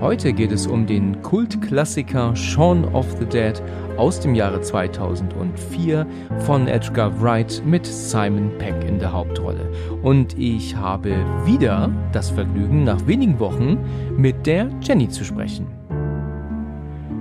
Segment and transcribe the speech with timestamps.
[0.00, 3.60] Heute geht es um den Kultklassiker Shaun of the Dead
[3.96, 6.06] aus dem Jahre 2004
[6.38, 9.72] von Edgar Wright mit Simon Peck in der Hauptrolle.
[10.02, 13.76] Und ich habe wieder das Vergnügen, nach wenigen Wochen
[14.16, 15.77] mit der Jenny zu sprechen.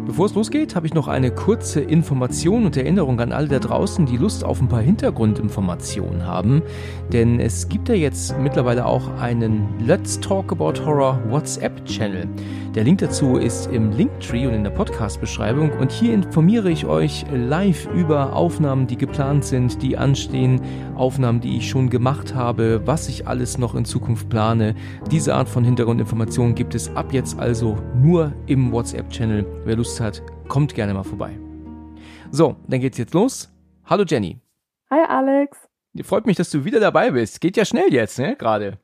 [0.08, 4.06] Bevor es losgeht, habe ich noch eine kurze Information und Erinnerung an alle da draußen,
[4.06, 6.62] die Lust auf ein paar Hintergrundinformationen haben.
[7.12, 12.26] Denn es gibt ja jetzt mittlerweile auch einen Let's Talk About Horror WhatsApp-Channel.
[12.74, 15.72] Der Link dazu ist im Linktree und in der Podcast-Beschreibung.
[15.72, 20.62] Und hier informiere ich euch live über Aufnahmen, die geplant sind, die anstehen,
[20.96, 24.74] Aufnahmen, die ich schon gemacht habe, was ich alles noch in Zukunft plane.
[25.12, 29.46] Diese Art von Hintergrundinformationen gibt es ab jetzt also nur im WhatsApp-Channel.
[29.66, 31.38] Wer Lust hat, kommt gerne mal vorbei.
[32.32, 33.50] So, dann geht's jetzt los.
[33.86, 34.40] Hallo Jenny.
[34.90, 35.58] Hi Alex.
[36.04, 37.42] Freut mich, dass du wieder dabei bist.
[37.42, 38.36] Geht ja schnell jetzt, ne?
[38.36, 38.80] Gerade.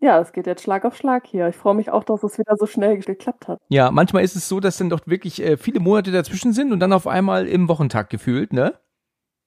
[0.00, 1.46] Ja, es geht jetzt Schlag auf Schlag hier.
[1.48, 3.60] Ich freue mich auch, dass es wieder so schnell geklappt hat.
[3.68, 6.80] Ja, manchmal ist es so, dass dann doch wirklich äh, viele Monate dazwischen sind und
[6.80, 8.74] dann auf einmal im Wochentag gefühlt, ne?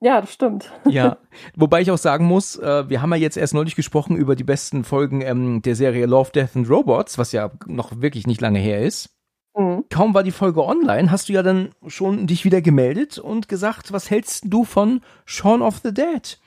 [0.00, 0.72] Ja, das stimmt.
[0.88, 1.18] Ja,
[1.54, 4.44] wobei ich auch sagen muss, äh, wir haben ja jetzt erst neulich gesprochen über die
[4.44, 8.58] besten Folgen ähm, der Serie Love, Death and Robots, was ja noch wirklich nicht lange
[8.58, 9.15] her ist.
[9.56, 9.84] Mhm.
[9.88, 13.92] Kaum war die Folge online, hast du ja dann schon dich wieder gemeldet und gesagt,
[13.92, 16.38] was hältst du von Shaun of the Dead?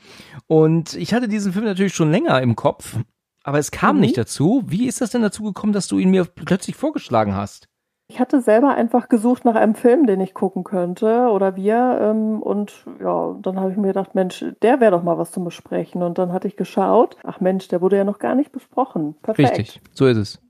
[0.47, 2.97] Und ich hatte diesen Film natürlich schon länger im Kopf,
[3.43, 4.01] aber es kam mhm.
[4.01, 4.63] nicht dazu.
[4.67, 7.67] Wie ist das denn dazu gekommen, dass du ihn mir plötzlich vorgeschlagen hast?
[8.11, 11.99] Ich hatte selber einfach gesucht nach einem Film, den ich gucken könnte oder wir.
[12.01, 15.45] Ähm, und ja, dann habe ich mir gedacht, Mensch, der wäre doch mal was zum
[15.45, 16.01] Besprechen.
[16.01, 19.15] Und dann hatte ich geschaut, ach Mensch, der wurde ja noch gar nicht besprochen.
[19.21, 19.51] Perfekt.
[19.51, 20.41] Richtig, so ist es.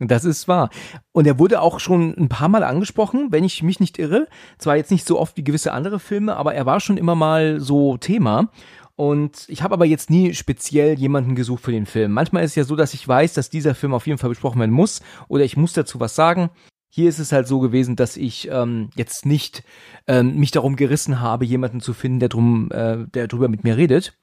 [0.00, 0.70] Das ist wahr.
[1.12, 4.28] Und er wurde auch schon ein paar Mal angesprochen, wenn ich mich nicht irre.
[4.56, 7.60] Zwar jetzt nicht so oft wie gewisse andere Filme, aber er war schon immer mal
[7.60, 8.50] so Thema.
[8.96, 12.12] Und ich habe aber jetzt nie speziell jemanden gesucht für den Film.
[12.12, 14.58] Manchmal ist es ja so, dass ich weiß, dass dieser Film auf jeden Fall besprochen
[14.60, 16.50] werden muss oder ich muss dazu was sagen.
[16.88, 19.62] Hier ist es halt so gewesen, dass ich ähm, jetzt nicht
[20.06, 23.76] ähm, mich darum gerissen habe, jemanden zu finden, der drum, äh, der drüber mit mir
[23.76, 24.18] redet.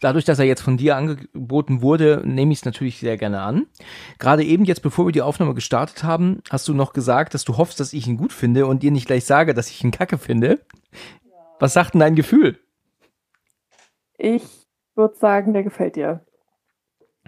[0.00, 3.66] Dadurch, dass er jetzt von dir angeboten wurde, nehme ich es natürlich sehr gerne an.
[4.18, 7.56] Gerade eben jetzt, bevor wir die Aufnahme gestartet haben, hast du noch gesagt, dass du
[7.56, 10.18] hoffst, dass ich ihn gut finde und dir nicht gleich sage, dass ich ihn kacke
[10.18, 10.60] finde.
[11.58, 12.58] Was sagt denn dein Gefühl?
[14.18, 14.42] Ich
[14.94, 16.24] würde sagen, der gefällt dir.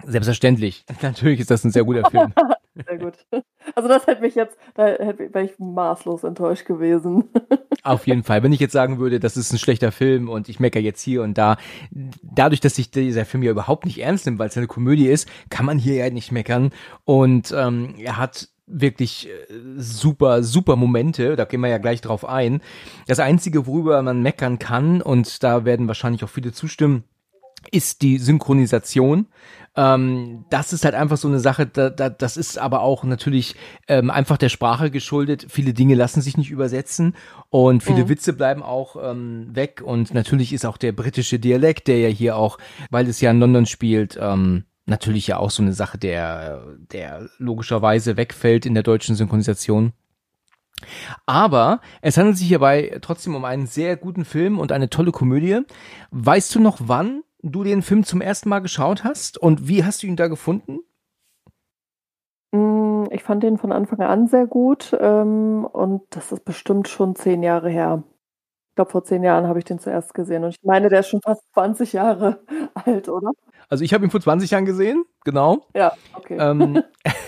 [0.05, 0.85] Selbstverständlich.
[1.03, 2.33] Natürlich ist das ein sehr guter Film.
[2.87, 3.15] Sehr gut.
[3.75, 7.25] Also das hätte mich jetzt, da wäre ich maßlos enttäuscht gewesen.
[7.83, 8.43] Auf jeden Fall.
[8.43, 11.23] Wenn ich jetzt sagen würde, das ist ein schlechter Film und ich meckere jetzt hier
[11.23, 11.59] und da,
[12.23, 15.29] dadurch, dass sich dieser Film ja überhaupt nicht ernst nimmt, weil es eine Komödie ist,
[15.51, 16.71] kann man hier ja nicht meckern.
[17.05, 19.33] Und ähm, er hat wirklich äh,
[19.77, 22.63] super, super Momente, da gehen wir ja gleich drauf ein.
[23.07, 27.05] Das Einzige, worüber man meckern kann, und da werden wahrscheinlich auch viele zustimmen,
[27.71, 29.27] ist die Synchronisation.
[29.77, 33.55] Ähm, das ist halt einfach so eine Sache, da, da, das ist aber auch natürlich
[33.87, 35.47] ähm, einfach der Sprache geschuldet.
[35.49, 37.15] Viele Dinge lassen sich nicht übersetzen
[37.51, 38.09] und viele mhm.
[38.09, 39.83] Witze bleiben auch ähm, weg.
[39.85, 42.59] Und natürlich ist auch der britische Dialekt, der ja hier auch,
[42.91, 47.29] weil es ja in London spielt, ähm, natürlich ja auch so eine Sache, der, der
[47.39, 49.93] logischerweise wegfällt in der deutschen Synchronisation.
[51.27, 55.61] Aber es handelt sich hierbei trotzdem um einen sehr guten Film und eine tolle Komödie.
[56.11, 60.03] Weißt du noch, wann du den Film zum ersten Mal geschaut hast und wie hast
[60.03, 60.81] du ihn da gefunden?
[62.53, 67.15] Mm, ich fand den von Anfang an sehr gut ähm, und das ist bestimmt schon
[67.15, 68.03] zehn Jahre her.
[68.79, 71.09] Ich glaube, vor zehn Jahren habe ich den zuerst gesehen und ich meine, der ist
[71.09, 72.39] schon fast 20 Jahre
[72.75, 73.33] alt, oder?
[73.69, 75.67] Also ich habe ihn vor 20 Jahren gesehen, genau.
[75.75, 76.37] Ja, okay.
[76.39, 76.85] Ähm,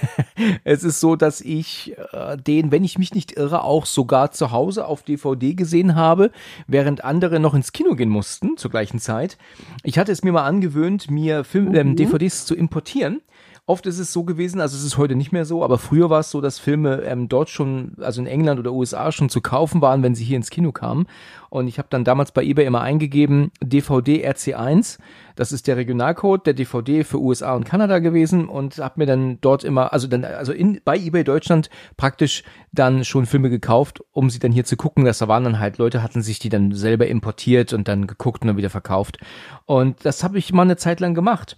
[0.64, 4.52] es ist so, dass ich äh, den, wenn ich mich nicht irre, auch sogar zu
[4.52, 6.30] Hause auf DVD gesehen habe,
[6.68, 9.36] während andere noch ins Kino gehen mussten zur gleichen Zeit.
[9.82, 11.96] Ich hatte es mir mal angewöhnt, mir Film, ähm, mhm.
[11.96, 13.22] DVDs zu importieren
[13.70, 16.18] Oft ist es so gewesen, also es ist heute nicht mehr so, aber früher war
[16.18, 19.80] es so, dass Filme ähm, dort schon, also in England oder USA schon zu kaufen
[19.80, 21.06] waren, wenn sie hier ins Kino kamen.
[21.50, 24.98] Und ich habe dann damals bei eBay immer eingegeben DVD RC1.
[25.36, 29.38] Das ist der Regionalcode der DVD für USA und Kanada gewesen und habe mir dann
[29.40, 34.30] dort immer, also dann, also in, bei eBay Deutschland praktisch dann schon Filme gekauft, um
[34.30, 35.04] sie dann hier zu gucken.
[35.04, 38.48] Das waren dann halt Leute, hatten sich die dann selber importiert und dann geguckt und
[38.48, 39.18] dann wieder verkauft.
[39.64, 41.56] Und das habe ich mal eine Zeit lang gemacht.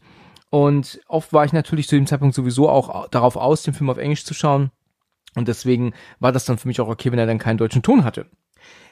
[0.53, 3.97] Und oft war ich natürlich zu dem Zeitpunkt sowieso auch darauf aus, den Film auf
[3.97, 4.71] Englisch zu schauen.
[5.35, 8.05] Und deswegen war das dann für mich auch okay, wenn er dann keinen deutschen Ton
[8.05, 8.27] hatte.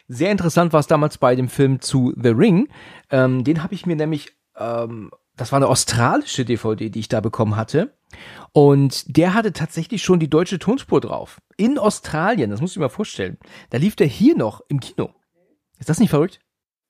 [0.09, 2.71] Sehr interessant war es damals bei dem Film zu The Ring.
[3.11, 7.21] Ähm, den habe ich mir nämlich, ähm, das war eine australische DVD, die ich da
[7.21, 7.93] bekommen hatte.
[8.53, 11.43] Und der hatte tatsächlich schon die deutsche Tonspur drauf.
[11.59, 13.37] In Australien, das muss ich mir mal vorstellen.
[13.69, 15.11] Da lief der hier noch im Kino.
[15.79, 16.41] Ist das nicht verrückt?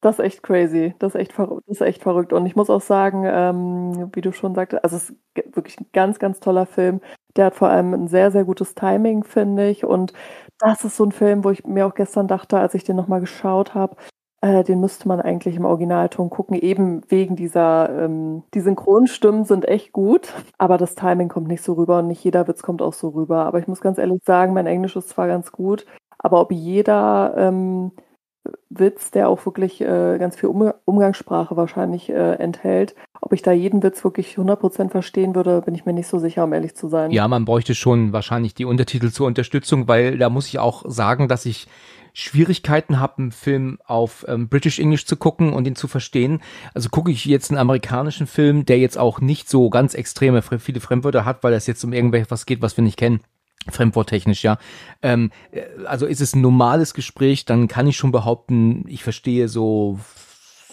[0.01, 0.95] Das ist echt crazy.
[0.99, 2.33] Das ist echt, das ist echt verrückt.
[2.33, 5.17] Und ich muss auch sagen, ähm, wie du schon sagtest, also es ist
[5.55, 7.01] wirklich ein ganz, ganz toller Film.
[7.37, 9.85] Der hat vor allem ein sehr, sehr gutes Timing, finde ich.
[9.85, 10.15] Und
[10.59, 13.21] das ist so ein Film, wo ich mir auch gestern dachte, als ich den nochmal
[13.21, 13.97] geschaut habe,
[14.43, 19.69] äh, den müsste man eigentlich im Originalton gucken, eben wegen dieser, ähm, die Synchronstimmen sind
[19.69, 22.95] echt gut, aber das Timing kommt nicht so rüber und nicht jeder Witz kommt auch
[22.95, 23.45] so rüber.
[23.45, 25.85] Aber ich muss ganz ehrlich sagen, mein Englisch ist zwar ganz gut,
[26.19, 27.93] aber ob jeder ähm,
[28.71, 32.95] Witz, der auch wirklich äh, ganz viel um Umgangssprache wahrscheinlich äh, enthält.
[33.21, 36.45] Ob ich da jeden Witz wirklich 100% verstehen würde, bin ich mir nicht so sicher,
[36.45, 37.11] um ehrlich zu sein.
[37.11, 41.29] Ja, man bräuchte schon wahrscheinlich die Untertitel zur Unterstützung, weil da muss ich auch sagen,
[41.29, 41.67] dass ich
[42.13, 46.41] Schwierigkeiten habe, einen Film auf ähm, British English zu gucken und ihn zu verstehen.
[46.75, 50.81] Also gucke ich jetzt einen amerikanischen Film, der jetzt auch nicht so ganz extreme viele
[50.81, 53.21] Fremdwörter hat, weil es jetzt um irgendwas geht, was wir nicht kennen
[53.71, 54.59] Fremdworttechnisch, ja.
[55.03, 59.49] Ähm, äh, also ist es ein normales Gespräch, dann kann ich schon behaupten, ich verstehe
[59.49, 59.99] so,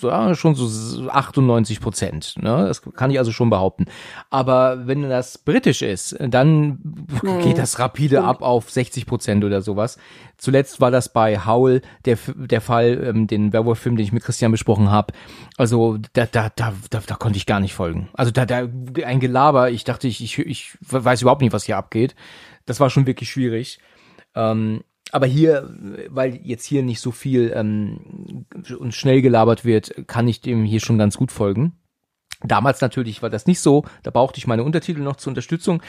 [0.01, 2.35] ja, schon so 98 Prozent.
[2.37, 2.65] Ne?
[2.67, 3.85] Das kann ich also schon behaupten.
[4.29, 6.79] Aber wenn das britisch ist, dann
[7.21, 7.41] hm.
[7.41, 9.97] geht das rapide ab auf 60 Prozent oder sowas.
[10.37, 14.51] Zuletzt war das bei Howl der, der Fall, ähm, den Werwolf-Film, den ich mit Christian
[14.51, 15.13] besprochen habe.
[15.57, 18.09] Also da, da, da, da, da konnte ich gar nicht folgen.
[18.13, 18.67] Also da, da
[19.05, 22.15] ein Gelaber, ich dachte, ich, ich, ich weiß überhaupt nicht, was hier abgeht.
[22.67, 23.79] Das war schon wirklich schwierig.
[24.35, 25.73] Ähm, aber hier,
[26.09, 28.45] weil jetzt hier nicht so viel ähm,
[28.77, 31.79] und schnell gelabert wird, kann ich dem hier schon ganz gut folgen.
[32.43, 35.81] Damals natürlich war das nicht so, da brauchte ich meine Untertitel noch zur Unterstützung.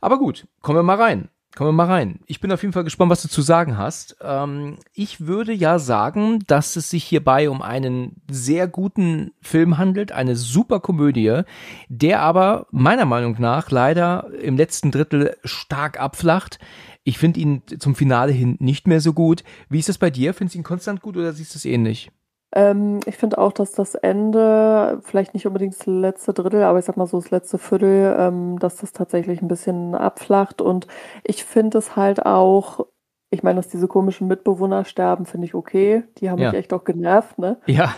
[0.00, 1.28] Aber gut, kommen wir mal rein.
[1.54, 2.20] Kommen wir mal rein.
[2.26, 4.16] Ich bin auf jeden Fall gespannt, was du zu sagen hast.
[4.22, 10.12] Ähm, ich würde ja sagen, dass es sich hierbei um einen sehr guten Film handelt,
[10.12, 11.42] eine super Komödie,
[11.88, 16.58] der aber meiner Meinung nach leider im letzten Drittel stark abflacht.
[17.04, 19.44] Ich finde ihn zum Finale hin nicht mehr so gut.
[19.68, 20.32] Wie ist das bei dir?
[20.32, 22.10] Findest du ihn konstant gut oder siehst du es ähnlich?
[22.54, 26.84] Ähm, ich finde auch, dass das Ende, vielleicht nicht unbedingt das letzte Drittel, aber ich
[26.84, 30.60] sag mal so das letzte Viertel, ähm, dass das tatsächlich ein bisschen abflacht.
[30.60, 30.86] Und
[31.24, 32.86] ich finde es halt auch,
[33.30, 36.04] ich meine, dass diese komischen Mitbewohner sterben, finde ich okay.
[36.18, 36.50] Die haben ja.
[36.50, 37.58] mich echt auch genervt, ne?
[37.66, 37.94] Ja.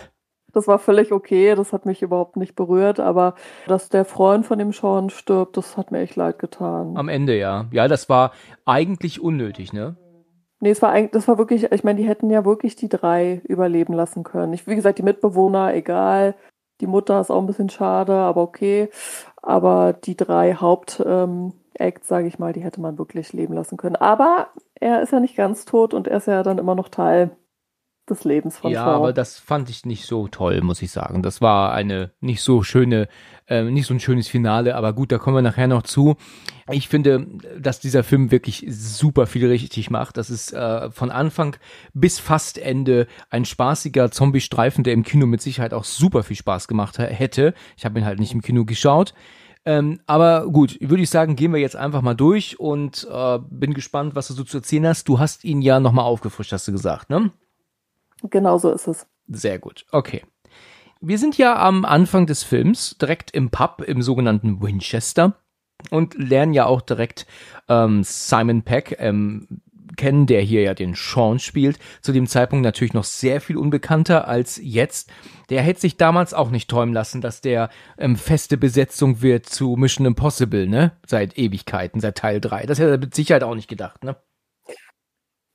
[0.53, 3.35] Das war völlig okay, das hat mich überhaupt nicht berührt, aber
[3.67, 6.95] dass der Freund von dem Sean stirbt, das hat mir echt leid getan.
[6.95, 7.65] Am Ende, ja.
[7.71, 8.31] Ja, das war
[8.63, 9.97] eigentlich unnötig, ne?
[10.61, 13.41] Nee, es war eigentlich, das war wirklich, ich meine, die hätten ja wirklich die drei
[13.45, 14.53] überleben lassen können.
[14.53, 16.35] Ich, wie gesagt, die Mitbewohner, egal.
[16.81, 18.89] Die Mutter ist auch ein bisschen schade, aber okay.
[19.41, 21.53] Aber die drei Hauptacts, ähm,
[22.01, 23.95] sage ich mal, die hätte man wirklich leben lassen können.
[23.95, 27.31] Aber er ist ja nicht ganz tot und er ist ja dann immer noch Teil
[28.09, 28.95] des Lebens von Ja, Shaw.
[28.95, 31.23] aber das fand ich nicht so toll, muss ich sagen.
[31.23, 33.07] Das war eine nicht so schöne,
[33.47, 36.15] äh, nicht so ein schönes Finale, aber gut, da kommen wir nachher noch zu.
[36.71, 37.27] Ich finde,
[37.59, 40.17] dass dieser Film wirklich super viel richtig macht.
[40.17, 41.55] Das ist äh, von Anfang
[41.93, 46.67] bis fast Ende ein spaßiger Zombie-Streifen, der im Kino mit Sicherheit auch super viel Spaß
[46.67, 47.53] gemacht hätte.
[47.77, 49.13] Ich habe ihn halt nicht im Kino geschaut.
[49.67, 53.73] Ähm, aber gut, würde ich sagen, gehen wir jetzt einfach mal durch und äh, bin
[53.73, 55.07] gespannt, was du so zu erzählen hast.
[55.07, 57.31] Du hast ihn ja nochmal aufgefrischt, hast du gesagt, ne?
[58.29, 59.07] Genau so ist es.
[59.27, 60.23] Sehr gut, okay.
[61.01, 65.35] Wir sind ja am Anfang des Films direkt im Pub im sogenannten Winchester
[65.91, 67.27] und lernen ja auch direkt
[67.67, 69.61] ähm, Simon Peck ähm,
[69.97, 71.79] kennen, der hier ja den Sean spielt.
[72.01, 75.11] Zu dem Zeitpunkt natürlich noch sehr viel unbekannter als jetzt.
[75.49, 79.75] Der hätte sich damals auch nicht träumen lassen, dass der ähm, feste Besetzung wird zu
[79.75, 80.93] Mission Impossible, ne?
[81.05, 82.65] Seit Ewigkeiten, seit Teil 3.
[82.65, 84.15] Das hätte er mit Sicherheit auch nicht gedacht, ne?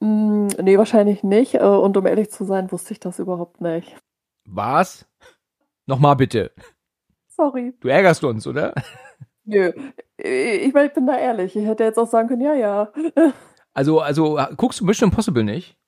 [0.00, 1.54] Mm, nee, wahrscheinlich nicht.
[1.54, 3.96] Äh, und um ehrlich zu sein, wusste ich das überhaupt nicht.
[4.44, 5.06] Was?
[5.86, 6.52] Nochmal bitte.
[7.28, 7.74] Sorry.
[7.80, 8.74] Du ärgerst uns, oder?
[9.44, 9.72] Nö.
[10.16, 11.56] Ich, ich bin da ehrlich.
[11.56, 12.92] Ich hätte jetzt auch sagen können, ja, ja.
[13.72, 15.78] Also, also guckst du Mission Impossible nicht?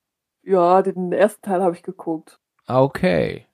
[0.45, 2.39] Ja, den ersten Teil habe ich geguckt.
[2.69, 3.47] Okay.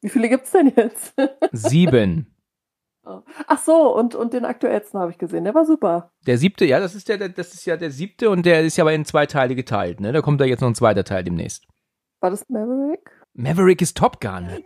[0.00, 1.14] Wie viele gibt's denn jetzt?
[1.52, 2.34] Sieben.
[3.46, 5.44] Ach so, und, und den aktuellsten habe ich gesehen.
[5.44, 6.10] Der war super.
[6.26, 8.84] Der siebte, ja, das ist der, das ist ja der siebte und der ist ja
[8.84, 10.12] aber in zwei Teile geteilt, ne?
[10.12, 11.66] Da kommt da jetzt noch ein zweiter Teil demnächst.
[12.20, 13.10] War das Maverick?
[13.34, 14.48] Maverick ist Top Gun.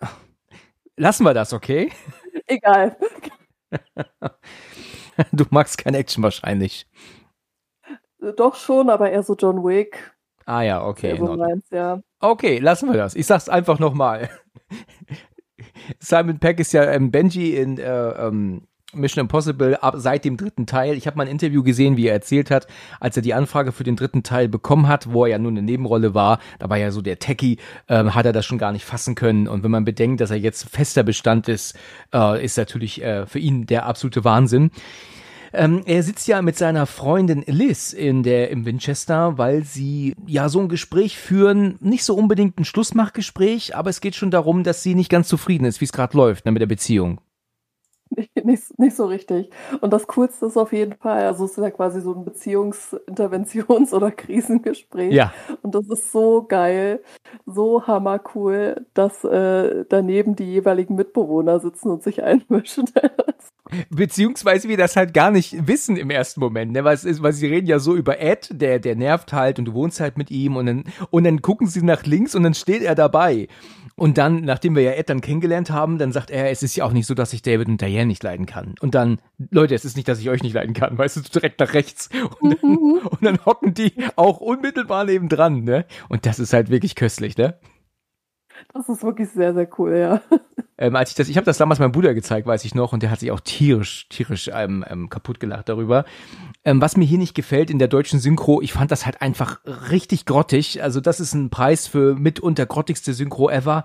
[0.96, 1.90] Lassen wir das, okay?
[2.46, 2.96] Egal.
[5.32, 6.86] du magst kein Action wahrscheinlich.
[8.36, 10.14] Doch schon, aber eher so John Wick.
[10.46, 11.16] Ah ja, okay.
[11.16, 11.38] So
[11.70, 12.02] ja.
[12.20, 13.14] Okay, lassen wir das.
[13.14, 14.28] Ich sag's einfach nochmal.
[15.98, 18.62] Simon Peck ist ja ähm, Benji in äh, ähm,
[18.92, 20.96] Mission Impossible ab seit dem dritten Teil.
[20.96, 22.66] Ich habe mal ein Interview gesehen, wie er erzählt hat,
[22.98, 25.62] als er die Anfrage für den dritten Teil bekommen hat, wo er ja nur eine
[25.62, 28.84] Nebenrolle war, da war ja so der Techie, ähm, hat er das schon gar nicht
[28.84, 29.46] fassen können.
[29.46, 31.78] Und wenn man bedenkt, dass er jetzt fester Bestand ist,
[32.12, 34.70] äh, ist natürlich äh, für ihn der absolute Wahnsinn.
[35.52, 40.48] Ähm, er sitzt ja mit seiner Freundin Liz in der im Winchester, weil sie ja
[40.48, 44.82] so ein Gespräch führen, nicht so unbedingt ein Schlussmachgespräch, aber es geht schon darum, dass
[44.82, 47.20] sie nicht ganz zufrieden ist, wie es gerade läuft ne, mit der Beziehung.
[48.10, 49.50] Nicht, nicht, nicht, so richtig.
[49.80, 53.94] Und das Coolste ist auf jeden Fall, also es ist ja quasi so ein Beziehungsinterventions-
[53.94, 55.12] oder Krisengespräch.
[55.12, 55.32] Ja.
[55.62, 57.02] Und das ist so geil,
[57.46, 62.86] so hammercool, dass äh, daneben die jeweiligen Mitbewohner sitzen und sich einmischen.
[63.90, 66.82] Beziehungsweise wir das halt gar nicht wissen im ersten Moment, ne?
[66.82, 69.66] Weil, es ist, weil sie reden ja so über Ed, der, der nervt halt und
[69.66, 72.54] du wohnst halt mit ihm und dann, und dann gucken sie nach links und dann
[72.54, 73.46] steht er dabei.
[74.00, 76.86] Und dann, nachdem wir ja Ed dann kennengelernt haben, dann sagt er, es ist ja
[76.86, 78.74] auch nicht so, dass ich David und Diane nicht leiden kann.
[78.80, 81.60] Und dann, Leute, es ist nicht, dass ich euch nicht leiden kann, weißt du, direkt
[81.60, 82.08] nach rechts.
[82.40, 85.84] Und dann, und dann hocken die auch unmittelbar nebendran, ne?
[86.08, 87.58] Und das ist halt wirklich köstlich, ne?
[88.72, 90.20] Das ist wirklich sehr, sehr cool, ja.
[90.78, 93.02] Ähm, als ich das, ich habe das damals meinem Bruder gezeigt, weiß ich noch, und
[93.02, 96.06] der hat sich auch tierisch, tierisch ähm, ähm, kaputt gelacht darüber.
[96.64, 99.60] Ähm, was mir hier nicht gefällt in der deutschen Synchro, ich fand das halt einfach
[99.90, 100.82] richtig grottig.
[100.82, 103.84] Also das ist ein Preis für mitunter grottigste Synchro ever.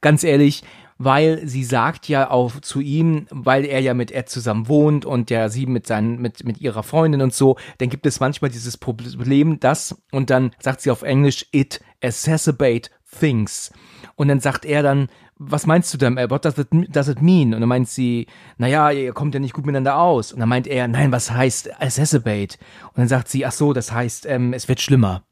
[0.00, 0.62] Ganz ehrlich,
[0.98, 5.30] weil sie sagt ja auch zu ihm, weil er ja mit Ed zusammen wohnt und
[5.30, 8.76] der sie mit seinen, mit, mit ihrer Freundin und so, dann gibt es manchmal dieses
[8.76, 13.72] Problem, das, und dann sagt sie auf Englisch, it exacerbate things.
[14.16, 15.08] Und dann sagt er dann,
[15.38, 17.52] was meinst du denn, what does it, does it mean?
[17.52, 20.32] Und dann meint sie, naja, ihr kommt ja nicht gut miteinander aus.
[20.32, 22.56] Und dann meint er, nein, was heißt exacerbate?
[22.88, 25.24] Und dann sagt sie, ach so, das heißt, ähm, es wird schlimmer.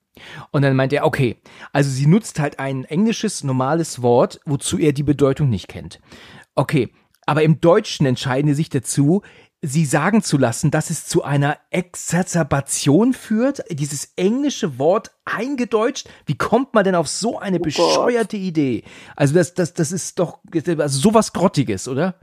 [0.51, 1.39] Und dann meint er, okay,
[1.73, 6.01] also sie nutzt halt ein englisches, normales Wort, wozu er die Bedeutung nicht kennt.
[6.55, 6.91] Okay,
[7.27, 9.23] aber im Deutschen entscheiden sie sich dazu,
[9.65, 16.09] sie sagen zu lassen, dass es zu einer Exazerbation führt, dieses englische Wort eingedeutscht.
[16.27, 18.47] Wie kommt man denn auf so eine oh bescheuerte Gott.
[18.47, 18.85] Idee?
[19.17, 20.39] Also das, das, das ist doch
[20.79, 22.15] also sowas Grottiges, oder?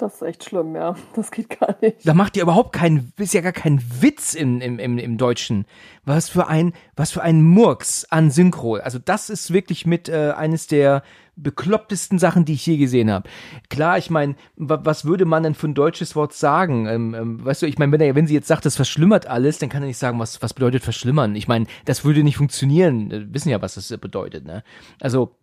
[0.00, 0.96] Das ist echt schlimm, ja.
[1.14, 2.08] Das geht gar nicht.
[2.08, 5.66] Da macht ihr überhaupt keinen, ist ja gar kein Witz im, im, im, im Deutschen.
[6.04, 8.76] Was für ein, was für ein Murks an Synchro.
[8.76, 11.02] Also das ist wirklich mit äh, eines der
[11.42, 13.28] beklopptesten Sachen, die ich je gesehen habe.
[13.68, 16.86] Klar, ich meine, was würde man denn für ein deutsches Wort sagen?
[16.86, 19.58] Ähm, ähm, weißt du, ich meine, wenn, er, wenn sie jetzt sagt, das verschlimmert alles,
[19.58, 21.34] dann kann er nicht sagen, was, was bedeutet verschlimmern.
[21.34, 23.10] Ich meine, das würde nicht funktionieren.
[23.10, 24.44] Wir wissen ja, was das bedeutet.
[24.44, 24.62] Ne?
[25.00, 25.36] Also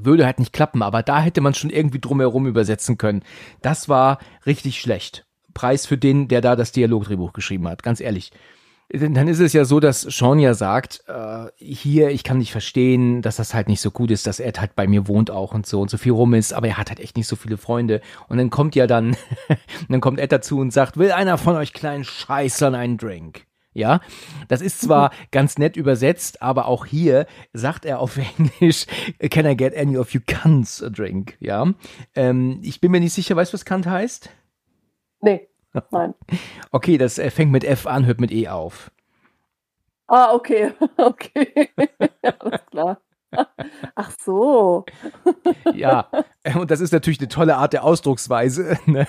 [0.00, 3.22] würde halt nicht klappen, aber da hätte man schon irgendwie drumherum übersetzen können.
[3.62, 5.26] Das war richtig schlecht.
[5.52, 8.32] Preis für den, der da das Dialogdrehbuch geschrieben hat, ganz ehrlich.
[8.90, 13.22] Dann ist es ja so, dass Sean ja sagt, äh, hier, ich kann nicht verstehen,
[13.22, 15.66] dass das halt nicht so gut ist, dass Ed halt bei mir wohnt auch und
[15.66, 18.02] so und so viel rum ist, aber er hat halt echt nicht so viele Freunde.
[18.28, 19.16] Und dann kommt ja dann,
[19.88, 23.46] dann kommt Ed dazu und sagt, will einer von euch kleinen Scheißern einen Drink?
[23.72, 24.00] Ja,
[24.46, 28.86] das ist zwar ganz nett übersetzt, aber auch hier sagt er auf Englisch,
[29.30, 31.36] can I get any of you cunts a drink?
[31.40, 31.66] Ja,
[32.14, 34.30] ähm, ich bin mir nicht sicher, weißt du, was Kant heißt?
[35.20, 35.48] Nee,
[35.90, 36.14] nein.
[36.70, 38.90] Okay, das äh, fängt mit F an, hört mit E auf.
[40.06, 41.70] Ah, okay, okay,
[42.38, 43.00] alles klar.
[43.96, 44.84] Ach so.
[45.74, 46.08] ja,
[46.44, 48.78] äh, und das ist natürlich eine tolle Art der Ausdrucksweise.
[48.86, 49.08] Ne?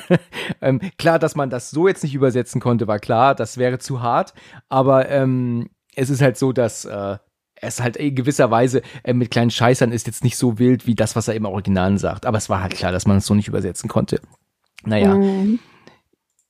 [0.62, 4.02] Ähm, klar, dass man das so jetzt nicht übersetzen konnte, war klar, das wäre zu
[4.02, 4.34] hart.
[4.68, 7.18] Aber ähm, es ist halt so, dass äh,
[7.56, 10.96] es halt in gewisser Weise äh, mit kleinen Scheißern ist jetzt nicht so wild wie
[10.96, 12.26] das, was er im Original sagt.
[12.26, 14.22] Aber es war halt klar, dass man es so nicht übersetzen konnte.
[14.86, 15.14] Naja.
[15.14, 15.60] Mhm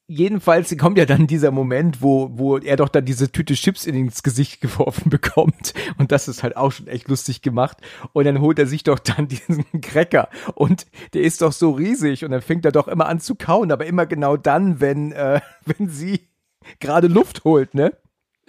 [0.08, 4.24] jedenfalls kommt ja dann dieser Moment, wo, wo er doch dann diese Tüte Chips ins
[4.24, 5.74] Gesicht geworfen bekommt.
[5.98, 7.78] Und das ist halt auch schon echt lustig gemacht.
[8.14, 10.30] Und dann holt er sich doch dann diesen Cracker.
[10.54, 12.24] Und der ist doch so riesig.
[12.24, 13.72] Und dann fängt er doch immer an zu kauen.
[13.72, 16.28] Aber immer genau dann, wenn, äh, wenn sie
[16.80, 17.94] gerade Luft holt, ne?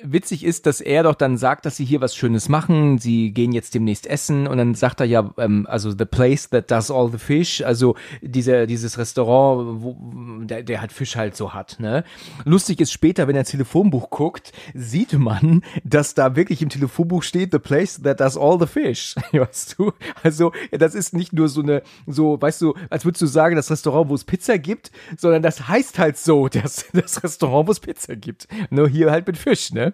[0.02, 2.98] Witzig ist, dass er doch dann sagt, dass sie hier was Schönes machen.
[2.98, 6.70] Sie gehen jetzt demnächst essen und dann sagt er ja, ähm, also the place that
[6.70, 9.96] does all the fish, also diese, dieses Restaurant, wo,
[10.44, 11.76] der, der halt Fisch halt so hat.
[11.80, 12.04] Ne?
[12.44, 17.22] Lustig ist später, wenn er ins Telefonbuch guckt, sieht man, dass da wirklich im Telefonbuch
[17.22, 19.14] steht, the place that does all the fish.
[19.32, 19.92] weißt du?
[20.22, 23.70] Also das ist nicht nur so eine, so, weißt du, als würdest du sagen, das
[23.70, 27.80] Restaurant, wo es Pizza gibt, sondern das heißt halt so, das, das Restaurant, wo es
[27.80, 28.46] Pizza gibt.
[28.68, 29.85] Nur hier halt mit Fisch, ne?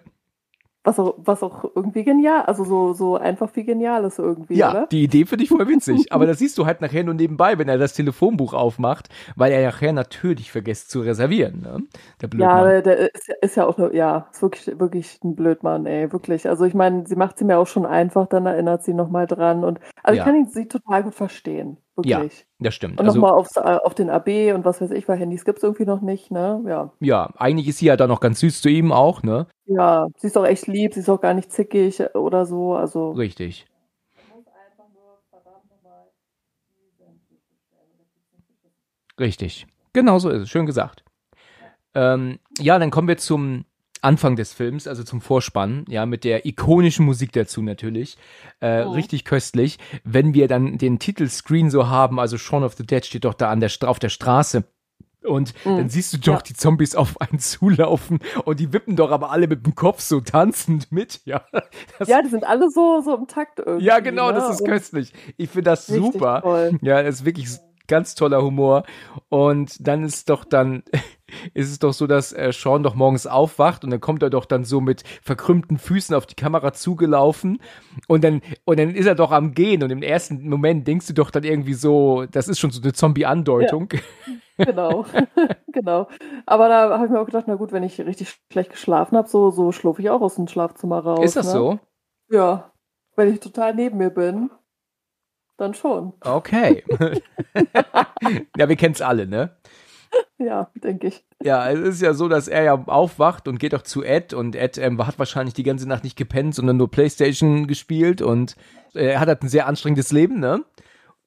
[0.85, 4.69] Was auch, was auch irgendwie genial, also so, so einfach wie genial ist irgendwie, ja,
[4.69, 4.87] oder?
[4.87, 6.11] die Idee finde ich voll witzig.
[6.11, 9.65] aber das siehst du halt nachher nur nebenbei, wenn er das Telefonbuch aufmacht, weil er
[9.65, 11.83] nachher natürlich vergisst zu reservieren, ne?
[12.21, 12.69] Der Blödmann.
[12.69, 16.49] Ja, der ist, ist ja auch, ja, ist wirklich, wirklich ein Blödmann, ey, wirklich.
[16.49, 19.63] Also ich meine, sie macht sie mir auch schon einfach, dann erinnert sie nochmal dran
[19.63, 20.23] und, also ja.
[20.23, 21.77] ich kann ihn, sie total gut verstehen.
[21.95, 22.11] Wirklich.
[22.11, 22.27] Ja,
[22.59, 22.99] das stimmt.
[22.99, 25.59] Und also, nochmal aufs, äh, auf den AB und was weiß ich, weil Handys gibt
[25.59, 26.63] es irgendwie noch nicht, ne?
[26.67, 26.91] Ja.
[26.99, 29.45] Ja, eigentlich ist sie ja dann noch ganz süß zu ihm auch, ne?
[29.65, 33.11] Ja, sie ist auch echt lieb, sie ist auch gar nicht zickig oder so, also.
[33.11, 33.67] Richtig.
[39.19, 39.67] Richtig.
[39.93, 40.49] Genau so ist es.
[40.49, 41.03] Schön gesagt.
[41.95, 43.65] Ähm, ja, dann kommen wir zum
[44.03, 48.17] Anfang des Films, also zum Vorspann, ja, mit der ikonischen Musik dazu natürlich.
[48.59, 48.91] Äh, oh.
[48.91, 49.79] Richtig köstlich.
[50.03, 53.49] Wenn wir dann den Titelscreen so haben, also Shaun of the Dead steht doch da
[53.49, 54.63] an der, auf der Straße.
[55.23, 55.77] Und mhm.
[55.77, 56.41] dann siehst du doch ja.
[56.41, 60.19] die Zombies auf einen zulaufen und die wippen doch aber alle mit dem Kopf so
[60.19, 61.43] tanzend mit, ja.
[61.97, 63.85] Das, ja, die sind alle so, so im Takt irgendwie.
[63.85, 64.33] Ja, genau, ne?
[64.33, 65.13] das ist köstlich.
[65.37, 66.41] Ich finde das super.
[66.41, 66.77] Toll.
[66.81, 67.47] Ja, das ist wirklich
[67.87, 68.83] ganz toller Humor.
[69.29, 70.83] Und dann ist doch dann,
[71.53, 74.45] ist es doch so, dass äh, Sean doch morgens aufwacht und dann kommt er doch
[74.45, 77.61] dann so mit verkrümmten Füßen auf die Kamera zugelaufen
[78.07, 81.13] und dann, und dann ist er doch am Gehen und im ersten Moment denkst du
[81.13, 83.89] doch dann irgendwie so, das ist schon so eine Zombie-Andeutung.
[83.93, 84.65] Ja.
[84.65, 85.05] Genau,
[85.73, 86.07] genau.
[86.45, 89.27] Aber da habe ich mir auch gedacht, na gut, wenn ich richtig schlecht geschlafen habe,
[89.27, 91.25] so, so schlurfe ich auch aus dem Schlafzimmer raus.
[91.25, 91.51] Ist das ne?
[91.51, 91.79] so?
[92.29, 92.71] Ja.
[93.15, 94.49] Wenn ich total neben mir bin,
[95.57, 96.13] dann schon.
[96.21, 96.83] Okay.
[98.57, 99.55] ja, wir kennen es alle, ne?
[100.37, 101.23] Ja, denke ich.
[101.41, 104.55] Ja, es ist ja so, dass er ja aufwacht und geht auch zu Ed und
[104.55, 108.55] Ed ähm, hat wahrscheinlich die ganze Nacht nicht gepennt, sondern nur Playstation gespielt und
[108.93, 110.63] äh, er hat halt ein sehr anstrengendes Leben, ne?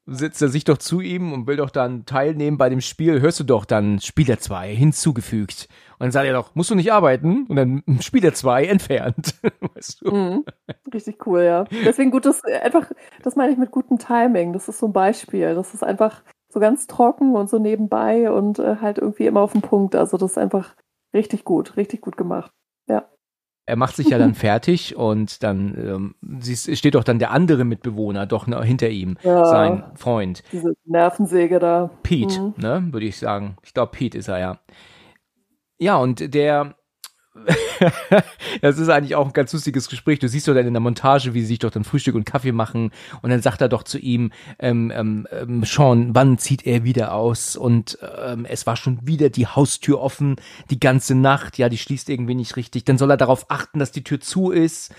[0.08, 3.40] Sitzt er sich doch zu ihm und will doch dann teilnehmen bei dem Spiel, hörst
[3.40, 5.68] du doch dann Spieler 2 hinzugefügt.
[5.98, 7.46] Und dann sagt er doch, musst du nicht arbeiten?
[7.48, 9.34] Und dann Spieler 2 entfernt.
[9.74, 10.14] weißt du?
[10.14, 10.44] Mhm.
[10.94, 11.64] Richtig cool, ja.
[11.84, 12.88] Deswegen gutes, einfach,
[13.24, 14.52] das meine ich mit gutem Timing.
[14.52, 15.56] Das ist so ein Beispiel.
[15.56, 19.52] Das ist einfach so ganz trocken und so nebenbei und äh, halt irgendwie immer auf
[19.52, 19.94] den Punkt.
[19.94, 20.74] Also das ist einfach
[21.14, 22.52] richtig gut, richtig gut gemacht.
[22.88, 23.08] Ja.
[23.66, 28.26] Er macht sich ja dann fertig und dann ähm, steht doch dann der andere Mitbewohner
[28.26, 30.42] doch hinter ihm, ja, sein Freund.
[30.52, 31.90] Diese Nervensäge da.
[32.02, 32.54] Pete, mhm.
[32.58, 33.56] ne, würde ich sagen.
[33.62, 34.58] Ich glaube, Pete ist er ja.
[35.78, 36.76] Ja, und der,
[38.60, 40.18] das ist eigentlich auch ein ganz lustiges Gespräch.
[40.18, 42.52] Du siehst doch dann in der Montage, wie sie sich doch dann Frühstück und Kaffee
[42.52, 42.90] machen
[43.22, 47.14] und dann sagt er doch zu ihm, ähm, ähm, ähm, Sean, wann zieht er wieder
[47.14, 47.56] aus?
[47.56, 50.36] Und ähm, es war schon wieder die Haustür offen,
[50.70, 52.84] die ganze Nacht, ja, die schließt irgendwie nicht richtig.
[52.84, 54.94] Dann soll er darauf achten, dass die Tür zu ist.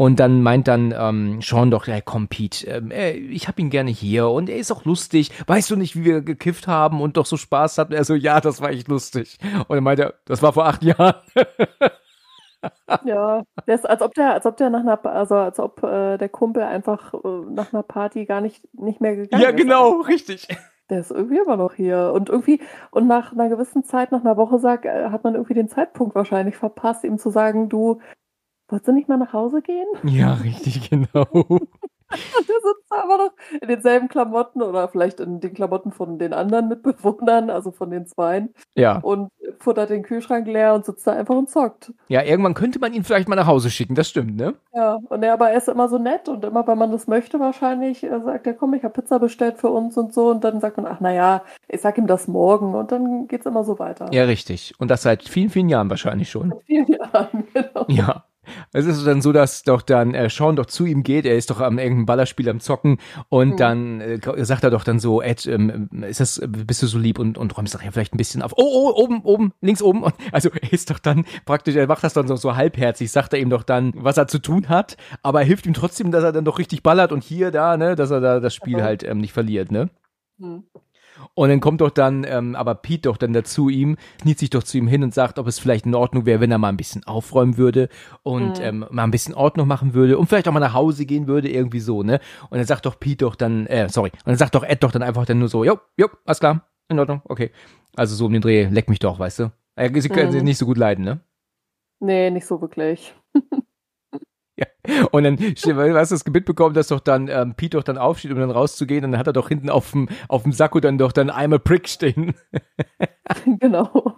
[0.00, 3.68] Und dann meint dann ähm, Sean doch, ja komm Pete, ähm, äh, ich hab ihn
[3.68, 5.30] gerne hier und er ist auch lustig.
[5.46, 7.92] Weißt du nicht, wie wir gekifft haben und doch so Spaß hatten?
[7.92, 9.36] Er so, ja, das war echt lustig.
[9.68, 11.16] Und er meinte, das war vor acht Jahren.
[13.04, 16.30] ja, das, als ob der, als ob der nach einer, also als ob äh, der
[16.30, 17.18] Kumpel einfach äh,
[17.50, 19.46] nach einer Party gar nicht, nicht mehr gegangen ist.
[19.46, 20.48] Ja, genau, richtig.
[20.88, 22.12] Der ist irgendwie immer noch hier.
[22.14, 25.52] Und irgendwie, und nach einer gewissen Zeit, nach einer Woche sagt, äh, hat man irgendwie
[25.52, 28.00] den Zeitpunkt wahrscheinlich verpasst, ihm zu sagen, du,
[28.70, 29.86] Wolltest du nicht mal nach Hause gehen?
[30.04, 31.26] Ja, richtig, genau.
[32.10, 36.68] der sitzt aber noch in denselben Klamotten oder vielleicht in den Klamotten von den anderen
[36.68, 38.52] Mitbewohnern, also von den Zweien.
[38.74, 38.98] Ja.
[38.98, 41.92] Und futtert den Kühlschrank leer und sitzt da einfach und zockt.
[42.08, 44.54] Ja, irgendwann könnte man ihn vielleicht mal nach Hause schicken, das stimmt, ne?
[44.74, 47.38] Ja, und er aber er ist immer so nett und immer, wenn man das möchte,
[47.38, 50.30] wahrscheinlich sagt er, komm, ich habe Pizza bestellt für uns und so.
[50.30, 53.64] Und dann sagt man, ach naja, ich sag ihm das morgen und dann geht's immer
[53.64, 54.06] so weiter.
[54.12, 54.74] Ja, richtig.
[54.78, 56.50] Und das seit vielen, vielen Jahren wahrscheinlich schon.
[56.50, 57.84] Seit vielen Jahren, genau.
[57.88, 58.24] Ja.
[58.72, 61.26] Es ist dann so, dass doch dann äh, Sean doch zu ihm geht.
[61.26, 63.56] Er ist doch am irgendeinem Ballerspiel am Zocken und mhm.
[63.56, 67.18] dann äh, sagt er doch dann so, Ed, ähm, ist das, bist du so lieb
[67.18, 68.52] und, und räumst doch ja vielleicht ein bisschen auf.
[68.56, 70.02] Oh, oh, oben, oben, links oben.
[70.02, 73.32] Und, also er ist doch dann praktisch, er macht das dann so, so halbherzig, sagt
[73.32, 76.24] er ihm doch dann, was er zu tun hat, aber er hilft ihm trotzdem, dass
[76.24, 78.82] er dann doch richtig ballert und hier, da, ne, dass er da das Spiel mhm.
[78.82, 79.90] halt ähm, nicht verliert, ne?
[80.38, 80.64] Mhm.
[81.40, 84.62] Und dann kommt doch dann, ähm, aber Pete doch dann dazu ihm, kniet sich doch
[84.62, 86.76] zu ihm hin und sagt, ob es vielleicht in Ordnung wäre, wenn er mal ein
[86.76, 87.88] bisschen aufräumen würde
[88.22, 88.64] und mhm.
[88.64, 91.48] ähm, mal ein bisschen Ordnung machen würde und vielleicht auch mal nach Hause gehen würde,
[91.48, 92.20] irgendwie so, ne?
[92.50, 94.92] Und dann sagt doch Pete doch dann, äh, sorry, und dann sagt doch Ed doch
[94.92, 97.52] dann einfach dann nur so, jo, jo, alles klar, in Ordnung, okay.
[97.96, 99.52] Also so um den Dreh, leck mich doch, weißt du?
[99.76, 100.32] Äh, sie können mhm.
[100.32, 101.20] sie nicht so gut leiden, ne?
[102.00, 103.14] Nee, nicht so wirklich.
[104.60, 105.06] Ja.
[105.10, 108.32] Und dann hast du das Gebet bekommen, dass doch dann ähm, Pete doch dann aufsteht,
[108.32, 109.04] um dann rauszugehen.
[109.04, 111.58] Und dann hat er doch hinten auf dem, auf dem Sakko dann doch dann einmal
[111.58, 112.34] Prick stehen.
[113.58, 114.16] genau.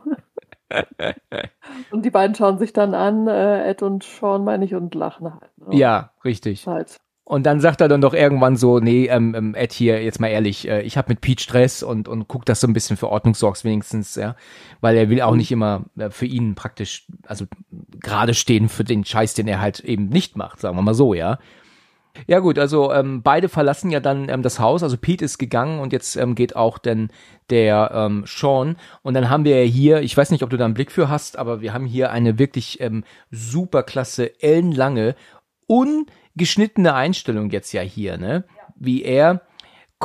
[1.90, 5.32] und die beiden schauen sich dann an, äh, Ed und Sean, meine ich, und lachen
[5.32, 5.50] halt.
[5.58, 5.76] Ne?
[5.76, 6.66] Ja, richtig.
[6.66, 6.98] Halt.
[7.24, 10.28] Und dann sagt er dann doch irgendwann so, nee, ähm, ähm, Ed hier, jetzt mal
[10.28, 13.08] ehrlich, äh, ich habe mit Pete Stress und, und guck, dass du ein bisschen für
[13.08, 14.34] Ordnung sorgst wenigstens, ja.
[14.80, 15.38] Weil er will auch mhm.
[15.38, 17.46] nicht immer äh, für ihn praktisch, also
[18.02, 21.14] gerade stehen für den Scheiß, den er halt eben nicht macht, sagen wir mal so,
[21.14, 21.38] ja.
[22.26, 25.80] Ja gut, also ähm, beide verlassen ja dann ähm, das Haus, also Pete ist gegangen
[25.80, 27.10] und jetzt ähm, geht auch dann
[27.48, 30.66] der ähm, Sean und dann haben wir ja hier, ich weiß nicht, ob du da
[30.66, 35.14] einen Blick für hast, aber wir haben hier eine wirklich ähm, super klasse, ellenlange,
[35.66, 38.44] un geschnittene Einstellung jetzt ja hier, ne?
[38.76, 39.42] Wie er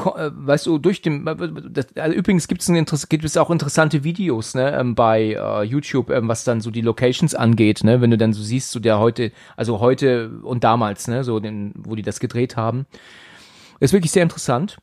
[0.05, 1.25] weißt du, durch den,
[1.71, 6.09] das, also übrigens gibt's ein, gibt es auch interessante Videos, ne, ähm, bei äh, YouTube,
[6.09, 8.99] ähm, was dann so die Locations angeht, ne, wenn du dann so siehst, so der
[8.99, 12.85] heute, also heute und damals, ne, so den, wo die das gedreht haben.
[13.79, 14.77] Ist wirklich sehr interessant.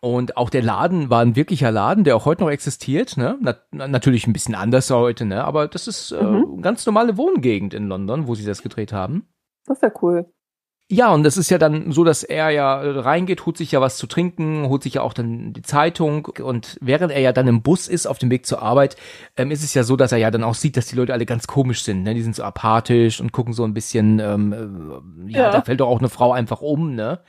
[0.00, 3.16] Und auch der Laden war ein wirklicher Laden, der auch heute noch existiert.
[3.16, 3.36] Ne?
[3.40, 3.56] Na,
[3.88, 5.44] natürlich ein bisschen anders heute, ne?
[5.44, 6.62] aber das ist äh, mhm.
[6.62, 9.26] ganz normale Wohngegend in London, wo sie das gedreht haben.
[9.66, 10.32] Das ist ja cool.
[10.90, 13.98] Ja, und das ist ja dann so, dass er ja reingeht, holt sich ja was
[13.98, 17.60] zu trinken, holt sich ja auch dann die Zeitung und während er ja dann im
[17.60, 18.96] Bus ist auf dem Weg zur Arbeit,
[19.36, 21.26] ähm, ist es ja so, dass er ja dann auch sieht, dass die Leute alle
[21.26, 22.04] ganz komisch sind.
[22.04, 22.14] Ne?
[22.14, 25.80] Die sind so apathisch und gucken so ein bisschen, ähm, äh, ja, ja, da fällt
[25.80, 27.20] doch auch eine Frau einfach um, ne?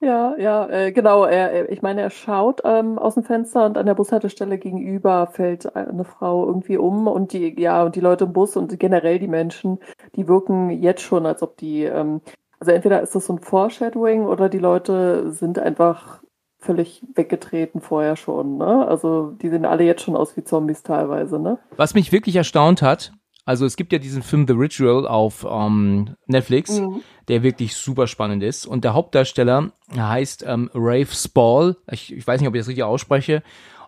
[0.00, 1.24] Ja, ja, äh, genau.
[1.24, 5.74] Er, ich meine, er schaut ähm, aus dem Fenster und an der Bushaltestelle gegenüber fällt
[5.74, 9.28] eine Frau irgendwie um und die, ja, und die Leute im Bus und generell die
[9.28, 9.78] Menschen,
[10.16, 12.20] die wirken jetzt schon, als ob die, ähm,
[12.64, 16.22] also entweder ist das so ein Foreshadowing oder die Leute sind einfach
[16.58, 18.88] völlig weggetreten vorher schon, ne?
[18.88, 21.58] Also die sehen alle jetzt schon aus wie Zombies teilweise, ne?
[21.76, 23.12] Was mich wirklich erstaunt hat,
[23.44, 27.02] also es gibt ja diesen Film The Ritual auf ähm, Netflix, mhm.
[27.28, 28.64] der wirklich super spannend ist.
[28.64, 31.76] Und der Hauptdarsteller heißt ähm, Rafe Spall.
[31.90, 33.42] Ich, ich weiß nicht, ob ich das richtig ausspreche.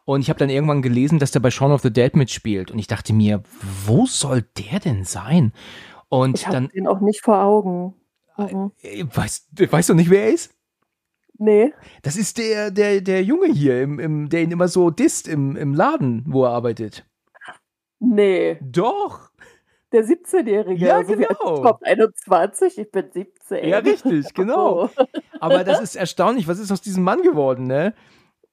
[0.05, 2.71] Und ich habe dann irgendwann gelesen, dass der bei Shaun of the Dead mitspielt.
[2.71, 3.43] Und ich dachte mir,
[3.87, 5.55] wo soll der denn sein?
[6.11, 6.69] Und ich dann.
[6.69, 7.95] den auch nicht vor Augen.
[8.37, 8.73] Mhm.
[9.15, 10.53] Weißt, weißt du nicht, wer er ist?
[11.39, 11.73] Nee.
[12.03, 15.57] Das ist der, der, der Junge hier, im, im, der ihn immer so disst im,
[15.57, 17.05] im Laden, wo er arbeitet.
[17.99, 18.59] Nee.
[18.63, 19.31] Doch.
[19.93, 20.85] Der 17-Jährige.
[20.85, 21.65] Ja, also genau.
[21.65, 23.69] Ich bin 21, ich bin 17.
[23.69, 24.91] Ja, richtig, genau.
[25.41, 26.49] Aber das ist erstaunlich.
[26.49, 27.95] Was ist aus diesem Mann geworden, ne?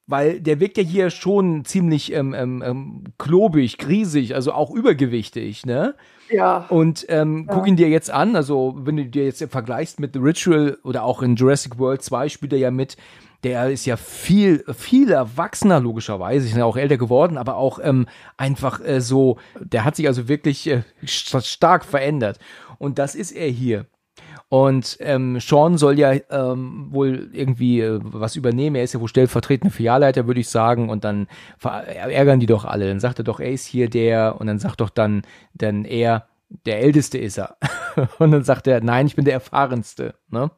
[0.06, 5.66] Weil der wirkt ja hier schon ziemlich ähm, ähm, ähm klobig, griesig, also auch übergewichtig,
[5.66, 5.96] ne?
[6.30, 6.66] Ja.
[6.68, 7.54] Und ähm, ja.
[7.54, 11.04] guck ihn dir jetzt an, also wenn du dir jetzt vergleichst mit The Ritual oder
[11.04, 12.96] auch in Jurassic World 2 spielt er ja mit,
[13.44, 16.46] der ist ja viel, viel erwachsener, logischerweise.
[16.46, 18.06] Ist ja auch älter geworden, aber auch ähm,
[18.38, 22.38] einfach äh, so, der hat sich also wirklich äh, stark verändert.
[22.78, 23.86] Und das ist er hier.
[24.54, 28.76] Und ähm, Sean soll ja ähm, wohl irgendwie äh, was übernehmen.
[28.76, 30.90] Er ist ja wohl stellvertretender Filialleiter, würde ich sagen.
[30.90, 31.26] Und dann
[31.60, 32.86] ärgern die doch alle.
[32.86, 34.40] Dann sagt er doch, er ist hier der.
[34.40, 35.22] Und dann sagt doch dann,
[35.54, 36.28] dann er,
[36.66, 37.56] der Älteste ist er.
[38.20, 40.14] und dann sagt er, nein, ich bin der Erfahrenste.
[40.30, 40.52] Ne?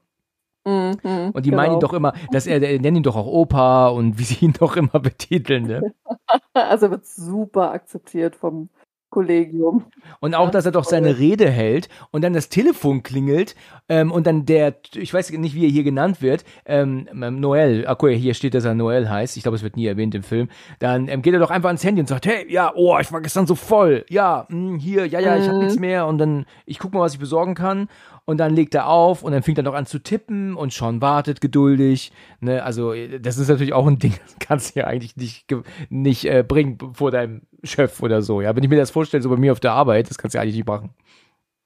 [0.67, 1.63] Mhm, und die genau.
[1.63, 4.45] meinen ihn doch immer, dass er, der nennen ihn doch auch Opa und wie sie
[4.45, 5.69] ihn doch immer betiteln.
[5.69, 5.95] Ne?
[6.53, 8.69] also wird super akzeptiert vom
[9.17, 9.87] Kollegium.
[10.21, 13.55] Und auch, dass er doch seine Rede hält und dann das Telefon klingelt
[13.89, 17.87] ähm, und dann der, ich weiß nicht, wie er hier genannt wird, ähm, ähm Noel,
[17.89, 20.51] okay, hier steht, dass er Noel heißt, ich glaube, es wird nie erwähnt im Film,
[20.81, 23.23] dann ähm, geht er doch einfach ans Handy und sagt, hey, ja, oh, ich war
[23.23, 25.65] gestern so voll, ja, mh, hm, hier, ja, ja, ich habe mhm.
[25.65, 26.07] nichts mehr.
[26.07, 27.89] Und dann, ich guck mal, was ich besorgen kann
[28.27, 31.01] und dann legt er auf und dann fängt er noch an zu tippen und Sean
[31.01, 32.13] wartet geduldig.
[32.41, 32.63] Ne?
[32.63, 35.47] Also das ist natürlich auch ein Ding, das kannst du ja eigentlich nicht,
[35.89, 38.43] nicht äh, bringen vor deinem Chef oder so.
[38.43, 40.39] Ja, wenn ich mir das vorstelle, so bei mir auf der Arbeit, das kannst du
[40.39, 40.91] ja eigentlich nicht machen.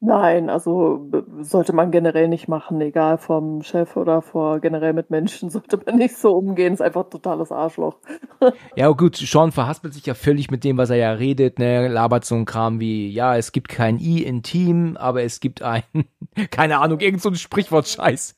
[0.03, 1.11] Nein, also
[1.41, 5.97] sollte man generell nicht machen, egal vom Chef oder vor generell mit Menschen, sollte man
[5.97, 7.99] nicht so umgehen, ist einfach totales Arschloch.
[8.77, 12.25] ja, gut, Sean verhaspelt sich ja völlig mit dem, was er ja redet, ne, labert
[12.25, 15.83] so ein Kram wie, ja, es gibt kein I in Team, aber es gibt ein,
[16.51, 18.37] keine Ahnung, irgend so ein Sprichwort-Scheiß.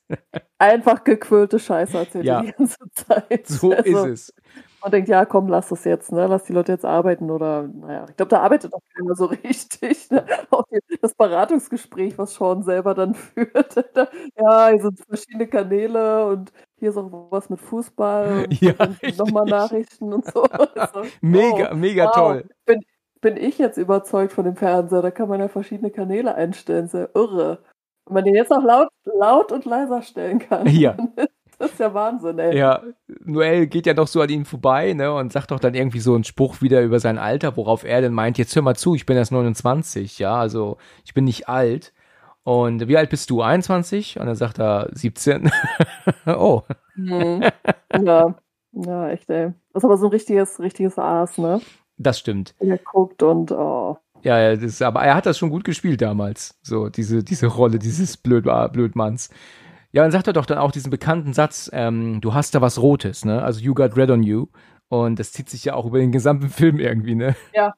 [0.59, 2.43] Einfach gequirlte Scheiße erzählt ja.
[2.43, 3.47] die ganze Zeit.
[3.47, 4.35] So also, ist es.
[4.83, 6.27] Man denkt, ja, komm, lass das jetzt, ne?
[6.27, 10.11] Lass die Leute jetzt arbeiten oder, naja, ich glaube, da arbeitet auch keiner so richtig.
[10.11, 10.25] Ne?
[10.51, 10.65] Auch
[11.01, 13.77] das Beratungsgespräch, was Sean selber dann führt.
[14.37, 18.75] ja, hier sind verschiedene Kanäle und hier ist auch was mit Fußball und ja,
[19.17, 20.45] nochmal Nachrichten und so.
[21.21, 22.15] Mega, wow, mega wow.
[22.15, 22.45] toll.
[22.67, 22.81] Bin,
[23.21, 27.11] bin ich jetzt überzeugt von dem Fernseher, da kann man ja verschiedene Kanäle einstellen, sehr
[27.15, 27.63] irre.
[28.07, 30.67] Wenn man den jetzt auch laut, laut und leiser stellen kann.
[30.67, 30.97] Ja.
[31.63, 32.59] Das ist ja Wahnsinn, ey.
[32.59, 32.83] Ja,
[33.25, 36.13] Noel geht ja doch so an ihm vorbei, ne, und sagt doch dann irgendwie so
[36.13, 39.07] einen Spruch wieder über sein Alter, worauf er dann meint, jetzt hör mal zu, ich
[39.07, 41.93] bin erst 29, ja, also ich bin nicht alt.
[42.43, 43.43] Und wie alt bist du?
[43.43, 44.19] 21?
[44.19, 45.53] Und dann sagt er 17.
[46.27, 46.63] oh.
[46.97, 47.45] Mhm.
[48.05, 48.35] Ja,
[48.73, 49.53] ja, echt, ey.
[49.73, 51.61] Das ist aber so ein richtiges, richtiges Aas, ne?
[51.97, 52.57] Das stimmt.
[52.59, 53.99] Er guckt und, oh.
[54.23, 56.59] Ja, ja, das, aber er hat das schon gut gespielt damals.
[56.63, 59.31] So, diese, diese Rolle dieses Blöd, Blödmanns.
[59.93, 62.81] Ja, dann sagt er doch dann auch diesen bekannten Satz, ähm, du hast da was
[62.81, 63.43] Rotes, ne?
[63.43, 64.47] Also you got red on you.
[64.89, 67.37] Und das zieht sich ja auch über den gesamten Film irgendwie, ne?
[67.55, 67.75] Ja.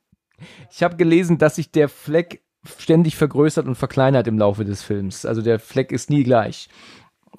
[0.70, 2.42] Ich habe gelesen, dass sich der Fleck
[2.79, 5.27] ständig vergrößert und verkleinert im Laufe des Films.
[5.27, 6.68] Also der Fleck ist nie gleich.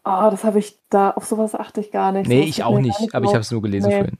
[0.03, 2.27] Ah, oh, das habe ich da, auf sowas achte ich gar nicht.
[2.27, 3.97] Nee, ich auch nicht, nicht, aber ich habe es nur gelesen nee.
[3.97, 4.17] vorhin.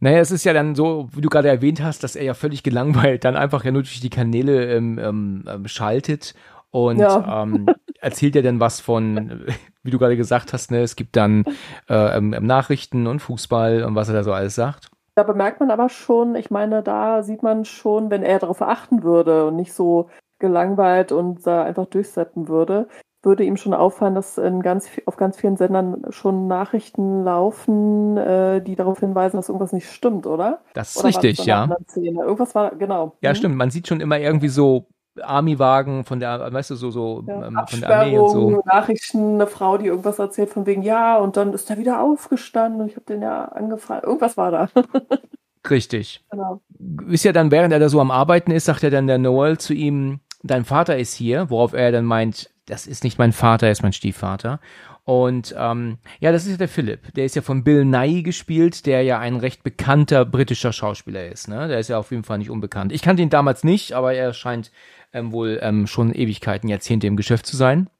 [0.00, 2.64] Naja, es ist ja dann so, wie du gerade erwähnt hast, dass er ja völlig
[2.64, 6.34] gelangweilt dann einfach ja nur durch die Kanäle ähm, ähm, ähm schaltet
[6.72, 7.42] und ja.
[7.42, 7.66] ähm,
[8.00, 9.44] erzählt er denn was von,
[9.82, 11.44] wie du gerade gesagt hast, ne, es gibt dann
[11.88, 14.90] äh, Nachrichten und Fußball und was er da so alles sagt.
[15.14, 19.02] Da bemerkt man aber schon, ich meine, da sieht man schon, wenn er darauf achten
[19.02, 20.08] würde und nicht so
[20.38, 22.88] gelangweilt und da einfach durchsetzen würde,
[23.22, 28.62] würde ihm schon auffallen, dass in ganz, auf ganz vielen Sendern schon Nachrichten laufen, äh,
[28.62, 30.62] die darauf hinweisen, dass irgendwas nicht stimmt, oder?
[30.72, 31.68] Das ist oder richtig, ja.
[31.94, 33.16] Irgendwas war, genau.
[33.20, 33.36] Ja, hm?
[33.36, 33.56] stimmt.
[33.56, 34.88] Man sieht schon immer irgendwie so
[35.20, 38.62] Army-Wagen von der, weißt du, so, so ja, ähm, von der Armee und so.
[38.64, 42.80] Nachrichten, eine Frau, die irgendwas erzählt von wegen, ja, und dann ist er wieder aufgestanden
[42.80, 44.04] und ich habe den ja angefragt.
[44.04, 44.68] Irgendwas war da.
[45.70, 46.24] Richtig.
[46.30, 46.60] Genau.
[47.08, 49.58] Ist ja dann, während er da so am Arbeiten ist, sagt ja dann der Noel
[49.58, 53.66] zu ihm, dein Vater ist hier, worauf er dann meint, das ist nicht mein Vater,
[53.66, 54.60] er ist mein Stiefvater.
[55.04, 57.12] Und ähm, ja, das ist ja der Philipp.
[57.14, 61.48] Der ist ja von Bill Nye gespielt, der ja ein recht bekannter britischer Schauspieler ist.
[61.48, 61.66] Ne?
[61.66, 62.92] Der ist ja auf jeden Fall nicht unbekannt.
[62.92, 64.70] Ich kannte ihn damals nicht, aber er scheint
[65.12, 67.90] ähm, wohl ähm, schon Ewigkeiten, Jahrzehnte im Geschäft zu sein.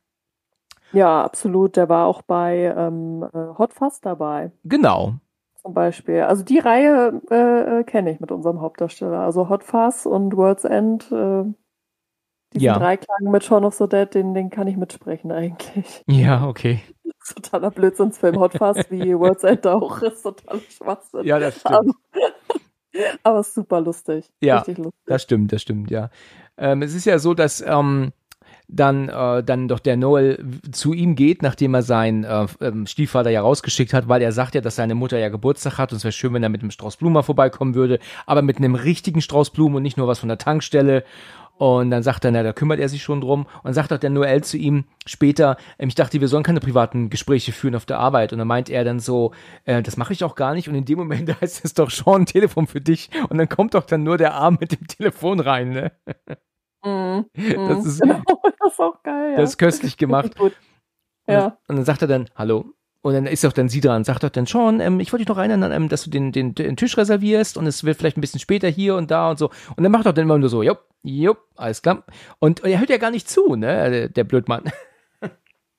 [0.92, 1.76] Ja, absolut.
[1.76, 4.52] Der war auch bei ähm, äh, Hot Fuzz dabei.
[4.64, 5.14] Genau.
[5.56, 6.22] Zum Beispiel.
[6.22, 9.20] Also die Reihe äh, äh, kenne ich mit unserem Hauptdarsteller.
[9.20, 11.44] Also Hot Fuzz und World's End äh,
[12.54, 12.78] diesen ja.
[12.78, 16.04] Dreiklang mit Shaun of the Dead, den, den kann ich mitsprechen eigentlich.
[16.08, 16.80] Ja, okay.
[17.34, 18.38] totaler Blödsinnsfilm.
[18.38, 21.24] Hot Fast wie World's End auch ist total Schwachsinn.
[21.24, 21.74] Ja, das stimmt.
[21.74, 21.92] Aber,
[23.22, 24.30] aber super lustig.
[24.40, 24.78] Ja, lustig.
[25.06, 26.10] das stimmt, das stimmt, ja.
[26.56, 28.12] Ähm, es ist ja so, dass ähm,
[28.72, 33.30] dann, äh, dann doch der Noel zu ihm geht, nachdem er seinen äh, ähm, Stiefvater
[33.30, 36.04] ja rausgeschickt hat, weil er sagt ja, dass seine Mutter ja Geburtstag hat und es
[36.04, 39.50] wäre schön, wenn er mit einem Strauß Blumen vorbeikommen würde, aber mit einem richtigen Strauß
[39.50, 41.04] Blumen und nicht nur was von der Tankstelle.
[41.58, 43.46] Und dann sagt er, na, da kümmert er sich schon drum.
[43.62, 47.10] Und sagt auch der Noel zu ihm später, ähm, ich dachte, wir sollen keine privaten
[47.10, 48.32] Gespräche führen auf der Arbeit.
[48.32, 49.32] Und dann meint er dann so,
[49.64, 50.68] äh, das mache ich auch gar nicht.
[50.68, 53.10] Und in dem Moment heißt es doch schon ein Telefon für dich.
[53.28, 55.92] Und dann kommt doch dann nur der Arm mit dem Telefon rein, ne?
[56.84, 58.22] Mm, das, ist, genau,
[58.58, 59.36] das ist auch geil.
[59.36, 60.34] Das ist köstlich gemacht.
[61.28, 61.58] Ja.
[61.68, 62.64] Und dann sagt er dann, hallo,
[63.02, 65.28] und dann ist doch dann sie dran, sagt doch dann schon, ähm, ich wollte dich
[65.28, 68.20] noch erinnern, ähm, dass du den, den, den Tisch reservierst und es wird vielleicht ein
[68.20, 69.50] bisschen später hier und da und so.
[69.76, 72.04] Und dann macht doch dann immer nur so, jupp, jupp, alles klar.
[72.38, 74.64] Und, und er hört ja gar nicht zu, ne, der, der Blödmann.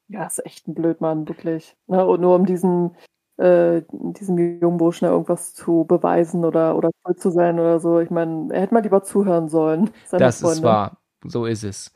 [0.09, 1.75] Ja, ist echt ein Blödmann, wirklich.
[1.87, 2.95] Ne, und nur um diesen,
[3.37, 7.99] äh, diesem Jungburschen irgendwas zu beweisen oder, oder cool zu sein oder so.
[7.99, 9.89] Ich meine, er hätte mal lieber zuhören sollen.
[10.11, 10.57] Das Freunde.
[10.57, 10.97] ist wahr.
[11.25, 11.91] So ist es.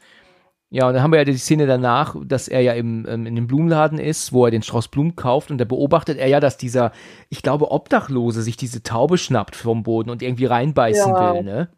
[0.69, 3.35] Ja, und dann haben wir ja die Szene danach, dass er ja im, ähm, in
[3.35, 6.57] dem Blumenladen ist, wo er den Strauß Blumen kauft und da beobachtet er ja, dass
[6.57, 6.91] dieser,
[7.29, 11.33] ich glaube, Obdachlose sich diese Taube schnappt vom Boden und irgendwie reinbeißen ja.
[11.33, 11.69] will, ne?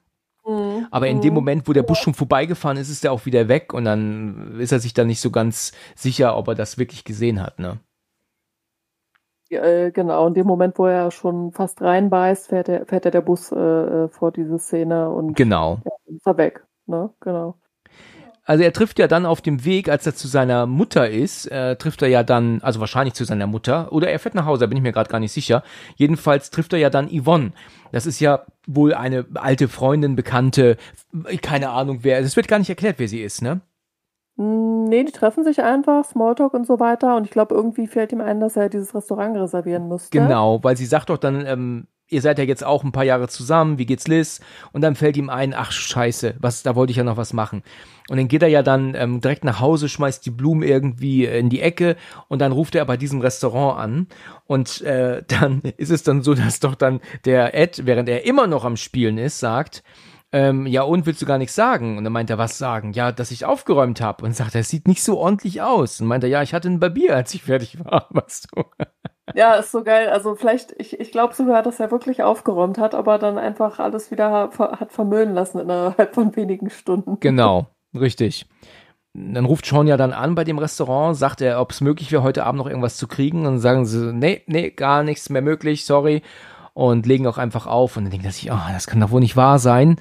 [0.44, 0.88] Mhm.
[0.90, 1.36] Aber in dem mhm.
[1.36, 4.72] Moment, wo der Bus schon vorbeigefahren ist, ist er auch wieder weg und dann ist
[4.72, 7.80] er sich dann nicht so ganz sicher, ob er das wirklich gesehen hat, ne?
[9.52, 13.12] Ja, äh, genau, in dem Moment, wo er schon fast reinbeißt, fährt er, fährt er
[13.12, 15.80] der Bus äh, äh vor diese Szene und genau.
[15.86, 17.12] Ja, ist er weg, ne?
[17.20, 17.56] Genau.
[18.50, 21.76] Also er trifft ja dann auf dem Weg, als er zu seiner Mutter ist, äh,
[21.76, 24.66] trifft er ja dann, also wahrscheinlich zu seiner Mutter, oder er fährt nach Hause, da
[24.66, 25.62] bin ich mir gerade gar nicht sicher.
[25.98, 27.52] Jedenfalls trifft er ja dann Yvonne.
[27.92, 30.78] Das ist ja wohl eine alte Freundin, Bekannte,
[31.44, 32.18] keine Ahnung wer.
[32.22, 33.62] Es wird gar nicht erklärt, wer sie ist, ne?
[34.38, 37.18] Mm, nee, die treffen sich einfach, Smalltalk und so weiter.
[37.18, 40.18] Und ich glaube, irgendwie fällt ihm ein, dass er dieses Restaurant reservieren müsste.
[40.18, 43.28] Genau, weil sie sagt doch dann, ähm, ihr seid ja jetzt auch ein paar Jahre
[43.28, 44.42] zusammen, wie geht's Liz?
[44.72, 47.64] Und dann fällt ihm ein, ach scheiße, was, da wollte ich ja noch was machen.
[48.10, 51.50] Und dann geht er ja dann ähm, direkt nach Hause, schmeißt die Blumen irgendwie in
[51.50, 51.96] die Ecke
[52.28, 54.08] und dann ruft er bei diesem Restaurant an.
[54.46, 58.48] Und äh, dann ist es dann so, dass doch dann der Ed, während er immer
[58.48, 59.84] noch am Spielen ist, sagt,
[60.32, 61.98] ähm, ja und willst du gar nichts sagen?
[61.98, 62.94] Und dann meint er, was sagen?
[62.94, 64.26] Ja, dass ich aufgeräumt habe.
[64.26, 66.02] Und sagt er, es sieht nicht so ordentlich aus.
[66.02, 68.64] Und meint er, ja, ich hatte ein Barbier, als ich fertig war, weißt du.
[69.36, 70.10] Ja, ist so geil.
[70.10, 74.12] Also vielleicht, ich, ich glaube sogar, dass er wirklich aufgeräumt hat, aber dann einfach alles
[74.12, 77.20] wieder hat vermüllen lassen innerhalb von wenigen Stunden.
[77.20, 77.68] Genau,
[78.00, 78.48] richtig.
[79.14, 82.24] Dann ruft Sean ja dann an bei dem Restaurant, sagt er, ob es möglich wäre,
[82.24, 83.40] heute Abend noch irgendwas zu kriegen.
[83.40, 86.22] Und dann sagen sie, nee, nee, gar nichts mehr möglich, sorry.
[86.74, 87.98] Und legen auch einfach auf.
[87.98, 89.98] Und dann denkt er sich, oh, das kann doch wohl nicht wahr sein.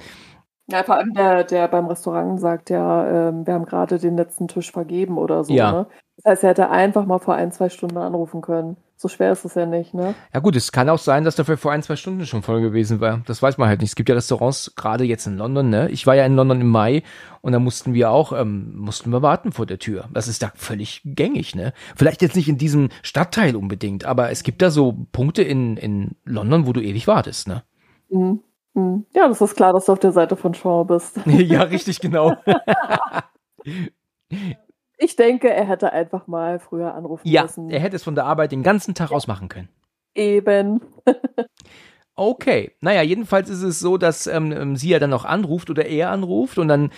[0.71, 4.47] Ja, vor allem der, der beim Restaurant sagt ja, ähm, wir haben gerade den letzten
[4.47, 5.53] Tisch vergeben oder so.
[5.53, 5.71] Ja.
[5.71, 5.87] Ne?
[6.17, 8.77] Das heißt, er hätte einfach mal vor ein, zwei Stunden anrufen können.
[8.95, 10.13] So schwer ist es ja nicht, ne?
[10.33, 12.99] Ja gut, es kann auch sein, dass dafür vor ein, zwei Stunden schon voll gewesen
[12.99, 13.21] war.
[13.25, 13.91] Das weiß man halt nicht.
[13.91, 15.89] Es gibt ja Restaurants, gerade jetzt in London, ne?
[15.89, 17.03] Ich war ja in London im Mai
[17.39, 20.09] und da mussten wir auch, ähm, mussten wir warten vor der Tür.
[20.13, 21.71] Das ist da völlig gängig, ne?
[21.95, 26.17] Vielleicht jetzt nicht in diesem Stadtteil unbedingt, aber es gibt da so Punkte in, in
[26.25, 27.63] London, wo du ewig wartest, ne?
[28.09, 28.41] Mhm.
[28.79, 29.05] Mhm.
[29.13, 31.19] Ja, das ist klar, dass du auf der Seite von Shaw bist.
[31.25, 32.35] ja, richtig, genau.
[35.01, 37.69] Ich denke, er hätte einfach mal früher anrufen ja, müssen.
[37.69, 39.15] Ja, er hätte es von der Arbeit den ganzen Tag ja.
[39.15, 39.69] aus machen können.
[40.13, 40.81] Eben.
[42.15, 42.75] okay.
[42.81, 46.11] Naja, jedenfalls ist es so, dass ähm, ähm, sie ja dann noch anruft oder er
[46.11, 46.91] anruft und dann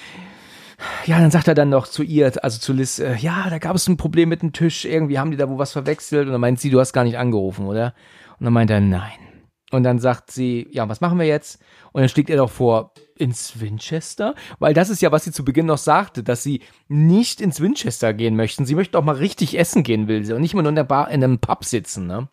[1.05, 3.75] ja, dann sagt er dann noch zu ihr, also zu Liz, äh, ja, da gab
[3.75, 6.41] es ein Problem mit dem Tisch, irgendwie haben die da wo was verwechselt und dann
[6.41, 7.93] meint sie, du hast gar nicht angerufen, oder?
[8.39, 9.30] Und dann meint er, nein.
[9.71, 11.61] Und dann sagt sie, ja, was machen wir jetzt?
[11.93, 14.35] Und dann schlägt er doch vor, ins Winchester?
[14.59, 18.13] Weil das ist ja, was sie zu Beginn noch sagte, dass sie nicht ins Winchester
[18.13, 18.65] gehen möchten.
[18.65, 20.33] Sie möchten auch mal richtig essen gehen, will sie.
[20.33, 22.27] Und nicht immer nur in der Bar, in einem Pub sitzen, ne?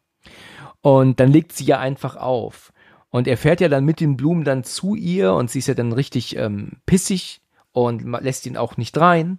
[0.81, 2.73] Und dann legt sie ja einfach auf.
[3.11, 5.75] Und er fährt ja dann mit den Blumen dann zu ihr und sie ist ja
[5.75, 7.41] dann richtig ähm, pissig
[7.73, 9.39] und lässt ihn auch nicht rein.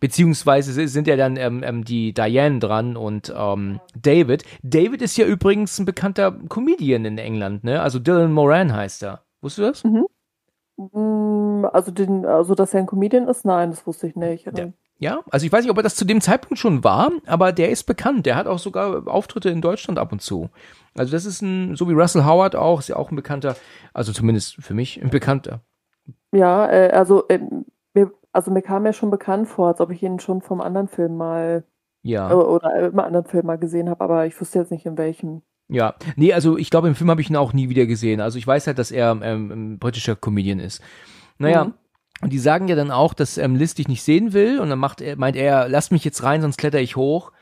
[0.00, 4.44] Beziehungsweise sind ja dann ähm, ähm, die Diane dran und ähm, David.
[4.62, 7.80] David ist ja übrigens ein bekannter Comedian in England, ne?
[7.80, 9.22] Also Dylan Moran heißt er.
[9.40, 9.84] Wusstest du das?
[9.84, 10.06] Mhm.
[11.72, 14.46] Also, den, also, dass er ein Comedian ist, nein, das wusste ich nicht.
[14.46, 14.68] Ja.
[14.98, 17.70] ja, also ich weiß nicht, ob er das zu dem Zeitpunkt schon war, aber der
[17.70, 18.26] ist bekannt.
[18.26, 20.50] Der hat auch sogar Auftritte in Deutschland ab und zu.
[20.94, 23.56] Also das ist ein, so wie Russell Howard auch, ist ja auch ein bekannter,
[23.92, 25.60] also zumindest für mich ein bekannter.
[26.32, 27.64] Ja, äh, also, äh, mir,
[28.34, 31.16] also mir kam er schon bekannt vor, als ob ich ihn schon vom anderen Film
[31.16, 31.64] mal
[32.02, 32.30] ja.
[32.30, 35.42] äh, oder im anderen Film mal gesehen habe, aber ich wusste jetzt nicht in welchem.
[35.68, 38.20] Ja, nee, also ich glaube, im Film habe ich ihn auch nie wieder gesehen.
[38.20, 40.82] Also ich weiß halt, dass er ähm, ein britischer Comedian ist.
[41.38, 41.74] Naja, mhm.
[42.20, 44.78] und die sagen ja dann auch, dass ähm, Liz dich nicht sehen will und dann
[44.78, 47.32] macht er, meint er, lass mich jetzt rein, sonst kletter ich hoch.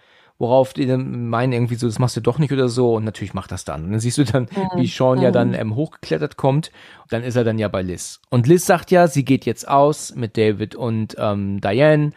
[0.43, 3.33] Worauf die dann meinen irgendwie so, das machst du doch nicht oder so und natürlich
[3.33, 3.85] macht das dann.
[3.85, 4.81] Und dann siehst du dann, mhm.
[4.81, 6.73] wie Sean ja dann ähm, hochgeklettert kommt.
[7.03, 8.21] Und dann ist er dann ja bei Liz.
[8.29, 12.11] Und Liz sagt ja, sie geht jetzt aus mit David und ähm, Diane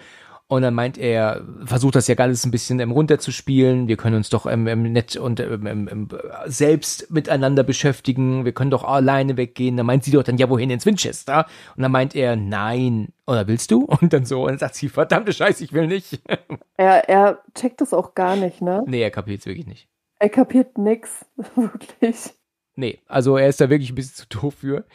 [0.48, 3.88] und dann meint er, versucht das ja alles ein bisschen ähm, runterzuspielen.
[3.88, 6.08] Wir können uns doch ähm, nett und ähm,
[6.46, 8.46] selbst miteinander beschäftigen.
[8.46, 9.76] Wir können doch alleine weggehen.
[9.76, 11.48] Dann meint sie doch dann, ja, wohin ins Winchester?
[11.76, 13.12] Und dann meint er, nein.
[13.26, 13.86] Oder willst du?
[13.86, 14.44] Und dann so.
[14.44, 16.22] Und dann sagt sie, verdammte Scheiße, ich will nicht.
[16.78, 18.84] Er, er checkt das auch gar nicht, ne?
[18.86, 19.88] Nee, er kapiert es wirklich nicht.
[20.20, 21.26] Er kapiert nix.
[21.56, 22.34] Wirklich.
[22.76, 24.86] Nee, also er ist da wirklich ein bisschen zu doof für.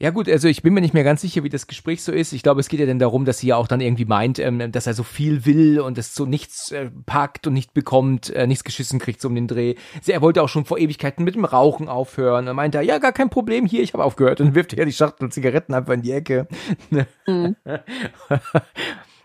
[0.00, 2.32] Ja gut, also ich bin mir nicht mehr ganz sicher, wie das Gespräch so ist.
[2.32, 4.70] Ich glaube, es geht ja dann darum, dass sie ja auch dann irgendwie meint, ähm,
[4.70, 8.46] dass er so viel will und es so nichts äh, packt und nicht bekommt, äh,
[8.46, 9.74] nichts geschissen kriegt so um den Dreh.
[10.00, 12.46] Sie, er wollte auch schon vor Ewigkeiten mit dem Rauchen aufhören.
[12.46, 14.40] Dann meint er, ja, gar kein Problem, hier, ich habe aufgehört.
[14.40, 16.46] Und wirft er die Schachtel Zigaretten einfach in die Ecke.
[17.26, 17.56] Mhm.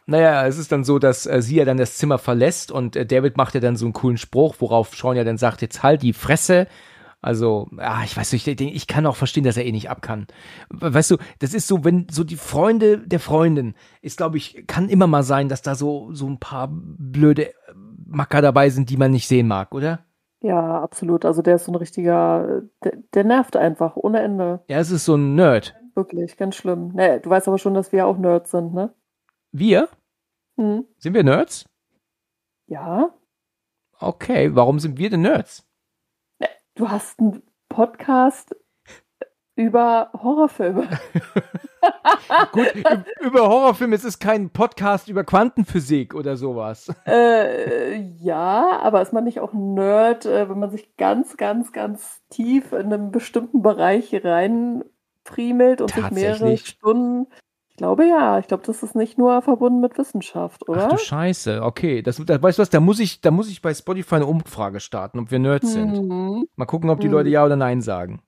[0.05, 3.05] Naja, es ist dann so, dass äh, sie ja dann das Zimmer verlässt und äh,
[3.05, 6.01] David macht ja dann so einen coolen Spruch, worauf Sean ja dann sagt, jetzt halt
[6.01, 6.67] die Fresse
[7.23, 10.01] also, ah, ich weiß nicht, ich, ich kann auch verstehen, dass er eh nicht ab
[10.01, 10.27] kann.
[10.69, 14.89] Weißt du, das ist so, wenn so die Freunde der Freundin ist, glaube ich, kann
[14.89, 17.53] immer mal sein, dass da so, so ein paar blöde
[18.05, 20.05] Macker dabei sind, die man nicht sehen mag, oder?
[20.41, 21.23] Ja, absolut.
[21.23, 24.61] Also der ist so ein richtiger, der, der nervt einfach ohne Ende.
[24.67, 25.73] Ja, es ist so ein Nerd.
[25.95, 26.91] Wirklich, ganz schlimm.
[26.93, 28.93] Nee, du weißt aber schon, dass wir auch Nerds sind, ne?
[29.53, 29.87] Wir?
[30.57, 30.83] Hm.
[30.97, 31.69] Sind wir Nerds?
[32.67, 33.13] Ja.
[33.97, 35.65] Okay, warum sind wir denn Nerds?
[36.75, 38.55] Du hast einen Podcast
[39.55, 40.87] über Horrorfilme.
[42.51, 42.73] Gut,
[43.21, 46.91] über Horrorfilme, es ist kein Podcast über Quantenphysik oder sowas.
[47.05, 51.73] Äh, ja, aber ist man nicht auch ein Nerd, äh, wenn man sich ganz, ganz,
[51.73, 57.27] ganz tief in einen bestimmten Bereich reinfriemelt und sich mehrere Stunden
[57.73, 58.37] ich glaube ja.
[58.37, 60.85] Ich glaube, das ist nicht nur verbunden mit Wissenschaft, oder?
[60.85, 61.63] Ach du Scheiße.
[61.63, 62.69] Okay, das, das weißt du was?
[62.69, 66.07] Da muss ich, da muss ich bei Spotify eine Umfrage starten, ob wir Nerds sind.
[66.07, 66.47] Mhm.
[66.55, 68.21] Mal gucken, ob die Leute ja oder nein sagen.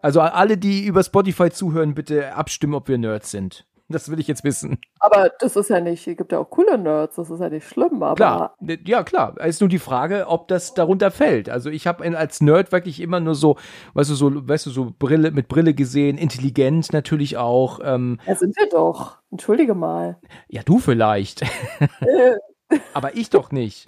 [0.00, 3.66] Also alle, die über Spotify zuhören, bitte abstimmen, ob wir Nerds sind.
[3.88, 4.78] Das will ich jetzt wissen.
[4.98, 7.68] Aber das ist ja nicht, es gibt ja auch coole Nerds, das ist ja nicht
[7.68, 8.14] schlimm, aber.
[8.14, 9.34] Klar, ne, ja klar.
[9.38, 11.50] Es ist nur die Frage, ob das darunter fällt.
[11.50, 13.58] Also ich habe als Nerd wirklich immer nur so,
[13.92, 17.80] weißt du, so, weißt du, so Brille mit Brille gesehen, intelligent natürlich auch.
[17.84, 19.18] Ähm, ja, sind wir doch.
[19.30, 20.18] Entschuldige mal.
[20.48, 21.42] Ja, du vielleicht.
[22.94, 23.86] aber ich doch nicht.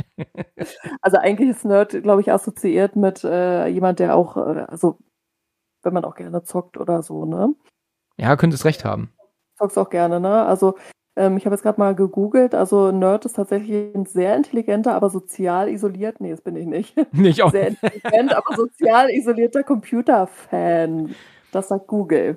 [1.01, 4.99] also eigentlich ist Nerd, glaube ich, assoziiert mit äh, jemand, der auch, äh, also
[5.83, 7.55] wenn man auch gerne zockt oder so, ne?
[8.19, 9.16] Ja, könntest recht haben
[9.57, 10.45] zockst auch gerne, ne?
[10.45, 10.77] Also
[11.17, 12.55] ähm, ich habe jetzt gerade mal gegoogelt.
[12.55, 16.21] Also Nerd ist tatsächlich ein sehr intelligenter, aber sozial isoliert.
[16.21, 16.95] Nee, das bin ich nicht.
[17.13, 17.51] Nicht auch.
[17.51, 21.15] Sehr intelligent, aber sozial isolierter Computerfan.
[21.53, 22.37] Das sagt Google.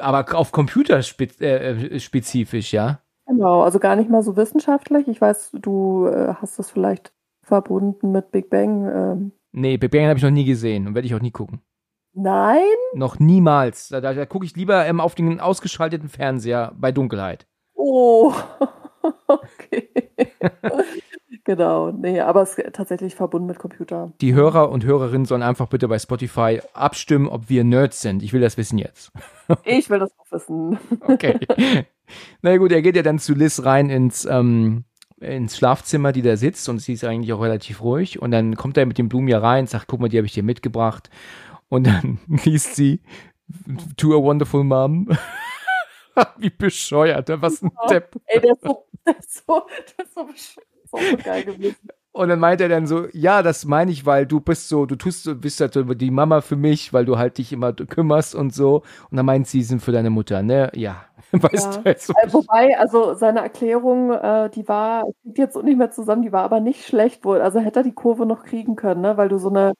[0.00, 3.00] Aber auf Computer äh, spezifisch, ja?
[3.26, 5.08] Genau, also gar nicht mal so wissenschaftlich.
[5.08, 8.86] Ich weiß, du äh, hast das vielleicht verbunden mit Big Bang.
[8.92, 9.32] Ähm.
[9.52, 11.60] Nee, Big Bang habe ich noch nie gesehen und werde ich auch nie gucken.
[12.18, 12.64] Nein?
[12.94, 13.88] Noch niemals.
[13.88, 17.46] Da, da, da gucke ich lieber ähm, auf den ausgeschalteten Fernseher bei Dunkelheit.
[17.74, 18.32] Oh,
[19.26, 19.90] okay.
[21.44, 24.12] genau, nee, aber es ist tatsächlich verbunden mit Computer.
[24.22, 28.22] Die Hörer und Hörerinnen sollen einfach bitte bei Spotify abstimmen, ob wir Nerds sind.
[28.22, 29.12] Ich will das wissen jetzt.
[29.64, 30.78] ich will das auch wissen.
[31.02, 31.38] okay.
[32.40, 34.84] Na gut, er geht ja dann zu Liz rein ins, ähm,
[35.20, 38.22] ins Schlafzimmer, die da sitzt und sie ist eigentlich auch relativ ruhig.
[38.22, 40.26] Und dann kommt er mit den Blumen hier rein, und sagt, guck mal, die habe
[40.26, 41.10] ich dir mitgebracht.
[41.68, 43.00] Und dann liest sie
[43.96, 45.08] To a Wonderful Mom.
[46.38, 48.16] Wie bescheuert, was ein Depp.
[48.26, 49.62] Ey, der ist so, der ist so,
[49.98, 50.28] der ist so,
[50.98, 51.76] so geil gewesen.
[52.12, 54.96] Und dann meint er dann so, ja, das meine ich, weil du bist so, du
[54.96, 58.34] tust so, bist halt so die Mama für mich, weil du halt dich immer kümmerst
[58.34, 58.76] und so.
[59.10, 60.70] Und dann meint sie, sind für deine Mutter, ne?
[60.74, 61.04] Ja.
[61.32, 61.80] Weißt Ja.
[61.80, 62.14] du, halt so.
[62.14, 66.44] Äh, Wobei, also seine Erklärung, äh, die war, liegt jetzt nicht mehr zusammen, die war
[66.44, 67.42] aber nicht schlecht wohl.
[67.42, 69.18] Also hätte er die Kurve noch kriegen können, ne?
[69.18, 69.74] Weil du so eine,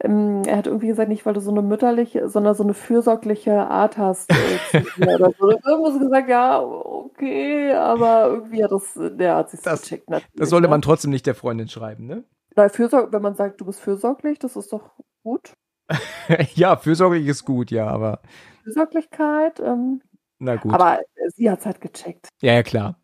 [0.00, 3.66] ähm, er hat irgendwie gesagt, nicht weil du so eine mütterliche, sondern so eine fürsorgliche
[3.68, 4.30] Art hast.
[4.30, 4.82] Äh,
[5.14, 5.50] oder so.
[5.50, 10.08] Irgendwo so gesagt, ja, okay, aber irgendwie hat das, der hat sich Das- gecheckt.
[10.34, 10.70] Das sollte ne?
[10.70, 12.24] man trotzdem nicht der Freundin schreiben, ne?
[12.54, 14.90] Weil Fürsorg, wenn man sagt, du bist fürsorglich, das ist doch
[15.22, 15.54] gut.
[16.54, 18.20] ja, fürsorglich ist gut, ja, aber
[18.64, 20.02] Fürsorglichkeit, ähm,
[20.38, 20.72] na gut.
[20.72, 21.00] aber
[21.34, 22.28] sie hat es halt gecheckt.
[22.40, 22.98] Ja, ja, klar.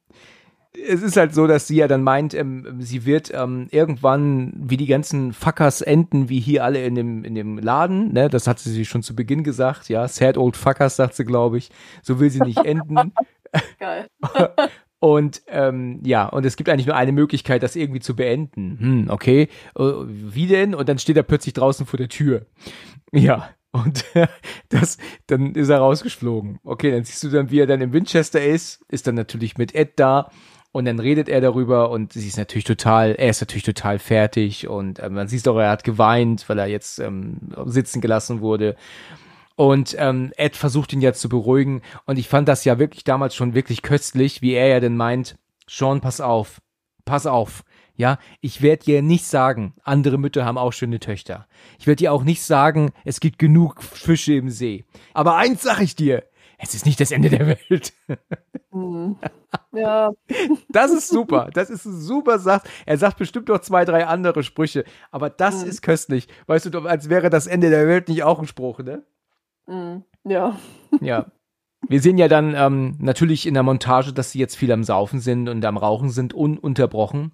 [0.86, 4.76] Es ist halt so, dass sie ja dann meint, ähm, sie wird ähm, irgendwann wie
[4.76, 8.28] die ganzen Fuckers enden, wie hier alle in dem, in dem Laden, ne?
[8.28, 10.06] Das hat sie schon zu Beginn gesagt, ja.
[10.06, 11.70] Sad old Fuckers, sagt sie, glaube ich.
[12.02, 13.12] So will sie nicht enden.
[13.78, 14.06] Geil.
[15.00, 18.78] Und ähm, ja, und es gibt eigentlich nur eine Möglichkeit, das irgendwie zu beenden.
[18.80, 19.48] Hm, okay.
[19.76, 20.74] Äh, wie denn?
[20.74, 22.46] Und dann steht er plötzlich draußen vor der Tür.
[23.12, 23.48] Ja.
[23.70, 24.04] Und
[24.70, 26.58] das, dann ist er rausgeflogen.
[26.64, 29.74] Okay, dann siehst du dann, wie er dann im Winchester ist, ist dann natürlich mit
[29.74, 30.30] Ed da
[30.72, 34.68] und dann redet er darüber und sie ist natürlich total, er ist natürlich total fertig
[34.68, 38.76] und äh, man sieht auch, er hat geweint, weil er jetzt ähm, sitzen gelassen wurde.
[39.56, 41.82] Und ähm, Ed versucht ihn jetzt zu beruhigen.
[42.06, 45.36] Und ich fand das ja wirklich damals schon wirklich köstlich, wie er ja denn meint,
[45.68, 46.60] Sean, pass auf,
[47.04, 47.64] pass auf.
[47.96, 51.48] Ja, ich werde dir nicht sagen, andere Mütter haben auch schöne Töchter.
[51.80, 54.84] Ich werde dir auch nicht sagen, es gibt genug Fische im See.
[55.14, 56.22] Aber eins sag ich dir,
[56.58, 57.92] es ist nicht das Ende der Welt.
[58.72, 59.16] Hm.
[59.72, 60.10] Ja,
[60.68, 61.50] Das ist super.
[61.54, 62.68] Das ist ein super Satz.
[62.84, 64.84] Er sagt bestimmt noch zwei, drei andere Sprüche.
[65.10, 65.70] Aber das Mhm.
[65.70, 66.28] ist köstlich.
[66.46, 69.04] Weißt du, als wäre das Ende der Welt nicht auch ein Spruch, ne?
[69.66, 70.04] hm.
[70.24, 70.56] ja.
[71.00, 71.26] Ja.
[71.88, 75.20] Wir sehen ja dann ähm, natürlich in der Montage, dass sie jetzt viel am Saufen
[75.20, 77.32] sind und am Rauchen sind, ununterbrochen.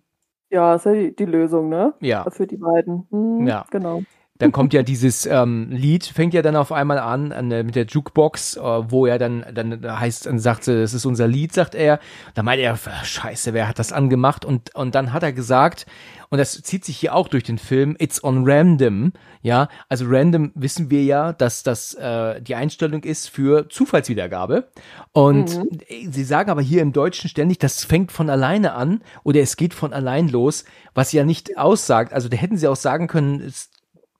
[0.50, 1.94] Ja, ist ja die, die Lösung, ne?
[2.00, 2.28] Ja.
[2.30, 3.06] Für die beiden.
[3.10, 3.64] Hm, Ja.
[3.70, 4.02] Genau.
[4.38, 7.86] Dann kommt ja dieses ähm, Lied, fängt ja dann auf einmal an, an mit der
[7.86, 11.76] Jukebox, äh, wo er dann, dann heißt, dann sagt sie, das ist unser Lied, sagt
[11.76, 12.00] er.
[12.34, 14.44] Da meint er, scheiße, wer hat das angemacht?
[14.44, 15.86] Und, und dann hat er gesagt,
[16.30, 19.12] und das zieht sich hier auch durch den Film, it's on random,
[19.42, 24.66] ja, also random wissen wir ja, dass das äh, die Einstellung ist für Zufallswiedergabe.
[25.12, 29.42] Und äh, sie sagen aber hier im Deutschen ständig, das fängt von alleine an oder
[29.42, 32.12] es geht von allein los, was ja nicht aussagt.
[32.12, 33.70] Also da hätten sie auch sagen können, es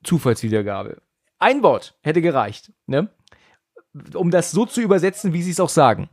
[0.05, 0.99] Zufallswiedergabe.
[1.39, 3.09] Ein Wort hätte gereicht, ne?
[4.15, 6.09] Um das so zu übersetzen, wie sie es auch sagen.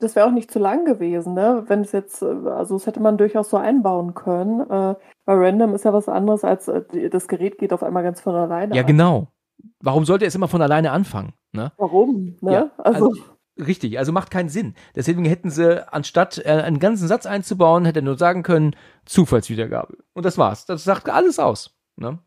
[0.00, 1.64] Das wäre auch nicht zu lang gewesen, ne?
[1.68, 4.60] Wenn es jetzt, äh, also das hätte man durchaus so einbauen können.
[4.60, 4.94] Äh,
[5.24, 8.34] weil Random ist ja was anderes als äh, das Gerät geht auf einmal ganz von
[8.34, 8.74] alleine.
[8.74, 8.86] Ja, an.
[8.86, 9.28] genau.
[9.80, 11.32] Warum sollte es immer von alleine anfangen?
[11.52, 11.72] Ne?
[11.76, 12.36] Warum?
[12.40, 12.52] Ne?
[12.52, 13.22] Ja, also, also-
[13.56, 14.74] Richtig, also macht keinen Sinn.
[14.96, 19.98] Deswegen hätten sie, anstatt äh, einen ganzen Satz einzubauen, hätte er nur sagen können, Zufallswiedergabe.
[20.12, 20.66] Und das war's.
[20.66, 21.78] Das sagt alles aus.
[21.96, 22.18] Ne?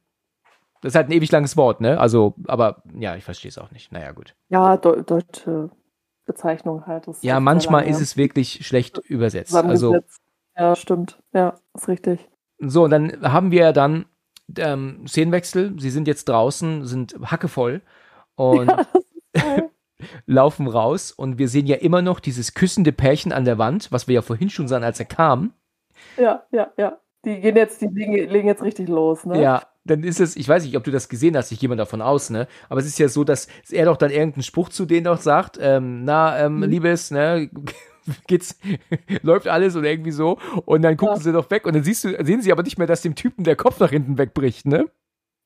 [0.82, 2.00] Das ist halt ein ewig langes Wort, ne?
[2.00, 3.92] Also, aber ja, ich verstehe es auch nicht.
[3.92, 4.36] Naja, gut.
[4.50, 5.70] ja, deu deutsche
[6.26, 7.08] Bezeichnung halt.
[7.08, 9.56] Das Ja, manchmal ist es wirklich schlecht übersetzt.
[9.56, 9.98] Also,
[10.56, 11.20] ja, stimmt.
[11.34, 12.28] Ja, ist richtig.
[12.60, 14.06] So, und dann haben wir dann
[14.58, 15.80] ähm, Szenenwechsel.
[15.80, 17.82] Sie sind jetzt draußen, sind hackevoll
[18.36, 18.68] und
[19.34, 19.70] Geil.
[20.26, 21.12] laufen raus.
[21.12, 24.22] Und wir sehen ja immer noch dieses küssende Pärchen an der Wand, was wir ja
[24.22, 25.54] vorhin schon sahen, als er kam.
[26.18, 26.98] ja, ja, ja.
[27.26, 29.42] Die gehen jetzt, die legen, legen jetzt richtig los, ne?
[29.42, 31.76] Ja, dann ist es, ich weiß nicht, ob du das gesehen hast, ich gehe mal
[31.76, 32.48] davon aus, ne?
[32.70, 35.58] Aber es ist ja so, dass er doch dann irgendeinen Spruch zu denen doch sagt,
[35.62, 36.64] ähm, na, ähm, Mhm.
[36.64, 37.50] Liebes, ne,
[38.28, 38.58] geht's,
[39.24, 40.38] läuft alles oder irgendwie so.
[40.66, 41.22] Und dann gucken Ja.
[41.22, 43.44] sie doch weg und dann siehst du, sehen sie aber nicht mehr, dass dem Typen
[43.44, 44.86] der Kopf nach hinten wegbricht, ne?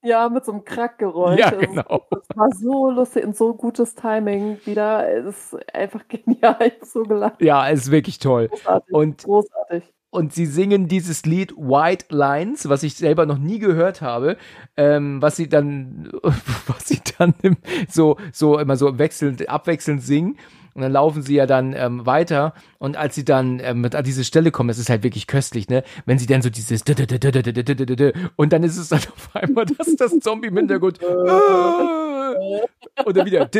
[0.03, 1.39] Ja, mit so einem Krackgeräusch.
[1.39, 2.07] Ja, Das- genau.
[2.09, 5.07] Das war so lustig und so gutes Timing wieder.
[5.07, 6.57] Es ist einfach genial.
[6.81, 7.39] Ich so gelacht.
[7.41, 8.47] Ja, es ist wirklich toll.
[8.47, 8.93] Großartig.
[8.95, 9.83] Und großartig.
[10.11, 14.37] Und sie singen dieses Lied White Lines, was ich selber noch nie gehört habe,
[14.77, 16.11] ähm, was sie dann,
[16.67, 17.33] was sie dann
[17.89, 20.37] so, so immer so wechselnd, abwechselnd singen.
[20.73, 22.53] Und dann laufen sie ja dann ähm, weiter.
[22.77, 25.83] Und als sie dann ähm, an diese Stelle kommen, das ist halt wirklich köstlich, ne?
[26.05, 26.83] Wenn sie dann so dieses
[28.37, 30.99] und dann ist es dann auf einmal, dass das Zombie im Hintergrund
[33.05, 33.51] oder wieder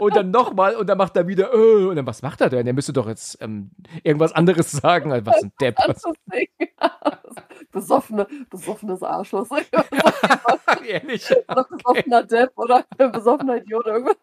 [0.00, 2.64] und dann nochmal und dann macht er wieder und dann was macht er denn?
[2.64, 3.70] Der müsste doch jetzt ähm,
[4.02, 5.12] irgendwas anderes sagen.
[5.12, 5.76] Also, was ein Depp.
[5.88, 7.44] Das.
[7.70, 9.46] Besoffene, besoffenes Arschloch.
[10.88, 11.28] ehrlich.
[11.46, 13.86] Besoffener Depp oder besoffener Idiot.
[13.86, 14.16] Irgendwas.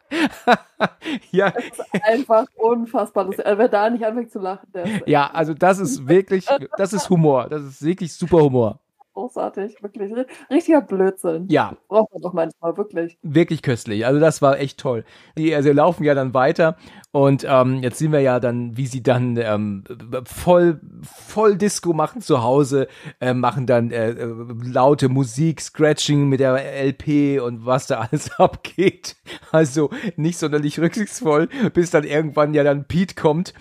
[1.32, 3.45] Ja, Das ist einfach unfassbar lustig.
[3.45, 6.47] Also, wer da nicht anfängt zu lachen, der ist ja, also das ist wirklich,
[6.78, 7.47] das ist Humor.
[7.49, 8.80] Das ist wirklich super Humor.
[9.16, 10.11] Großartig, wirklich.
[10.51, 11.47] Richtiger Blödsinn.
[11.49, 11.76] Ja.
[11.88, 13.18] Braucht man doch manchmal, wirklich.
[13.24, 14.05] Wirklich köstlich.
[14.05, 15.03] Also das war echt toll.
[15.38, 16.78] Die also laufen ja dann weiter
[17.11, 19.84] und ähm, jetzt sehen wir ja dann, wie sie dann ähm,
[20.26, 22.88] voll, voll Disco machen zu Hause,
[23.22, 26.53] äh, machen dann äh, äh laute Musik, Scratching mit der
[26.86, 29.16] LP und was da alles abgeht.
[29.51, 33.53] Also nicht sonderlich rücksichtsvoll, bis dann irgendwann ja dann Pete kommt.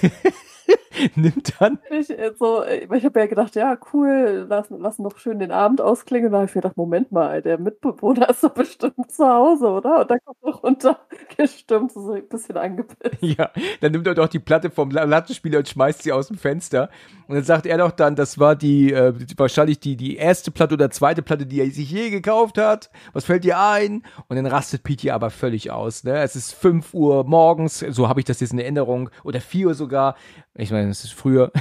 [1.14, 1.78] nimmt dann.
[1.90, 5.50] Ich, äh, so, äh, ich habe ja gedacht, ja, cool, lassen, lassen doch schön den
[5.50, 6.26] Abend ausklingen.
[6.26, 9.68] Und da habe ich mir gedacht, Moment mal, der Mitbewohner ist doch bestimmt zu Hause,
[9.68, 10.00] oder?
[10.00, 13.16] Und dann kommt er runtergestimmt, so ein bisschen angepisst.
[13.20, 13.50] Ja,
[13.80, 16.90] dann nimmt er doch die Platte vom Lattenspieler und schmeißt sie aus dem Fenster.
[17.28, 20.74] Und dann sagt er doch dann, das war die, äh, wahrscheinlich die, die erste Platte
[20.74, 22.90] oder zweite Platte, die er sich je gekauft hat.
[23.12, 24.02] Was fällt dir ein?
[24.28, 26.04] Und dann rastet Pete aber völlig aus.
[26.04, 26.18] Ne?
[26.18, 29.74] Es ist 5 Uhr morgens, so habe ich das jetzt in Erinnerung, oder 4 Uhr
[29.74, 30.16] sogar.
[30.54, 31.52] Ich meine, es ist früher.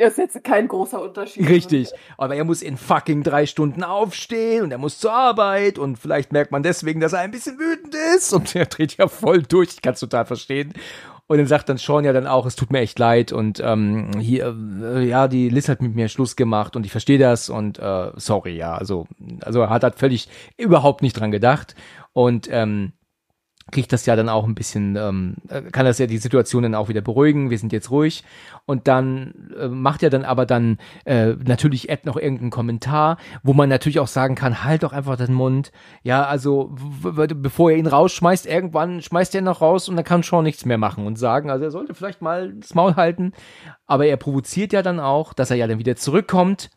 [0.00, 1.46] Das ist jetzt kein großer Unterschied.
[1.46, 1.90] Richtig.
[2.16, 6.32] Aber er muss in fucking drei Stunden aufstehen und er muss zur Arbeit und vielleicht
[6.32, 9.74] merkt man deswegen, dass er ein bisschen wütend ist und er dreht ja voll durch.
[9.74, 10.72] Ich kann es total verstehen.
[11.26, 14.10] Und dann sagt dann Sean ja dann auch, es tut mir echt leid und ähm,
[14.18, 17.78] hier, äh, ja, die Liz hat mit mir Schluss gemacht und ich verstehe das und
[17.78, 19.06] äh, sorry, ja, also,
[19.42, 21.76] also er hat halt völlig überhaupt nicht dran gedacht
[22.12, 22.94] und ähm,
[23.70, 26.74] kriegt das ja dann auch ein bisschen, ähm, äh, kann das ja die Situation dann
[26.74, 28.24] auch wieder beruhigen, wir sind jetzt ruhig.
[28.66, 33.52] Und dann äh, macht er dann aber dann äh, natürlich Ed noch irgendeinen Kommentar, wo
[33.52, 35.72] man natürlich auch sagen kann, halt doch einfach den Mund.
[36.02, 40.22] Ja, also bevor er ihn rausschmeißt, irgendwann schmeißt er ihn noch raus und dann kann
[40.22, 43.32] Sean nichts mehr machen und sagen, also er sollte vielleicht mal das Maul halten.
[43.86, 46.70] Aber er provoziert ja dann auch, dass er ja dann wieder zurückkommt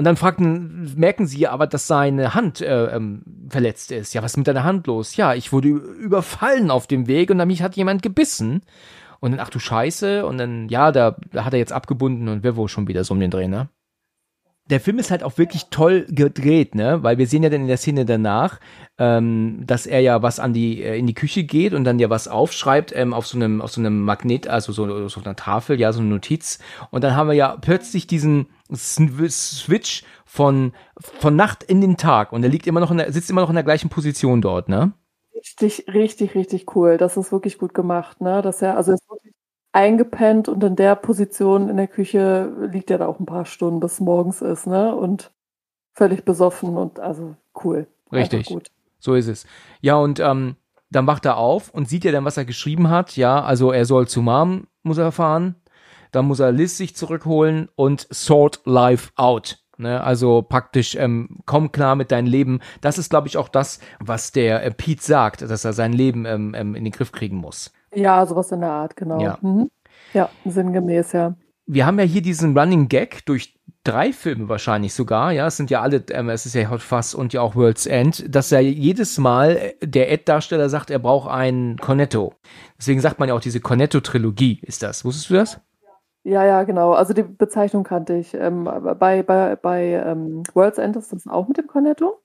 [0.00, 3.20] und dann fragten, merken sie aber, dass seine Hand äh, ähm,
[3.50, 4.14] verletzt ist.
[4.14, 5.14] Ja, was ist mit deiner Hand los?
[5.14, 8.62] Ja, ich wurde überfallen auf dem Weg und dann mich hat jemand gebissen.
[9.20, 12.42] Und dann, ach du Scheiße, und dann, ja, da, da hat er jetzt abgebunden und
[12.42, 13.68] wir wohl schon wieder so um den Dreh, ne?
[14.70, 17.02] Der Film ist halt auch wirklich toll gedreht, ne?
[17.02, 18.60] Weil wir sehen ja dann in der Szene danach,
[18.98, 22.08] ähm, dass er ja was an die äh, in die Küche geht und dann ja
[22.08, 25.80] was aufschreibt ähm, auf so einem auf so einem Magnet, also so, so einer Tafel,
[25.80, 26.60] ja so eine Notiz.
[26.90, 32.42] Und dann haben wir ja plötzlich diesen Switch von von Nacht in den Tag und
[32.42, 34.92] er liegt immer noch in der, sitzt immer noch in der gleichen Position dort, ne?
[35.34, 36.96] Richtig, richtig, richtig cool.
[36.96, 38.42] Das ist wirklich gut gemacht, ne?
[38.42, 39.34] Dass er also ist wirklich
[39.72, 43.80] eingepennt und in der Position in der Küche liegt er da auch ein paar Stunden,
[43.80, 44.94] bis morgens ist, ne?
[44.94, 45.30] Und
[45.92, 47.86] völlig besoffen und also cool.
[48.12, 48.46] Richtig.
[48.46, 48.70] Gut.
[48.98, 49.46] So ist es.
[49.80, 50.56] Ja, und ähm,
[50.90, 53.16] dann wacht er auf und sieht ja dann, was er geschrieben hat.
[53.16, 55.56] Ja, also er soll zu Mom, muss er fahren.
[56.12, 59.58] Dann muss er Liz sich zurückholen und sort life out.
[59.78, 62.60] Ne, also praktisch, ähm, komm klar mit deinem Leben.
[62.82, 66.26] Das ist, glaube ich, auch das, was der äh, Pete sagt, dass er sein Leben
[66.26, 67.72] ähm, ähm, in den Griff kriegen muss.
[67.94, 69.20] Ja, sowas in der Art, genau.
[69.20, 69.38] Ja.
[69.40, 69.70] Mhm.
[70.12, 71.34] Ja, sinngemäß, ja.
[71.66, 75.70] Wir haben ja hier diesen Running Gag durch drei Filme wahrscheinlich sogar, ja, es sind
[75.70, 78.60] ja alle, ähm, es ist ja Hot Fuzz und ja auch World's End, dass er
[78.60, 82.34] jedes Mal äh, der Ed-Darsteller sagt, er braucht ein Cornetto.
[82.78, 85.04] Deswegen sagt man ja auch diese Cornetto-Trilogie, ist das.
[85.04, 85.60] Wusstest du das?
[86.22, 86.92] Ja, ja, genau.
[86.92, 88.34] Also die Bezeichnung kannte ich.
[88.34, 92.20] Ähm, bei bei, bei ähm, World's End ist das auch mit dem Cornetto?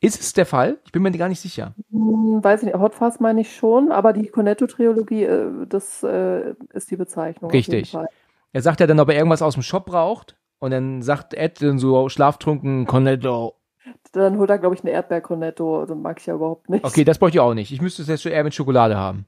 [0.00, 0.78] Ist es der Fall?
[0.84, 1.74] Ich bin mir gar nicht sicher.
[1.90, 2.78] Hm, weiß ich nicht.
[2.78, 7.50] Hot Fuzz meine ich schon, aber die Cornetto-Trilogie, äh, das äh, ist die Bezeichnung.
[7.50, 7.96] Richtig.
[8.52, 11.62] Er sagt ja dann, ob er irgendwas aus dem Shop braucht und dann sagt Ed
[11.62, 13.54] dann so schlaftrunken Cornetto.
[14.12, 15.86] Dann holt er, glaube ich, eine Erdbeer-Cornetto.
[15.86, 16.84] Das mag ich ja überhaupt nicht.
[16.84, 17.72] Okay, das bräuchte ich auch nicht.
[17.72, 19.26] Ich müsste es jetzt eher mit Schokolade haben.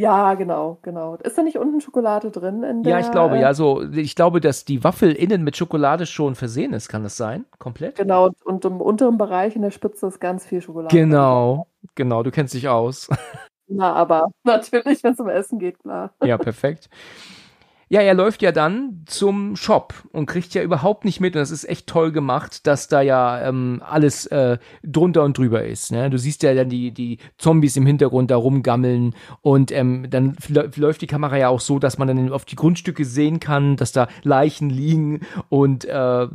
[0.00, 1.16] Ja, genau, genau.
[1.16, 2.62] Ist da nicht unten Schokolade drin?
[2.62, 6.06] In der, ja, ich glaube, ja, so, ich glaube, dass die Waffel innen mit Schokolade
[6.06, 7.44] schon versehen ist, kann das sein?
[7.58, 7.96] Komplett?
[7.96, 10.96] Genau, und im unteren Bereich in der Spitze ist ganz viel Schokolade.
[10.96, 13.10] Genau, genau, du kennst dich aus.
[13.68, 16.14] Na, aber natürlich, wenn es um Essen geht, klar.
[16.24, 16.88] Ja, perfekt.
[17.92, 21.50] Ja, er läuft ja dann zum Shop und kriegt ja überhaupt nicht mit, und das
[21.50, 25.90] ist echt toll gemacht, dass da ja ähm, alles äh, drunter und drüber ist.
[25.90, 26.08] Ne?
[26.08, 30.36] Du siehst ja dann die, die Zombies im Hintergrund da rumgammeln und ähm, dann
[30.76, 33.90] läuft die Kamera ja auch so, dass man dann auf die Grundstücke sehen kann, dass
[33.90, 36.28] da Leichen liegen und äh,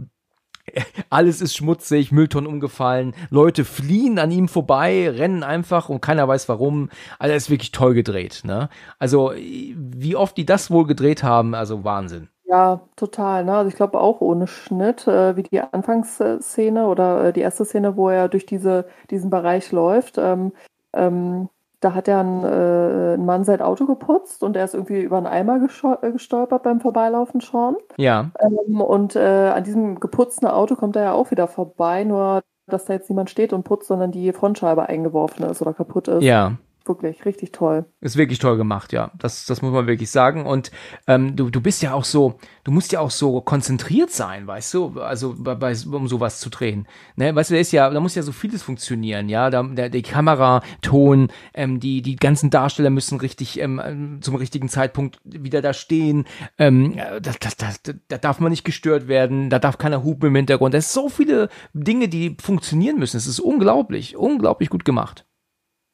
[1.10, 6.50] alles ist schmutzig, Mülltonnen umgefallen, Leute fliehen an ihm vorbei, rennen einfach und keiner weiß
[6.50, 6.90] warum.
[7.20, 8.42] Also ist wirklich toll gedreht.
[8.46, 8.70] Ne?
[9.00, 12.30] Also wie oft die das wohl gedreht haben, also Wahnsinn.
[12.48, 13.44] Ja, total.
[13.44, 13.56] Ne?
[13.56, 17.98] Also ich glaube auch ohne Schnitt, äh, wie die Anfangsszene oder äh, die erste Szene,
[17.98, 20.18] wo er durch diese, diesen Bereich läuft.
[20.20, 20.54] Ähm,
[20.94, 21.50] ähm,
[21.86, 25.18] da hat ja ein, äh, ein, Mann sein Auto geputzt und er ist irgendwie über
[25.18, 25.62] einen Eimer
[26.02, 27.78] äh, gestolpert beim Vorbeilaufen schon.
[27.98, 28.32] Ja.
[28.40, 32.86] Ähm, und äh, an diesem geputzten Auto kommt er ja auch wieder vorbei, nur dass
[32.86, 36.24] da jetzt niemand steht und putzt, sondern die Frontscheibe eingeworfen ist oder kaputt ist.
[36.24, 36.54] Ja.
[36.88, 37.86] Wirklich richtig toll.
[38.02, 39.12] Ist wirklich toll gemacht, ja.
[39.18, 40.46] Das, das muss man wirklich sagen.
[40.46, 40.72] Und
[41.08, 44.74] ähm, du, du bist ja auch so, du musst ja auch so konzentriert sein, weißt
[44.74, 46.88] du, also bei, bei, um sowas zu drehen.
[47.16, 47.36] Ne?
[47.36, 49.50] Weißt du, da ist ja, da muss ja so vieles funktionieren, ja.
[49.50, 54.70] Da, der, die Kamera, Ton, ähm, die, die ganzen Darsteller müssen richtig ähm, zum richtigen
[54.70, 56.26] Zeitpunkt wieder da stehen.
[56.58, 60.36] Ähm, das, das, das, da darf man nicht gestört werden, da darf keiner hupen im
[60.36, 60.74] Hintergrund.
[60.74, 63.18] Da ist so viele Dinge, die funktionieren müssen.
[63.18, 65.26] Es ist unglaublich, unglaublich gut gemacht.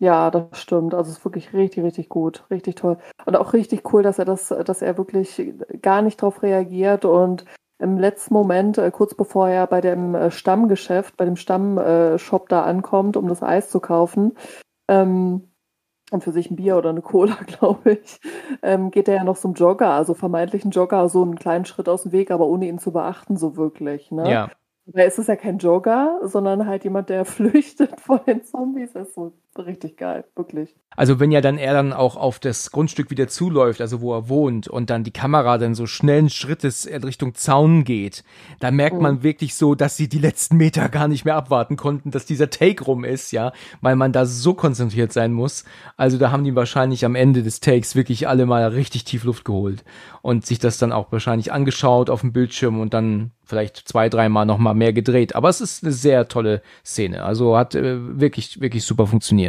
[0.02, 0.96] Ja, das stimmt.
[0.96, 2.98] Also es ist wirklich richtig, richtig gut, richtig toll.
[3.26, 7.46] Und auch richtig cool, dass er das, dass er wirklich gar nicht darauf reagiert und
[7.78, 12.64] im letzten Moment, äh, kurz bevor er bei dem äh, Stammgeschäft, bei dem Stammshop da
[12.64, 14.34] ankommt, um das Eis zu kaufen,
[14.88, 15.52] ähm,
[16.12, 18.20] und für sich ein Bier oder eine Cola, glaube ich,
[18.64, 22.04] ähm, geht er ja noch zum Jogger, also vermeintlichen Jogger, so einen kleinen Schritt aus
[22.04, 24.12] dem Weg, aber ohne ihn zu beachten, so wirklich.
[24.12, 24.30] Ne?
[24.30, 24.52] Ja.
[24.86, 28.94] Weil es ist ja kein Jogger, sondern halt jemand, der flüchtet vor den Zombies.
[28.94, 30.76] Das ist so richtig geil, wirklich.
[30.96, 34.28] Also wenn ja dann er dann auch auf das Grundstück wieder zuläuft, also wo er
[34.28, 38.24] wohnt und dann die Kamera dann so schnellen Schrittes in Richtung Zaun geht,
[38.60, 39.02] da merkt mhm.
[39.02, 42.50] man wirklich so, dass sie die letzten Meter gar nicht mehr abwarten konnten, dass dieser
[42.50, 45.64] Take rum ist, ja, weil man da so konzentriert sein muss.
[45.96, 49.46] Also da haben die wahrscheinlich am Ende des Takes wirklich alle mal richtig tief Luft
[49.46, 49.84] geholt
[50.22, 54.46] und sich das dann auch wahrscheinlich angeschaut auf dem Bildschirm und dann vielleicht zwei, dreimal
[54.46, 55.36] noch mal mehr gedreht.
[55.36, 57.24] Aber es ist eine sehr tolle Szene.
[57.24, 59.41] Also hat äh, wirklich, wirklich super funktioniert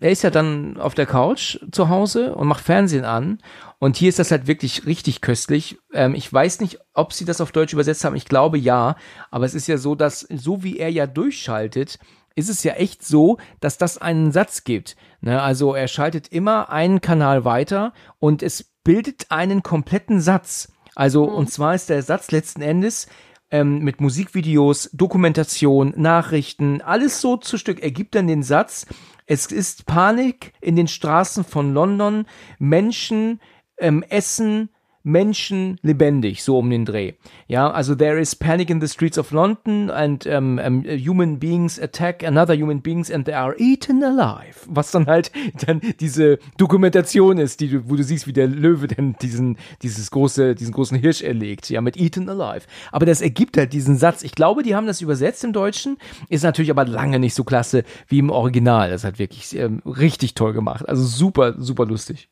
[0.00, 3.38] er ist ja dann auf der Couch zu Hause und macht Fernsehen an.
[3.78, 5.78] Und hier ist das halt wirklich richtig köstlich.
[5.92, 8.16] Ähm, ich weiß nicht, ob sie das auf Deutsch übersetzt haben.
[8.16, 8.96] Ich glaube ja.
[9.30, 11.98] Aber es ist ja so, dass so wie er ja durchschaltet,
[12.34, 14.96] ist es ja echt so, dass das einen Satz gibt.
[15.20, 15.40] Ne?
[15.40, 20.72] Also er schaltet immer einen Kanal weiter und es bildet einen kompletten Satz.
[20.94, 21.34] Also, mhm.
[21.34, 23.06] und zwar ist der Satz letzten Endes,
[23.50, 28.86] ähm, mit Musikvideos, Dokumentation, Nachrichten, alles so zu Stück ergibt dann den Satz,
[29.26, 32.26] es ist Panik in den Straßen von London.
[32.58, 33.40] Menschen
[33.78, 34.70] ähm, essen
[35.04, 37.12] Menschen lebendig, so um den Dreh.
[37.46, 41.78] Ja, also there is panic in the streets of London and um, um, human beings
[41.78, 44.60] attack another human beings and they are eaten alive.
[44.66, 45.30] Was dann halt
[45.66, 50.10] dann diese Dokumentation ist, die du, wo du siehst, wie der Löwe denn diesen, dieses
[50.10, 52.66] große, diesen großen Hirsch erlegt, ja, mit eaten alive.
[52.90, 54.22] Aber das ergibt halt diesen Satz.
[54.22, 55.98] Ich glaube, die haben das übersetzt im Deutschen,
[56.30, 58.88] ist natürlich aber lange nicht so klasse wie im Original.
[58.88, 60.88] Das halt wirklich ähm, richtig toll gemacht.
[60.88, 62.30] Also super, super lustig.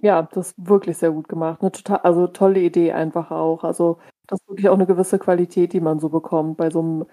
[0.00, 1.60] Ja, das ist wirklich sehr gut gemacht.
[1.60, 3.64] Eine total, also tolle Idee einfach auch.
[3.64, 7.06] Also das ist wirklich auch eine gewisse Qualität, die man so bekommt bei so einem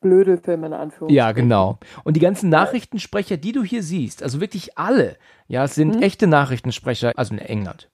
[0.00, 1.16] Blödelfilm in Anführungszeichen.
[1.16, 1.78] Ja, genau.
[2.04, 5.16] Und die ganzen Nachrichtensprecher, die du hier siehst, also wirklich alle,
[5.48, 6.02] ja, sind mhm.
[6.02, 7.88] echte Nachrichtensprecher, also in England.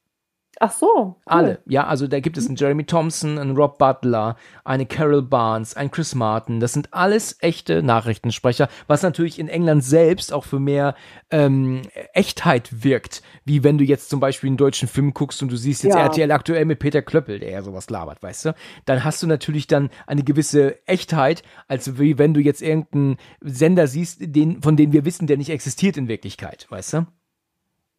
[0.61, 0.87] Ach so.
[0.97, 1.17] Cool.
[1.27, 1.59] Alle.
[1.67, 5.91] Ja, also da gibt es einen Jeremy Thompson, einen Rob Butler, eine Carol Barnes, einen
[5.91, 6.59] Chris Martin.
[6.59, 10.95] Das sind alles echte Nachrichtensprecher, was natürlich in England selbst auch für mehr
[11.31, 11.83] ähm,
[12.13, 13.23] Echtheit wirkt.
[13.45, 16.03] Wie wenn du jetzt zum Beispiel einen deutschen Film guckst und du siehst jetzt ja.
[16.03, 18.55] RTL aktuell mit Peter Klöppel, der ja sowas labert, weißt du?
[18.85, 23.87] Dann hast du natürlich dann eine gewisse Echtheit, als wie wenn du jetzt irgendeinen Sender
[23.87, 27.07] siehst, den, von dem wir wissen, der nicht existiert in Wirklichkeit, weißt du?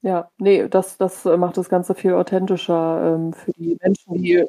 [0.02, 4.46] Ja, nee, das, das macht das Ganze viel authentischer ähm, für die Menschen, die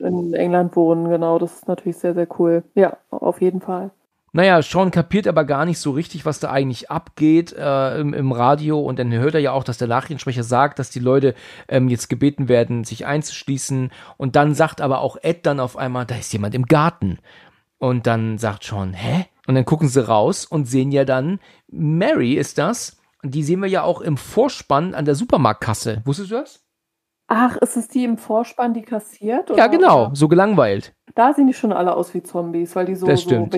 [0.00, 1.08] in England wohnen.
[1.08, 2.64] Genau, das ist natürlich sehr, sehr cool.
[2.74, 3.90] Ja, auf jeden Fall.
[4.32, 8.32] Naja, Sean kapiert aber gar nicht so richtig, was da eigentlich abgeht äh, im, im,
[8.32, 8.80] Radio.
[8.80, 11.34] Und dann hört er ja auch, dass der Nachrichtensprecher sagt, dass die Leute
[11.68, 13.90] ähm, jetzt gebeten werden, sich einzuschließen.
[14.18, 17.18] Und dann sagt aber auch Ed dann auf einmal, da ist jemand im Garten.
[17.78, 19.24] Und dann sagt Sean, hä?
[19.46, 22.98] Und dann gucken sie raus und sehen ja dann, Mary ist das,
[23.30, 26.02] die sehen wir ja auch im Vorspann an der Supermarktkasse.
[26.04, 26.62] Wusstest du das?
[27.28, 29.50] Ach, ist es die im Vorspann, die kassiert?
[29.50, 29.58] Oder?
[29.58, 30.94] Ja, genau, so gelangweilt.
[31.14, 33.48] Da sehen die schon alle aus wie Zombies, weil die so, so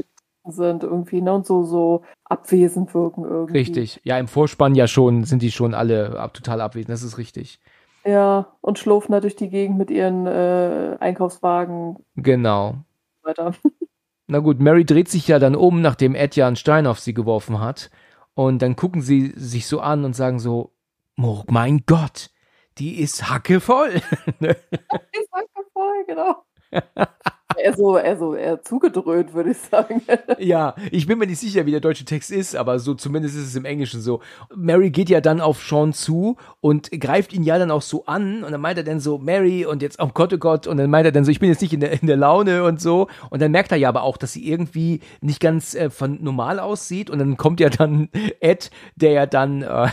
[0.50, 3.58] sind irgendwie ne, und so, so abwesend wirken irgendwie.
[3.58, 7.18] Richtig, ja, im Vorspann ja schon, sind die schon alle ab, total abwesend, das ist
[7.18, 7.60] richtig.
[8.04, 11.96] Ja, und schlurfen da durch die Gegend mit ihren äh, Einkaufswagen.
[12.16, 12.76] Genau.
[13.22, 13.52] Weiter.
[14.26, 17.14] Na gut, Mary dreht sich ja dann um, nachdem Ed ja einen Stein auf sie
[17.14, 17.90] geworfen hat.
[18.39, 20.72] Und dann gucken sie sich so an und sagen so,
[21.20, 22.30] oh mein Gott,
[22.78, 23.95] die ist hackevoll.
[24.41, 26.45] die ist hackevoll, genau.
[27.57, 30.03] eher so, eher so, eher zugedröhnt, würde ich sagen.
[30.38, 33.46] ja, ich bin mir nicht sicher, wie der deutsche Text ist, aber so zumindest ist
[33.46, 34.20] es im Englischen so.
[34.55, 38.44] Mary geht ja dann auf Sean zu und greift ihn ja dann auch so an
[38.44, 40.90] und dann meint er dann so, Mary und jetzt, oh Gott, oh Gott, und dann
[40.90, 43.09] meint er dann so, ich bin jetzt nicht in der, in der Laune und so.
[43.30, 46.59] Und dann merkt er ja aber auch, dass sie irgendwie nicht ganz äh, von normal
[46.59, 48.09] aussieht und dann kommt ja dann
[48.40, 49.88] Ed, der ja dann äh,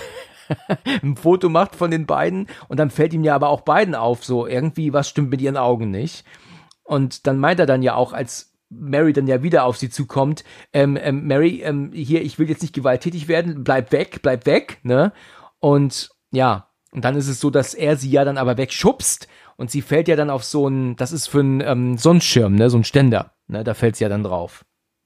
[1.04, 4.24] ein Foto macht von den beiden und dann fällt ihm ja aber auch beiden auf,
[4.24, 6.26] so irgendwie was stimmt mit ihren Augen nicht.
[6.86, 10.44] Und dann meint er dann ja auch, als Mary dann ja wieder auf sie zukommt,
[10.72, 14.80] ähm, ähm, Mary, ähm, hier, ich will jetzt nicht gewalttätig werden, bleib weg, bleib weg,
[14.84, 15.12] ne?
[15.60, 19.28] Und ja, und dann ist es so, dass er sie ja dann aber wegschubst
[19.58, 22.70] und sie fällt ja dann auf so ein, das ist für einen ähm, Sonnenschirm, ne,
[22.70, 24.64] so ein Ständer, ne, da fällt sie ja dann drauf.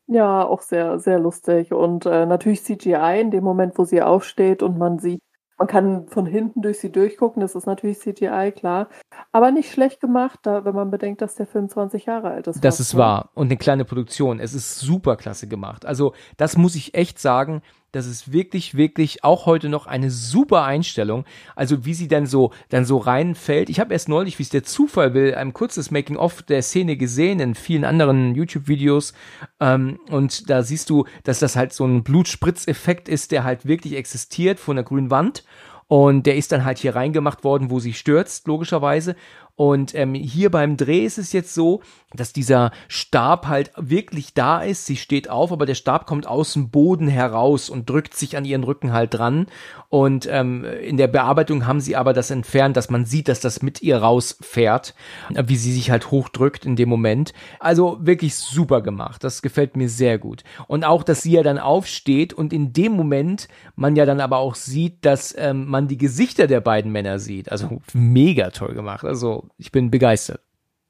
[0.08, 1.72] Ja, auch sehr, sehr lustig.
[1.72, 5.22] Und äh, natürlich CGI in dem Moment, wo sie aufsteht und man sieht,
[5.60, 8.88] man kann von hinten durch sie durchgucken, das ist natürlich CGI, klar.
[9.34, 12.64] Aber nicht schlecht gemacht, da, wenn man bedenkt, dass der Film 20 Jahre alt ist.
[12.64, 13.00] Das ist ne?
[13.00, 13.30] wahr.
[13.34, 14.40] Und eine kleine Produktion.
[14.40, 15.86] Es ist super klasse gemacht.
[15.86, 17.62] Also, das muss ich echt sagen.
[17.92, 21.26] Das ist wirklich, wirklich auch heute noch eine super Einstellung.
[21.56, 23.70] Also wie sie dann so, dann so reinfällt.
[23.70, 27.40] Ich habe erst neulich, wie es der Zufall will, ein kurzes Making-of der Szene gesehen
[27.40, 29.14] in vielen anderen YouTube-Videos.
[29.60, 33.96] Ähm, und da siehst du, dass das halt so ein Blutspritzeffekt ist, der halt wirklich
[33.96, 35.44] existiert von der grünen Wand.
[35.88, 39.16] Und der ist dann halt hier reingemacht worden, wo sie stürzt, logischerweise.
[39.60, 41.82] Und ähm, hier beim Dreh ist es jetzt so,
[42.14, 44.86] dass dieser Stab halt wirklich da ist.
[44.86, 48.46] Sie steht auf, aber der Stab kommt aus dem Boden heraus und drückt sich an
[48.46, 49.48] ihren Rücken halt dran.
[49.90, 53.62] Und ähm, in der Bearbeitung haben sie aber das entfernt, dass man sieht, dass das
[53.62, 54.96] mit ihr rausfährt,
[55.30, 57.34] wie sie sich halt hochdrückt in dem Moment.
[57.60, 59.26] Also wirklich super gemacht.
[59.26, 60.46] Das gefällt mir sehr gut.
[60.68, 64.38] Und auch, dass sie ja dann aufsteht und in dem Moment man ja dann aber
[64.38, 67.52] auch sieht, dass ähm, man die Gesichter der beiden Männer sieht.
[67.52, 69.04] Also mega toll gemacht.
[69.04, 70.42] Also ich bin begeistert.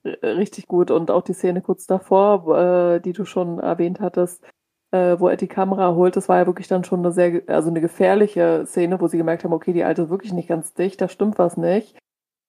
[0.03, 0.91] Äh, richtig gut.
[0.91, 2.57] Und auch die Szene kurz davor,
[2.95, 4.43] äh, die du schon erwähnt hattest,
[4.91, 7.69] äh, wo er die Kamera holt, das war ja wirklich dann schon eine sehr, also
[7.69, 11.01] eine gefährliche Szene, wo sie gemerkt haben, okay, die Alte ist wirklich nicht ganz dicht,
[11.01, 11.95] da stimmt was nicht.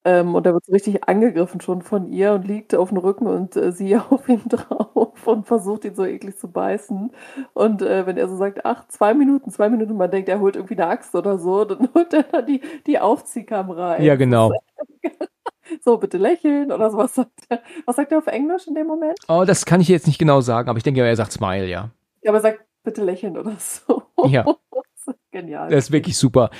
[0.03, 3.27] Ähm, und da wird so richtig angegriffen schon von ihr und liegt auf dem Rücken
[3.27, 7.11] und äh, sie auf ihn drauf und versucht ihn so eklig zu beißen.
[7.53, 10.57] Und äh, wenn er so sagt, ach, zwei Minuten, zwei Minuten, man denkt, er holt
[10.57, 13.97] irgendwie eine Axt oder so, dann holt er da die, die Aufziehkamera.
[13.97, 14.07] Ey.
[14.07, 14.53] Ja, genau.
[15.83, 17.63] So bitte lächeln oder sowas sagt er.
[17.87, 19.19] Was sagt er auf Englisch in dem Moment?
[19.29, 21.91] Oh, das kann ich jetzt nicht genau sagen, aber ich denke, er sagt Smile, ja.
[22.23, 24.03] Ja, aber er sagt bitte lächeln oder so.
[24.27, 24.45] Ja.
[24.71, 25.69] das ist genial.
[25.71, 26.51] Das ist wirklich super.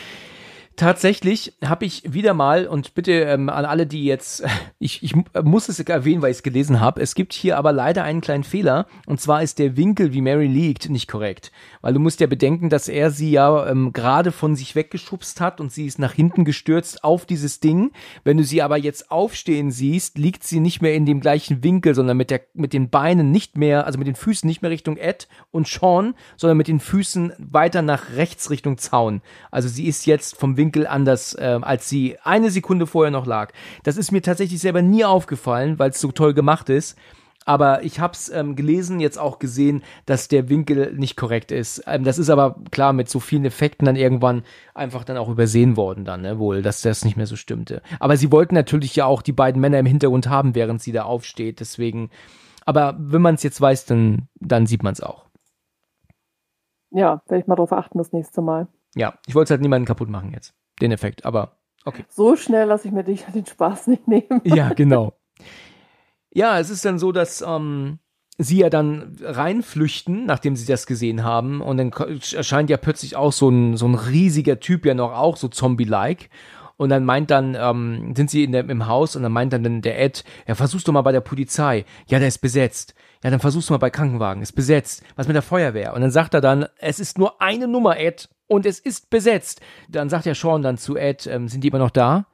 [0.77, 4.43] Tatsächlich habe ich wieder mal, und bitte ähm, an alle, die jetzt,
[4.79, 8.03] ich, ich muss es erwähnen, weil ich es gelesen habe, es gibt hier aber leider
[8.03, 11.53] einen kleinen Fehler, und zwar ist der Winkel, wie Mary liegt, nicht korrekt.
[11.83, 15.61] Weil du musst ja bedenken, dass er sie ja ähm, gerade von sich weggeschubst hat
[15.61, 17.93] und sie ist nach hinten gestürzt auf dieses Ding.
[18.25, 21.95] Wenn du sie aber jetzt aufstehen siehst, liegt sie nicht mehr in dem gleichen Winkel,
[21.95, 24.97] sondern mit, der, mit den Beinen nicht mehr, also mit den Füßen nicht mehr Richtung
[24.97, 29.21] Ed und Sean, sondern mit den Füßen weiter nach rechts Richtung Zaun.
[29.51, 33.27] Also sie ist jetzt vom Winkel Winkel anders, äh, als sie eine Sekunde vorher noch
[33.27, 33.53] lag.
[33.83, 36.97] Das ist mir tatsächlich selber nie aufgefallen, weil es so toll gemacht ist.
[37.45, 41.83] Aber ich habe es ähm, gelesen, jetzt auch gesehen, dass der Winkel nicht korrekt ist.
[41.87, 44.45] Ähm, das ist aber klar mit so vielen Effekten dann irgendwann
[44.75, 47.83] einfach dann auch übersehen worden dann, ne, wohl, dass das nicht mehr so stimmte.
[47.99, 51.05] Aber sie wollten natürlich ja auch die beiden Männer im Hintergrund haben, während sie da
[51.05, 51.59] aufsteht.
[51.59, 52.11] Deswegen,
[52.67, 55.25] aber wenn man es jetzt weiß, dann, dann sieht man es auch.
[56.91, 58.69] Ja, werde ich mal drauf achten das nächste Mal.
[58.95, 62.05] Ja, ich wollte es halt niemanden kaputt machen jetzt den Effekt, aber okay.
[62.09, 64.41] So schnell lasse ich mir dich den Spaß nicht nehmen.
[64.45, 65.15] Ja, genau.
[66.33, 67.99] Ja, es ist dann so, dass ähm,
[68.39, 71.61] sie ja dann reinflüchten, nachdem sie das gesehen haben.
[71.61, 75.37] Und dann erscheint ja plötzlich auch so ein, so ein riesiger Typ ja noch auch,
[75.37, 76.31] so Zombie-like.
[76.77, 79.83] Und dann meint dann, ähm, sind sie in der, im Haus und dann meint dann
[79.83, 81.85] der Ed, ja, versuchst du mal bei der Polizei.
[82.07, 82.95] Ja, der ist besetzt.
[83.23, 84.43] Ja, dann versuchst du mal bei Krankenwagen.
[84.43, 85.03] Ist besetzt.
[85.17, 85.95] Was mit der Feuerwehr?
[85.95, 89.61] Und dann sagt er dann, es ist nur eine Nummer, Ed und es ist besetzt.
[89.89, 92.27] Dann sagt ja Sean dann zu Ed, ähm, sind die immer noch da?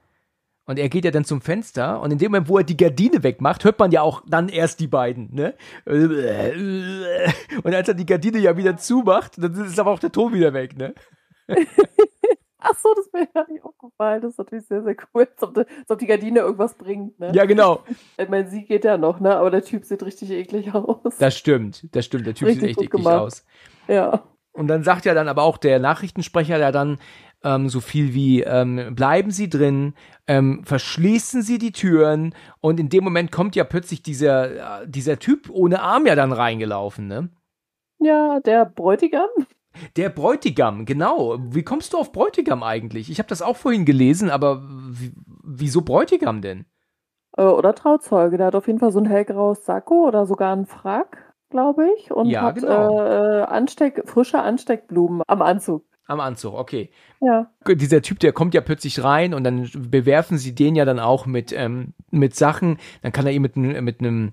[0.65, 3.23] Und er geht ja dann zum Fenster und in dem Moment, wo er die Gardine
[3.23, 5.53] wegmacht, hört man ja auch dann erst die beiden, ne?
[5.85, 10.53] Und als er die Gardine ja wieder zumacht, dann ist aber auch der Ton wieder
[10.53, 10.93] weg, ne?
[12.59, 14.21] Ach so, das wäre ja nicht aufgefallen.
[14.21, 15.27] Das ist natürlich sehr, sehr cool.
[15.31, 17.31] Als ob, die, als ob die Gardine irgendwas bringt, ne?
[17.33, 17.83] Ja, genau.
[18.17, 19.35] Ich meine, sie geht ja noch, ne?
[19.35, 21.17] Aber der Typ sieht richtig eklig aus.
[21.19, 22.25] Das stimmt, das stimmt.
[22.25, 23.21] Der Typ richtig sieht echt eklig gemacht.
[23.21, 23.45] aus.
[23.87, 24.23] Ja.
[24.53, 26.97] Und dann sagt ja dann aber auch der Nachrichtensprecher ja dann
[27.43, 29.93] ähm, so viel wie ähm, bleiben Sie drin,
[30.25, 35.19] ähm, verschließen Sie die Türen und in dem Moment kommt ja plötzlich dieser, äh, dieser
[35.19, 37.29] Typ ohne Arm ja dann reingelaufen, ne?
[37.99, 39.29] Ja, der Bräutigam.
[39.95, 41.37] Der Bräutigam, genau.
[41.39, 43.09] Wie kommst du auf Bräutigam eigentlich?
[43.09, 44.63] Ich habe das auch vorhin gelesen, aber
[45.43, 46.65] wieso Bräutigam denn?
[47.37, 48.37] Äh, oder Trauzeuge.
[48.37, 52.11] Der hat auf jeden Fall so ein hellgraues Sakko oder sogar einen Frack glaube ich,
[52.11, 53.01] und ja, hat genau.
[53.01, 55.85] äh, Ansteck, frische Ansteckblumen am Anzug.
[56.05, 56.89] Am Anzug, okay.
[57.19, 57.51] Ja.
[57.67, 61.25] Dieser Typ, der kommt ja plötzlich rein und dann bewerfen sie den ja dann auch
[61.25, 62.77] mit, ähm, mit Sachen.
[63.01, 64.31] Dann kann er ihn mit, mit einem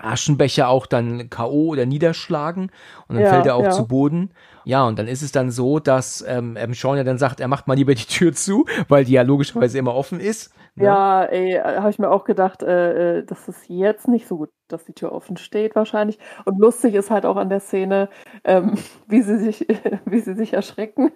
[0.00, 1.68] Aschenbecher auch dann K.O.
[1.68, 2.70] oder niederschlagen
[3.08, 3.70] und dann Ja, fällt er auch ja.
[3.70, 4.32] zu Boden.
[4.64, 7.66] Ja, und dann ist es dann so, dass ähm, Sean ja dann sagt, er macht
[7.66, 10.54] mal lieber die Tür zu, weil die ja logischerweise immer offen ist.
[10.76, 10.84] ne?
[10.84, 14.50] Ja, ey, habe ich mir auch gedacht, äh, äh, das ist jetzt nicht so gut,
[14.68, 16.18] dass die Tür offen steht wahrscheinlich.
[16.46, 18.08] Und lustig ist halt auch an der Szene,
[18.44, 18.76] ähm,
[19.06, 19.66] wie sie sich,
[20.06, 21.12] wie sie sich erschrecken.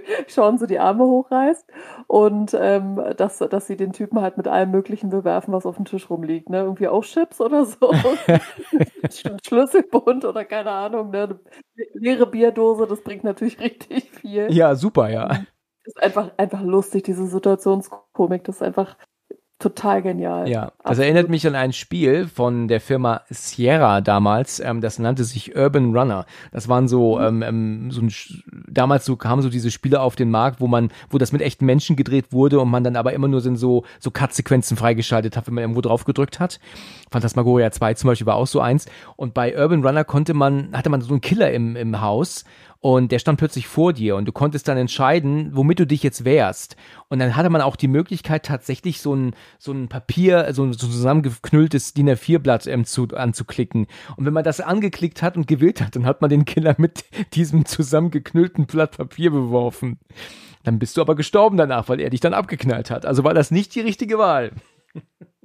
[0.28, 1.66] Sean so die Arme hochreißt
[2.06, 5.84] und ähm, dass, dass sie den Typen halt mit allem Möglichen bewerfen, was auf dem
[5.84, 6.48] Tisch rumliegt.
[6.50, 6.58] Ne?
[6.60, 7.76] Irgendwie auch Chips oder so.
[9.08, 11.10] Sch- Schlüsselbund oder keine Ahnung.
[11.10, 11.22] Ne?
[11.22, 11.40] Eine
[11.94, 15.44] leere Bierdose, das bringt natürlich richtig viel Ja, super, ja.
[15.84, 18.44] ist einfach, einfach lustig, diese Situationskomik.
[18.44, 18.96] Das ist einfach
[19.62, 20.48] total genial.
[20.48, 21.04] Ja, das Absolut.
[21.04, 24.60] erinnert mich an ein Spiel von der Firma Sierra damals.
[24.60, 26.26] Ähm, das nannte sich Urban Runner.
[26.50, 28.12] Das waren so, ähm, ähm, so ein,
[28.68, 31.64] damals so kamen so diese Spiele auf den Markt, wo man, wo das mit echten
[31.64, 35.54] Menschen gedreht wurde und man dann aber immer nur so so Cut-Sequenzen freigeschaltet hat, wenn
[35.54, 36.58] man irgendwo drauf gedrückt hat.
[37.10, 38.86] Phantasmagoria 2 zum Beispiel war auch so eins.
[39.16, 42.44] Und bei Urban Runner konnte man, hatte man so einen Killer im, im Haus
[42.82, 46.24] und der stand plötzlich vor dir und du konntest dann entscheiden, womit du dich jetzt
[46.24, 46.74] wehrst.
[47.08, 50.72] Und dann hatte man auch die Möglichkeit, tatsächlich so ein, so ein Papier, so ein
[50.72, 53.86] so zusammengeknülltes DIN A4-Blatt ähm, zu, anzuklicken.
[54.16, 57.04] Und wenn man das angeklickt hat und gewählt hat, dann hat man den Killer mit
[57.34, 60.00] diesem zusammengeknüllten Blatt Papier beworfen.
[60.64, 63.06] Dann bist du aber gestorben danach, weil er dich dann abgeknallt hat.
[63.06, 64.50] Also war das nicht die richtige Wahl.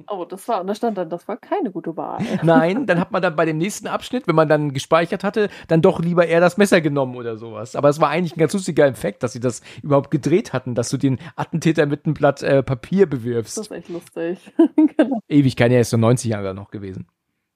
[0.09, 2.19] Oh, das war, und da stand dann, das war keine gute Wahl.
[2.43, 5.81] Nein, dann hat man dann bei dem nächsten Abschnitt, wenn man dann gespeichert hatte, dann
[5.81, 7.75] doch lieber eher das Messer genommen oder sowas.
[7.75, 10.89] Aber es war eigentlich ein ganz lustiger Effekt, dass sie das überhaupt gedreht hatten, dass
[10.89, 13.57] du den Attentäter mit einem Blatt äh, Papier Das bewirfst.
[13.57, 14.53] ist echt lustig.
[14.75, 15.19] genau.
[15.27, 17.07] Ewigkeit, er ist so 90 Jahre noch gewesen.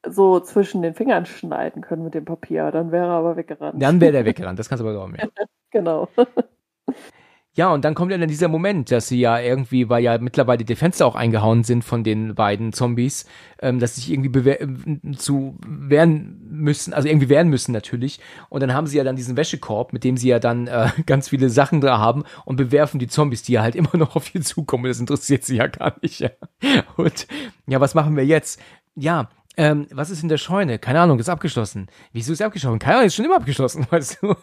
[0.10, 3.80] So zwischen den Fingern schneiden können mit dem Papier, dann wäre er aber weggerannt.
[3.80, 5.28] Dann wäre der weggerannt, das kannst du aber glauben, ja.
[5.70, 6.10] Genau.
[7.54, 10.64] Ja, und dann kommt ja dann dieser Moment, dass sie ja irgendwie, weil ja mittlerweile
[10.64, 13.26] die Fenster auch eingehauen sind von den beiden Zombies,
[13.62, 18.22] ähm, dass sie sich irgendwie ähm, zu wehren müssen, also irgendwie wehren müssen natürlich.
[18.48, 21.28] Und dann haben sie ja dann diesen Wäschekorb, mit dem sie ja dann äh, ganz
[21.28, 24.42] viele Sachen da haben und bewerfen die Zombies, die ja halt immer noch auf ihr
[24.42, 24.86] zukommen.
[24.86, 26.22] Das interessiert sie ja gar nicht.
[26.22, 26.30] Ja.
[26.96, 27.28] Und
[27.68, 28.62] ja, was machen wir jetzt?
[28.96, 30.80] Ja, ähm, was ist in der Scheune?
[30.80, 31.88] Keine Ahnung, ist abgeschlossen.
[32.14, 32.80] Wieso ist abgeschlossen?
[32.80, 34.36] Keine Ahnung, ist schon immer abgeschlossen, weißt du?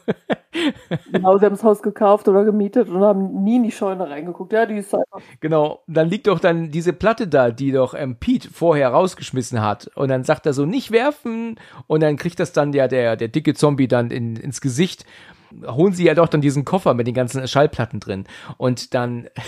[1.10, 4.52] genau, sie haben das Haus gekauft oder gemietet und haben nie in die Scheune reingeguckt.
[4.52, 5.20] Ja, die ist einfach.
[5.40, 9.90] Genau, dann liegt doch dann diese Platte da, die doch ähm, Pete vorher rausgeschmissen hat.
[9.94, 11.56] Und dann sagt er so, nicht werfen.
[11.86, 15.06] Und dann kriegt das dann ja der, der dicke Zombie dann in, ins Gesicht.
[15.66, 18.24] Holen sie ja doch dann diesen Koffer mit den ganzen Schallplatten drin.
[18.58, 19.28] Und dann,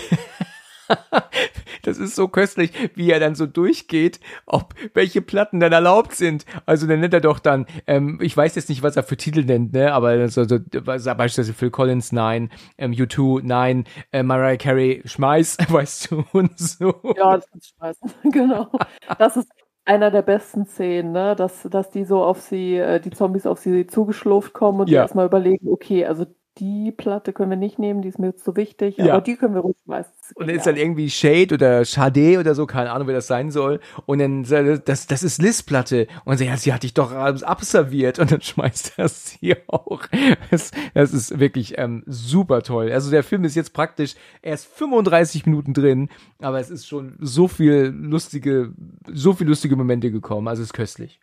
[1.83, 6.45] das ist so köstlich, wie er dann so durchgeht, ob welche Platten dann erlaubt sind.
[6.65, 9.43] Also dann nennt er doch dann, ähm, ich weiß jetzt nicht, was er für Titel
[9.43, 15.01] nennt, ne, aber so, so, beispielsweise Phil Collins, nein, ähm, U2, nein, äh, Mariah Carey,
[15.05, 16.93] schmeiß, weißt du, und so.
[17.15, 18.11] Ja, das du schmeißen.
[18.31, 18.71] genau.
[19.17, 19.49] Das ist
[19.85, 21.35] einer der besten Szenen, ne?
[21.35, 25.01] dass, dass die so auf sie, äh, die Zombies auf sie zugeschlurft kommen und Ja.
[25.01, 26.25] erstmal überlegen, okay, also
[26.57, 29.13] die Platte können wir nicht nehmen, die ist mir jetzt zu wichtig, Ja.
[29.13, 30.11] aber die können wir ruhig schmeißen.
[30.35, 33.51] Und dann ist dann irgendwie Shade oder Shade oder so, keine Ahnung, wer das sein
[33.51, 33.79] soll.
[34.05, 36.07] Und dann, sagt er, das, das ist Liz Platte.
[36.25, 38.19] Und sie, ja, sie hat dich doch abserviert.
[38.19, 40.01] Und dann schmeißt er sie auch.
[40.49, 42.91] Das, das ist wirklich ähm, super toll.
[42.91, 47.47] Also der Film ist jetzt praktisch erst 35 Minuten drin, aber es ist schon so
[47.47, 48.73] viel lustige,
[49.11, 50.47] so viel lustige Momente gekommen.
[50.47, 51.19] Also es ist köstlich.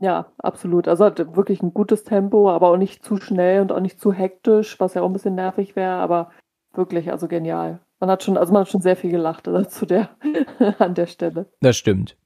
[0.00, 0.88] Ja, absolut.
[0.88, 4.12] Also hat wirklich ein gutes Tempo, aber auch nicht zu schnell und auch nicht zu
[4.12, 6.30] hektisch, was ja auch ein bisschen nervig wäre, aber
[6.72, 7.80] wirklich, also genial.
[8.00, 10.08] Man hat schon, also man hat schon sehr viel gelacht also zu der,
[10.78, 11.46] an der Stelle.
[11.60, 12.16] Das stimmt.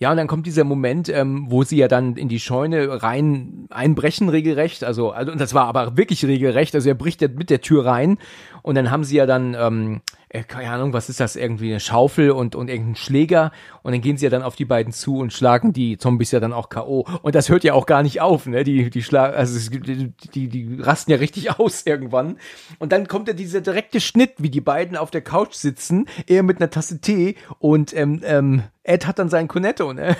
[0.00, 3.66] Ja, und dann kommt dieser Moment, ähm, wo sie ja dann in die Scheune rein
[3.68, 4.84] einbrechen, regelrecht.
[4.84, 6.74] Also, also und das war aber wirklich regelrecht.
[6.76, 8.18] Also er bricht ja mit der Tür rein
[8.62, 11.80] und dann haben sie ja dann, ähm, äh, keine Ahnung, was ist das, irgendwie eine
[11.80, 13.52] Schaufel und, und irgendeinen Schläger
[13.82, 16.40] und dann gehen sie ja dann auf die beiden zu und schlagen die Zombies ja
[16.40, 17.06] dann auch K.O.
[17.22, 18.64] Und das hört ja auch gar nicht auf, ne?
[18.64, 22.38] Die, die schlagen, also die, die, die rasten ja richtig aus irgendwann.
[22.78, 26.42] Und dann kommt ja dieser direkte Schnitt, wie die beiden auf der Couch sitzen, er
[26.42, 30.16] mit einer Tasse Tee und ähm, ähm, Ed hat dann sein Cornetto, ne?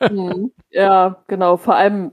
[0.00, 0.52] Mhm.
[0.70, 1.56] Ja, genau.
[1.56, 2.12] Vor allem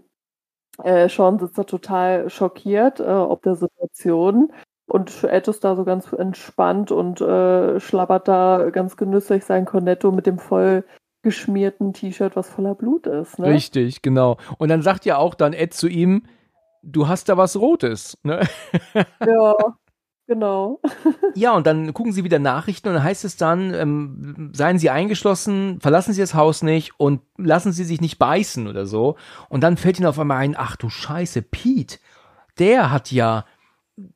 [0.84, 4.52] äh, Sean sitzt da total schockiert, äh, ob der Situation.
[4.86, 10.12] Und Ed ist da so ganz entspannt und äh, schlabbert da ganz genüsslich sein Cornetto
[10.12, 10.84] mit dem voll
[11.22, 13.40] geschmierten T-Shirt, was voller Blut ist.
[13.40, 13.48] Ne?
[13.48, 14.38] Richtig, genau.
[14.58, 16.24] Und dann sagt ja auch dann Ed zu ihm,
[16.84, 18.42] du hast da was Rotes, ne?
[19.26, 19.56] Ja,
[20.28, 20.82] genau.
[21.36, 24.92] Ja, und dann gucken sie wieder Nachrichten und dann heißt es dann, ähm, seien Sie
[24.92, 29.16] eingeschlossen, verlassen Sie das Haus nicht und lassen Sie sich nicht beißen oder so.
[29.50, 31.98] Und dann fällt ihnen auf einmal ein, ach du Scheiße, Pete,
[32.60, 33.46] der hat ja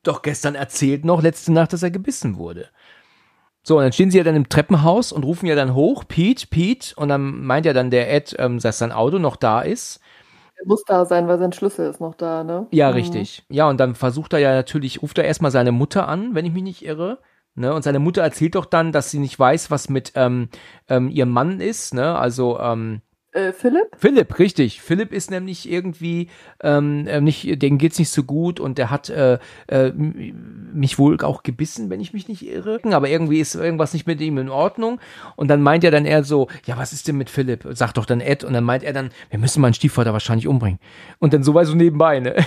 [0.02, 2.68] doch gestern erzählt noch, letzte Nacht, dass er gebissen wurde.
[3.62, 6.46] So, und dann stehen sie ja dann im Treppenhaus und rufen ja dann hoch, Pete,
[6.46, 10.00] Pete, und dann meint ja dann der Ed, ähm, dass sein Auto noch da ist.
[10.56, 12.66] Er muss da sein, weil sein Schlüssel ist noch da, ne?
[12.70, 12.94] Ja, Mhm.
[12.94, 13.44] richtig.
[13.48, 16.52] Ja, und dann versucht er ja natürlich, ruft er erstmal seine Mutter an, wenn ich
[16.52, 17.18] mich nicht irre.
[17.54, 17.74] Ne?
[17.74, 20.48] Und seine Mutter erzählt doch dann, dass sie nicht weiß, was mit ähm,
[20.88, 22.16] ähm, ihrem Mann ist, ne?
[22.18, 23.02] Also, ähm,
[23.32, 23.88] Äh, Philipp?
[23.96, 24.80] Philipp, richtig.
[24.80, 26.30] Philipp ist nämlich irgendwie
[26.62, 31.20] ähm, äh, nicht, dem geht's nicht so gut und der hat äh, äh, mich wohl
[31.22, 32.80] auch gebissen, wenn ich mich nicht irre.
[32.84, 34.98] Aber irgendwie ist irgendwas nicht mit ihm in Ordnung.
[35.36, 37.66] Und dann meint er dann eher so, ja, was ist denn mit Philipp?
[37.72, 38.44] Sagt doch dann Ed.
[38.44, 40.78] Und dann meint er dann, wir müssen meinen Stiefvater wahrscheinlich umbringen.
[41.18, 42.36] Und dann so weit so nebenbei, ne?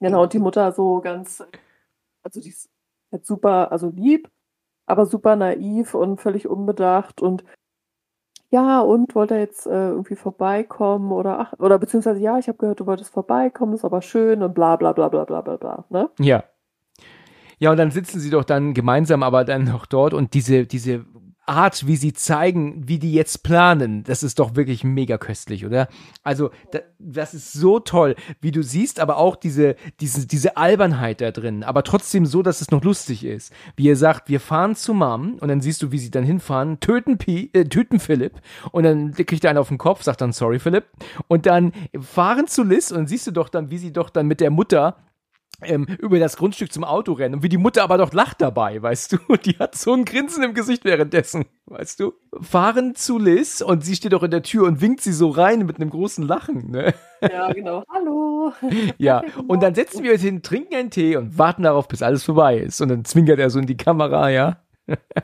[0.00, 1.42] Genau, und die Mutter so ganz,
[2.22, 2.70] also die ist
[3.22, 4.30] super, also lieb,
[4.86, 7.44] aber super naiv und völlig unbedacht und
[8.50, 12.80] ja, und wollte jetzt äh, irgendwie vorbeikommen oder ach, oder beziehungsweise ja, ich habe gehört,
[12.80, 16.10] du wolltest vorbeikommen, ist aber schön und bla bla bla bla bla bla bla, ne?
[16.18, 16.44] Ja.
[17.58, 21.04] Ja, und dann sitzen sie doch dann gemeinsam aber dann noch dort und diese, diese
[21.48, 25.88] Art, wie sie zeigen, wie die jetzt planen, das ist doch wirklich mega köstlich, oder?
[26.22, 31.20] Also, da, das ist so toll, wie du siehst, aber auch diese, diese, diese Albernheit
[31.20, 33.52] da drin, aber trotzdem so, dass es noch lustig ist.
[33.76, 36.80] Wie ihr sagt, wir fahren zu Mom und dann siehst du, wie sie dann hinfahren,
[36.80, 38.34] töten, Pi, äh, töten Philipp
[38.72, 40.84] und dann kriegt er einen auf den Kopf, sagt dann sorry Philipp
[41.28, 44.26] und dann fahren zu Liz und dann siehst du doch dann, wie sie doch dann
[44.26, 44.96] mit der Mutter
[45.62, 48.80] ähm, über das Grundstück zum Auto rennen und wie die Mutter aber doch lacht dabei,
[48.80, 49.36] weißt du?
[49.44, 52.14] Die hat so ein Grinsen im Gesicht währenddessen, weißt du?
[52.40, 55.66] Fahren zu Liz und sie steht doch in der Tür und winkt sie so rein
[55.66, 56.94] mit einem großen Lachen, ne?
[57.20, 57.82] Ja, genau.
[57.92, 58.52] Hallo.
[58.98, 62.24] Ja, und dann setzen wir uns hin, trinken einen Tee und warten darauf, bis alles
[62.24, 62.80] vorbei ist.
[62.80, 64.58] Und dann zwinkert er so in die Kamera, ja?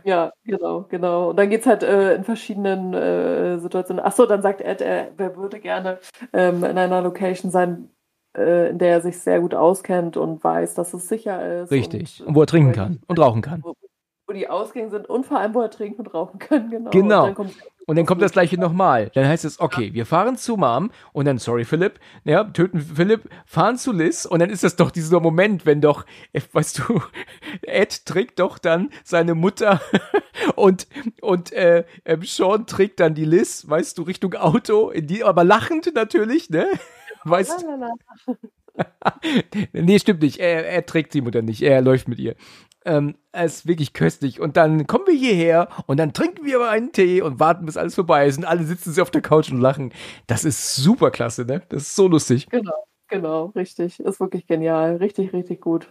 [0.04, 1.30] Ja, genau, genau.
[1.30, 4.04] Und dann geht's halt äh, in verschiedenen äh, Situationen.
[4.04, 5.98] Ach so, dann sagt Ed, er, er würde gerne
[6.32, 8.03] ähm, in einer Location sein, äh,
[8.34, 11.70] in der er sich sehr gut auskennt und weiß, dass es sicher ist.
[11.70, 12.20] Richtig.
[12.20, 13.62] Und, Und wo er trinken kann und rauchen kann.
[13.62, 13.74] Wo,
[14.26, 16.90] wo die Ausgänge sind und vor allem, wo er trinken und rauchen kann, genau.
[16.90, 17.20] Genau.
[17.20, 17.54] Und dann kommt,
[17.86, 19.10] Und dann kommt das gleiche nochmal.
[19.14, 23.28] Dann heißt es, okay, wir fahren zu Mom und dann, sorry Philipp, ja, töten Philipp,
[23.44, 27.02] fahren zu Liz und dann ist das doch dieser Moment, wenn doch, äh, weißt du,
[27.62, 29.80] Ed trägt doch dann seine Mutter
[30.56, 30.88] und,
[31.20, 35.44] und äh, äh, Sean trägt dann die Liz, weißt du, Richtung Auto, in die, aber
[35.44, 36.66] lachend natürlich, ne?
[37.24, 37.92] Weißt Lalala.
[39.72, 40.40] Nee, stimmt nicht.
[40.40, 41.62] Er, er trägt die Mutter nicht.
[41.62, 42.34] Er läuft mit ihr.
[42.84, 44.40] Ähm, es ist wirklich köstlich.
[44.40, 47.76] Und dann kommen wir hierher und dann trinken wir aber einen Tee und warten, bis
[47.76, 48.38] alles vorbei ist.
[48.38, 49.92] Und alle sitzen sie auf der Couch und lachen.
[50.26, 51.62] Das ist super klasse, ne?
[51.68, 52.48] Das ist so lustig.
[52.50, 54.00] Genau, genau, richtig.
[54.00, 54.96] Ist wirklich genial.
[54.96, 55.88] Richtig, richtig gut.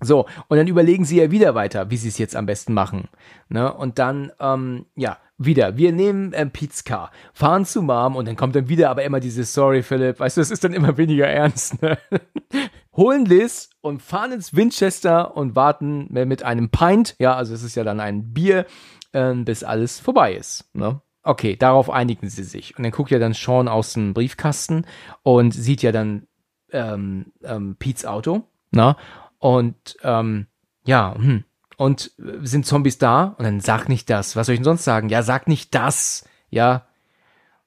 [0.00, 3.08] So, und dann überlegen sie ja wieder weiter, wie sie es jetzt am besten machen.
[3.48, 3.72] Ne?
[3.72, 5.76] Und dann, ähm, ja, wieder.
[5.76, 9.20] Wir nehmen ähm, Pete's Car, fahren zu Mom und dann kommt dann wieder aber immer
[9.20, 10.18] dieses Sorry, Philipp.
[10.18, 11.80] Weißt du, es ist dann immer weniger ernst.
[11.80, 11.96] Ne?
[12.96, 17.76] Holen Liz und fahren ins Winchester und warten mit einem Pint, ja, also es ist
[17.76, 18.66] ja dann ein Bier,
[19.12, 20.68] ähm, bis alles vorbei ist.
[20.74, 21.00] Ne?
[21.22, 22.76] Okay, darauf einigen sie sich.
[22.76, 24.86] Und dann guckt ja dann Sean aus dem Briefkasten
[25.22, 26.26] und sieht ja dann
[26.72, 28.42] ähm, ähm, Pete's Auto.
[28.72, 28.96] Ne?
[29.38, 30.46] Und ähm,
[30.84, 31.44] ja, hm.
[31.76, 33.34] und äh, sind Zombies da?
[33.38, 34.36] Und dann sag nicht das.
[34.36, 35.08] Was soll ich denn sonst sagen?
[35.08, 36.28] Ja, sag nicht das.
[36.50, 36.86] Ja.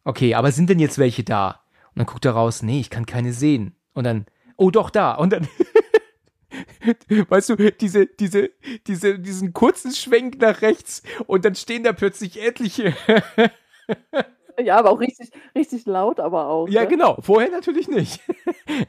[0.04, 1.62] Okay, aber sind denn jetzt welche da?
[1.90, 3.76] Und dann guckt er raus, nee, ich kann keine sehen.
[3.94, 4.26] Und dann,
[4.58, 5.14] oh doch, da.
[5.14, 5.48] Und dann,
[7.30, 8.50] weißt du, diese, diese,
[8.88, 12.96] diese, diesen kurzen Schwenk nach rechts und dann stehen da plötzlich etliche.
[14.64, 16.68] Ja, aber auch richtig, richtig laut, aber auch.
[16.68, 16.88] ja, ne?
[16.88, 17.18] genau.
[17.22, 18.22] Vorher natürlich nicht.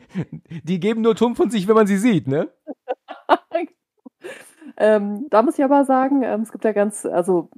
[0.65, 2.51] Die geben nur Ton von sich, wenn man sie sieht, ne?
[4.77, 7.51] Ähm, da muss ich aber sagen, ähm, es gibt ja ganz, also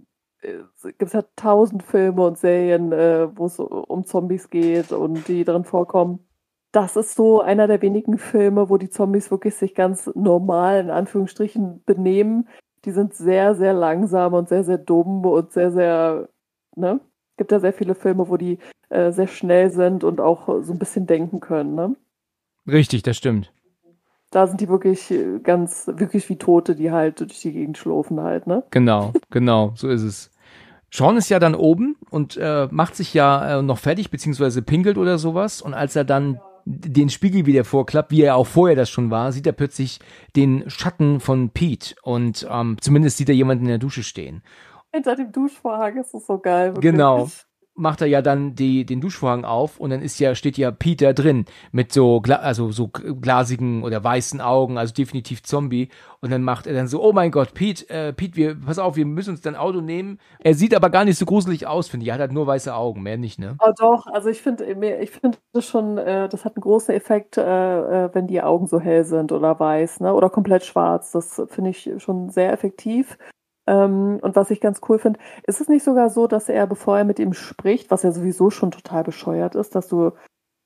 [0.43, 5.27] äh, es gibt ja tausend Filme und Serien, äh, wo es um Zombies geht und
[5.29, 6.27] die drin vorkommen.
[6.73, 10.91] Das ist so einer der wenigen Filme, wo die Zombies wirklich sich ganz normal in
[10.91, 12.49] Anführungsstrichen benehmen.
[12.85, 16.29] Die sind sehr, sehr langsam und sehr, sehr dumm und sehr, sehr,
[16.77, 17.01] ne?
[17.35, 18.59] Es gibt ja sehr viele Filme, wo die
[18.91, 21.97] äh, sehr schnell sind und auch so ein bisschen denken können, ne?
[22.64, 23.53] Richtig, das stimmt.
[24.30, 28.20] Da sind die wirklich äh, ganz, wirklich wie Tote, die halt durch die Gegend schlurfen
[28.20, 28.62] halt, ne?
[28.70, 30.30] Genau, genau, so ist es.
[30.93, 34.97] Sean ist ja dann oben und äh, macht sich ja äh, noch fertig, beziehungsweise pinkelt
[34.97, 35.61] oder sowas.
[35.61, 39.32] Und als er dann den Spiegel wieder vorklappt, wie er auch vorher das schon war,
[39.32, 39.99] sieht er plötzlich
[40.37, 41.97] den Schatten von Pete.
[42.03, 44.45] Und ähm, zumindest sieht er jemanden in der Dusche stehen.
[44.95, 46.68] Hinter dem Duschvorhang ist es so geil.
[46.76, 46.92] Wirklich.
[46.92, 47.28] Genau.
[47.74, 51.12] macht er ja dann die, den Duschvorhang auf und dann ist ja, steht ja Peter
[51.12, 55.88] drin mit so, also so glasigen oder weißen Augen, also definitiv Zombie.
[56.20, 58.95] Und dann macht er dann so, oh mein Gott, Pete, äh, Pete, wir, pass auf,
[58.95, 60.20] wir müssen uns dein Auto nehmen.
[60.38, 62.11] Er sieht aber gar nicht so gruselig aus, finde ich.
[62.11, 63.57] Er hat halt nur weiße Augen, mehr nicht, ne?
[63.61, 64.64] Oh doch, also ich finde,
[65.01, 68.68] ich finde das schon, äh, das hat einen großen Effekt, äh, äh, wenn die Augen
[68.68, 70.14] so hell sind oder weiß, ne?
[70.14, 71.11] Oder komplett schwarz.
[71.11, 73.18] Das finde ich schon sehr effektiv.
[73.67, 76.99] Ähm, und was ich ganz cool finde, ist es nicht sogar so, dass er, bevor
[76.99, 80.12] er mit ihm spricht, was ja sowieso schon total bescheuert ist, dass du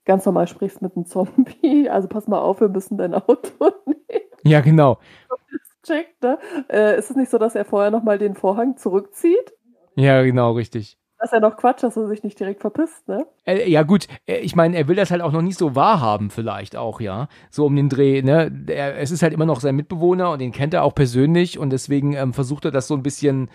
[0.04, 3.50] ganz normal sprichst mit einem Zombie, also pass mal auf, wir müssen dein Auto
[3.86, 4.30] nehmen.
[4.42, 4.98] Ja, genau.
[5.84, 6.38] Checkt, ne?
[6.68, 9.54] Äh, ist es nicht so, dass er vorher nochmal den Vorhang zurückzieht?
[9.94, 10.97] Ja, genau, richtig.
[11.18, 13.26] Das ist ja noch Quatsch, dass er sich nicht direkt verpisst, ne?
[13.44, 16.30] Äh, ja, gut, äh, ich meine, er will das halt auch noch nicht so wahrhaben,
[16.30, 17.28] vielleicht auch, ja.
[17.50, 18.52] So um den Dreh, ne?
[18.68, 21.70] Er, es ist halt immer noch sein Mitbewohner und den kennt er auch persönlich und
[21.70, 23.50] deswegen ähm, versucht er das so ein bisschen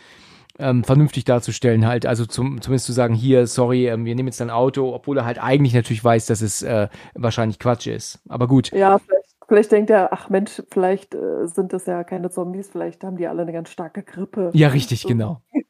[0.59, 2.05] ähm, vernünftig darzustellen, halt.
[2.05, 5.25] Also zum, zumindest zu sagen, hier, sorry, ähm, wir nehmen jetzt dein Auto, obwohl er
[5.25, 8.19] halt eigentlich natürlich weiß, dass es äh, wahrscheinlich Quatsch ist.
[8.27, 8.71] Aber gut.
[8.71, 13.03] Ja, vielleicht, vielleicht denkt er, ach Mensch, vielleicht äh, sind das ja keine Zombies, vielleicht
[13.05, 14.51] haben die alle eine ganz starke Grippe.
[14.53, 15.07] Ja, richtig, so.
[15.07, 15.41] genau.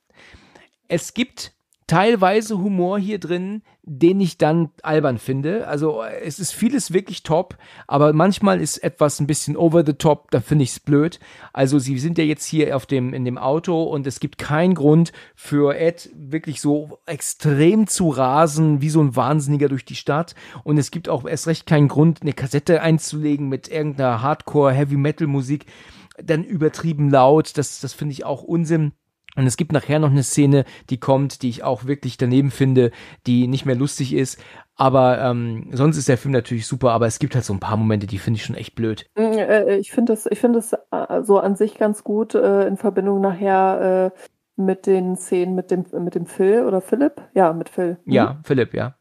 [0.90, 1.54] Es gibt
[1.88, 5.68] teilweise Humor hier drin, den ich dann albern finde.
[5.68, 10.32] Also es ist vieles wirklich top, aber manchmal ist etwas ein bisschen over the top,
[10.32, 11.20] da finde ich es blöd.
[11.52, 14.74] Also sie sind ja jetzt hier auf dem, in dem Auto und es gibt keinen
[14.74, 20.36] Grund für Ed wirklich so extrem zu rasen, wie so ein Wahnsinniger durch die Stadt.
[20.64, 25.66] Und es gibt auch erst recht keinen Grund, eine Kassette einzulegen mit irgendeiner Hardcore-Heavy-Metal-Musik,
[26.24, 27.58] dann übertrieben laut.
[27.58, 28.94] Das, das finde ich auch Unsinn.
[29.36, 32.92] Und es gibt nachher noch eine Szene, die kommt, die ich auch wirklich daneben finde,
[33.26, 34.40] die nicht mehr lustig ist.
[34.76, 37.78] Aber ähm, sonst ist der Film natürlich super, aber es gibt halt so ein paar
[37.78, 39.06] Momente, die finde ich schon echt blöd.
[39.16, 42.68] Mm, äh, ich finde das, ich finde es äh, so an sich ganz gut äh,
[42.68, 44.20] in Verbindung nachher äh,
[44.56, 47.22] mit den Szenen mit dem mit dem Phil oder Philipp.
[47.34, 47.98] Ja, mit Phil.
[48.06, 48.14] Mhm.
[48.14, 48.96] Ja, Philipp, ja.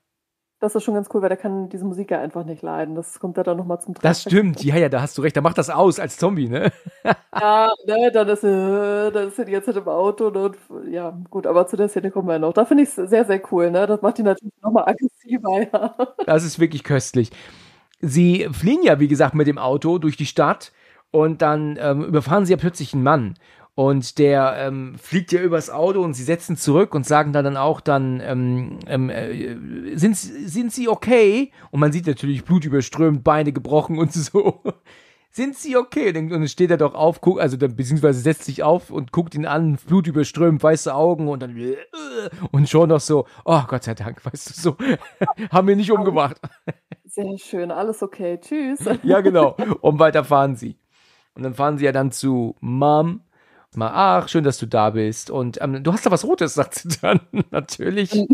[0.63, 2.95] Das ist schon ganz cool, weil der kann diese Musik ja einfach nicht leiden.
[2.95, 4.07] Das kommt da dann nochmal zum Tragen.
[4.07, 5.37] Das stimmt, ja, ja, da hast du recht.
[5.37, 6.71] Da macht das aus als Zombie, ne?
[7.35, 10.31] ja, ne, dann ist, äh, dann ist er die ganze Zeit im Auto.
[10.31, 10.57] Ne, und,
[10.89, 12.53] ja, gut, aber zu der Szene kommen wir ja noch.
[12.53, 13.89] Da finde ich es sehr, sehr cool, ne?
[13.89, 15.97] Das macht die natürlich nochmal aggressiver, ja.
[16.27, 17.33] Das ist wirklich köstlich.
[18.01, 20.71] Sie fliehen ja, wie gesagt, mit dem Auto durch die Stadt
[21.11, 23.35] und dann ähm, überfahren sie ja plötzlich einen Mann.
[23.75, 27.57] Und der ähm, fliegt ja übers Auto und sie setzen zurück und sagen dann, dann
[27.57, 31.53] auch dann, ähm, ähm, äh, sind, sind sie okay?
[31.71, 34.63] Und man sieht natürlich Blut überströmt, Beine gebrochen und so.
[35.31, 36.15] sind sie okay?
[36.15, 39.35] Und dann steht er doch auf, guckt, also dann, beziehungsweise setzt sich auf und guckt
[39.35, 41.77] ihn an, Blut überströmt, weiße Augen und dann äh,
[42.51, 44.77] und schon noch so, oh Gott sei Dank, weißt du, so,
[45.51, 46.39] haben wir nicht umgebracht.
[47.07, 48.81] Sehr schön, alles okay, tschüss.
[49.03, 49.57] ja, genau.
[49.81, 50.79] Und weiter fahren sie.
[51.35, 53.23] Und dann fahren sie ja dann zu Mom
[53.77, 55.31] mal, ach, schön, dass du da bist.
[55.31, 57.21] Und ähm, du hast da was Rotes, sagt sie dann.
[57.51, 58.13] Natürlich.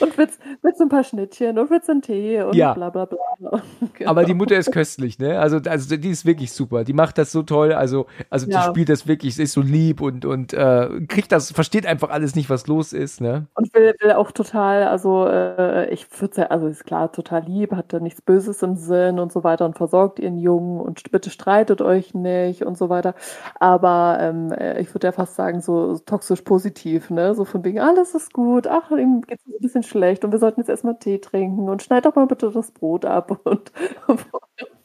[0.00, 2.74] Und willst, willst du ein paar Schnittchen und willst du einen Tee und ja.
[2.74, 3.18] bla bla bla.
[3.38, 3.60] Genau.
[4.10, 5.38] Aber die Mutter ist köstlich, ne?
[5.38, 6.84] Also, also die ist wirklich super.
[6.84, 7.72] Die macht das so toll.
[7.72, 8.60] Also, also ja.
[8.60, 12.34] die spielt das wirklich, ist so lieb und, und äh, kriegt das, versteht einfach alles
[12.34, 13.46] nicht, was los ist, ne?
[13.54, 17.92] Und will, will auch total, also äh, ich würde also ist klar, total lieb, hat
[17.92, 21.80] da nichts Böses im Sinn und so weiter und versorgt ihren Jungen und bitte streitet
[21.80, 23.14] euch nicht und so weiter.
[23.60, 27.34] Aber ähm, äh, ich würde ja fast sagen, so toxisch positiv, ne?
[27.34, 30.68] So von wegen, alles ist gut, ach, ihm geht's bisschen schlecht und wir sollten jetzt
[30.68, 33.72] erstmal Tee trinken und schneid doch mal bitte das Brot ab und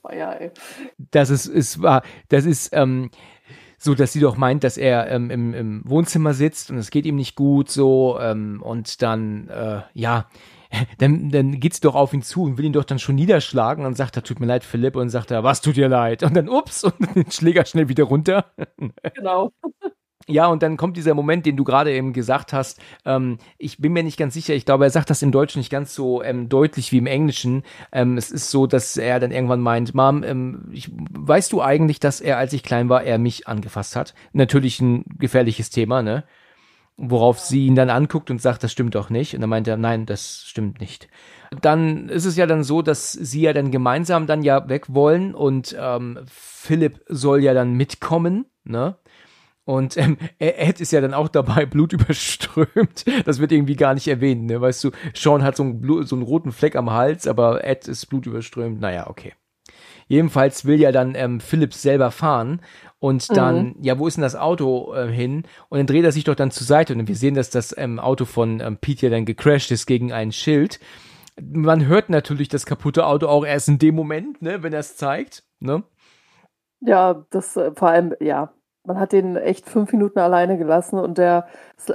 [0.02, 0.52] Feuer, ey.
[1.12, 2.04] Das ist, ist wahr.
[2.30, 3.12] Das ist, ähm,
[3.82, 7.06] so, dass sie doch meint, dass er ähm, im, im Wohnzimmer sitzt und es geht
[7.06, 10.28] ihm nicht gut so ähm, und dann, äh, ja,
[11.00, 13.86] dann, dann geht sie doch auf ihn zu und will ihn doch dann schon niederschlagen
[13.86, 16.24] und sagt er, tut mir leid, Philipp, und sagt er, was tut dir leid?
[16.24, 18.52] Und dann, ups, und den Schläger schnell wieder runter.
[19.16, 19.54] Genau.
[20.28, 22.80] Ja, und dann kommt dieser Moment, den du gerade eben gesagt hast.
[23.06, 24.54] Ähm, ich bin mir nicht ganz sicher.
[24.54, 27.64] Ich glaube, er sagt das im Deutschen nicht ganz so ähm, deutlich wie im Englischen.
[27.92, 32.00] Ähm, es ist so, dass er dann irgendwann meint, Mom, ähm, ich, weißt du eigentlich,
[32.00, 34.14] dass er, als ich klein war, er mich angefasst hat?
[34.34, 36.26] Natürlich ein gefährliches Thema, ne?
[36.98, 39.34] Worauf sie ihn dann anguckt und sagt, das stimmt doch nicht.
[39.34, 41.08] Und dann meint er, nein, das stimmt nicht.
[41.62, 45.34] Dann ist es ja dann so, dass sie ja dann gemeinsam dann ja weg wollen
[45.34, 48.98] und ähm, Philipp soll ja dann mitkommen, ne?
[49.70, 53.06] Und ähm, Ed ist ja dann auch dabei, blutüberströmt.
[53.26, 54.60] Das wird irgendwie gar nicht erwähnt, ne?
[54.60, 57.88] Weißt du, Sean hat so einen, Blut, so einen roten Fleck am Hals, aber Ed
[57.88, 58.82] ist blutüberströmt.
[58.82, 59.36] Naja, okay.
[60.08, 62.62] Jedenfalls will ja dann ähm, Phillips selber fahren
[62.98, 63.76] und dann, mhm.
[63.82, 65.44] ja, wo ist denn das Auto äh, hin?
[65.70, 68.00] Und dann dreht er sich doch dann zur Seite und wir sehen, dass das ähm,
[68.00, 70.80] Auto von ähm, Pete ja dann gecrashed ist gegen ein Schild.
[71.40, 74.98] Man hört natürlich das kaputte Auto auch erst in dem Moment, ne, wenn er es
[74.98, 75.84] zeigt, ne?
[76.82, 78.52] Ja, das äh, vor allem, ja,
[78.86, 81.48] man hat den echt fünf Minuten alleine gelassen und der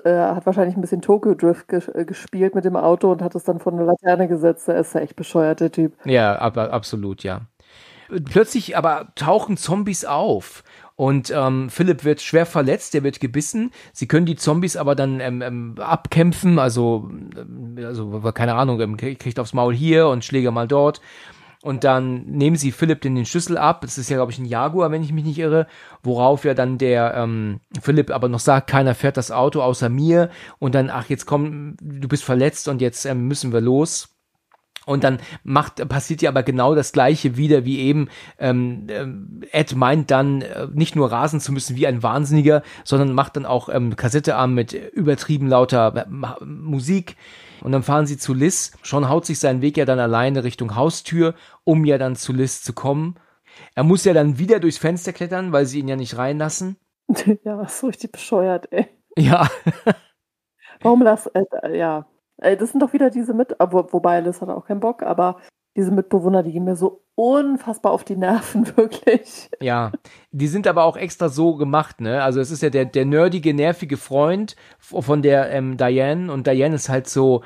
[0.04, 3.34] äh, hat wahrscheinlich ein bisschen Tokyo Drift ges äh, gespielt mit dem Auto und hat
[3.34, 4.68] es dann vor eine Laterne gesetzt.
[4.68, 5.94] Der ist ja echt bescheuert, der Typ.
[6.04, 7.42] Ja, ab, absolut, ja.
[8.26, 10.62] Plötzlich aber tauchen Zombies auf.
[10.96, 13.72] Und ähm, Philipp wird schwer verletzt, der wird gebissen.
[13.92, 18.96] Sie können die Zombies aber dann ähm, ähm, abkämpfen, also, ähm, also keine Ahnung, ähm,
[18.96, 21.00] kriegt aufs Maul hier und Schläger mal dort.
[21.64, 23.80] Und dann nehmen sie Philipp den, den Schlüssel ab.
[23.80, 25.66] Das ist ja, glaube ich, ein Jaguar, wenn ich mich nicht irre.
[26.02, 30.28] Worauf ja dann der ähm, Philipp aber noch sagt, keiner fährt das Auto außer mir.
[30.58, 34.10] Und dann, ach, jetzt komm, du bist verletzt und jetzt ähm, müssen wir los.
[34.84, 38.10] Und dann macht, passiert ja aber genau das gleiche wieder wie eben.
[38.38, 43.14] Ähm, ähm, Ed meint dann äh, nicht nur rasen zu müssen wie ein Wahnsinniger, sondern
[43.14, 47.16] macht dann auch ähm, Kassette an mit übertrieben lauter äh, Musik.
[47.62, 48.72] Und dann fahren sie zu Liz.
[48.82, 52.62] Sean haut sich seinen Weg ja dann alleine Richtung Haustür, um ja dann zu Liz
[52.62, 53.16] zu kommen.
[53.74, 56.76] Er muss ja dann wieder durchs Fenster klettern, weil sie ihn ja nicht reinlassen.
[57.44, 58.88] Ja, ist so richtig bescheuert, ey.
[59.18, 59.48] Ja.
[60.80, 62.06] Warum das, äh, ja,
[62.38, 65.40] das sind doch wieder diese mit, wo, wobei Liz hat auch keinen Bock, aber
[65.76, 69.50] diese Mitbewohner, die gehen mir so unfassbar auf die Nerven, wirklich.
[69.60, 69.92] Ja,
[70.32, 72.22] die sind aber auch extra so gemacht, ne?
[72.22, 76.74] Also es ist ja der, der nerdige, nervige Freund von der ähm, Diane und Diane
[76.74, 77.42] ist halt so,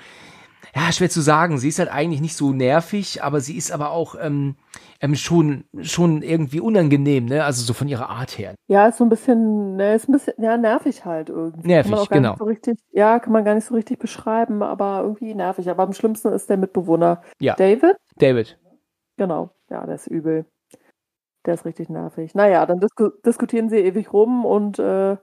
[0.75, 1.59] ja, schwer zu sagen.
[1.59, 4.57] Sie ist halt eigentlich nicht so nervig, aber sie ist aber auch ähm,
[5.01, 7.45] ähm, schon, schon irgendwie unangenehm, ne?
[7.45, 8.55] Also so von ihrer Art her.
[8.67, 11.67] Ja, ist so ein bisschen, ne, ist ein bisschen, ja, nervig halt irgendwie.
[11.67, 12.37] Nervig, genau.
[12.39, 15.71] So richtig, ja, kann man gar nicht so richtig beschreiben, aber irgendwie nervig.
[15.71, 17.23] Aber am schlimmsten ist der Mitbewohner.
[17.41, 17.55] Ja.
[17.55, 17.97] David?
[18.19, 18.59] David.
[19.17, 20.47] Genau, ja, der ist übel.
[21.47, 22.35] Der ist richtig nervig.
[22.35, 25.17] Naja, dann disku diskutieren sie ewig rum und äh,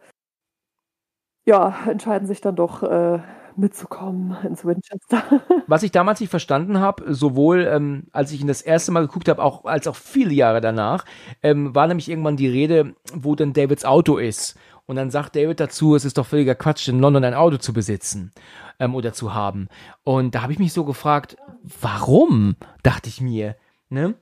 [1.45, 3.19] ja, entscheiden sich dann doch, äh,
[3.57, 5.23] mitzukommen ins Winchester.
[5.67, 9.29] Was ich damals nicht verstanden habe, sowohl ähm, als ich ihn das erste Mal geguckt
[9.29, 11.05] habe, auch als auch viele Jahre danach,
[11.41, 14.57] ähm, war nämlich irgendwann die Rede, wo denn Davids Auto ist.
[14.85, 17.73] Und dann sagt David dazu, es ist doch völliger Quatsch, in London ein Auto zu
[17.73, 18.33] besitzen
[18.79, 19.67] ähm, oder zu haben.
[20.03, 21.37] Und da habe ich mich so gefragt,
[21.81, 22.55] warum?
[22.83, 23.55] Dachte ich mir.
[23.89, 24.15] Ne?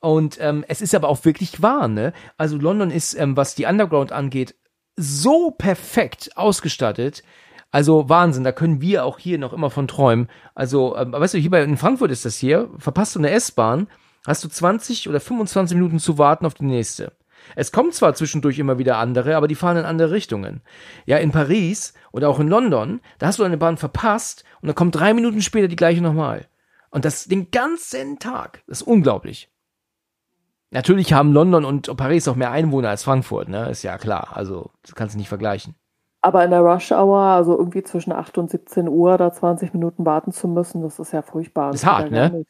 [0.00, 2.12] Und ähm, es ist aber auch wirklich wahr, ne?
[2.38, 4.54] Also London ist, ähm, was die Underground angeht,
[4.96, 7.22] so perfekt ausgestattet.
[7.70, 10.28] Also Wahnsinn, da können wir auch hier noch immer von träumen.
[10.54, 13.88] Also, ähm, weißt du, hier bei, in Frankfurt ist das hier, verpasst du eine S-Bahn,
[14.26, 17.12] hast du 20 oder 25 Minuten zu warten auf die nächste.
[17.56, 20.62] Es kommen zwar zwischendurch immer wieder andere, aber die fahren in andere Richtungen.
[21.06, 24.74] Ja, in Paris oder auch in London, da hast du eine Bahn verpasst und dann
[24.74, 26.46] kommt drei Minuten später die gleiche nochmal.
[26.90, 28.62] Und das den ganzen Tag.
[28.66, 29.50] Das ist unglaublich.
[30.72, 33.68] Natürlich haben London und Paris auch mehr Einwohner als Frankfurt, ne?
[33.70, 34.30] Ist ja klar.
[34.34, 35.74] Also, das kannst du nicht vergleichen.
[36.20, 40.04] Aber in der Rush Hour, also irgendwie zwischen 8 und 17 Uhr, da 20 Minuten
[40.04, 41.72] warten zu müssen, das ist ja furchtbar.
[41.72, 42.44] Das ist hart, ja ne?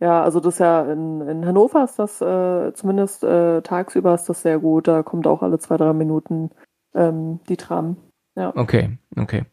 [0.00, 4.28] Ja, also das ist ja in, in Hannover ist das äh, zumindest äh, tagsüber ist
[4.28, 4.88] das sehr gut.
[4.88, 6.50] Da kommt auch alle zwei, drei Minuten
[6.94, 7.96] ähm, die Tram.
[8.36, 8.52] Ja.
[8.56, 9.44] Okay, okay.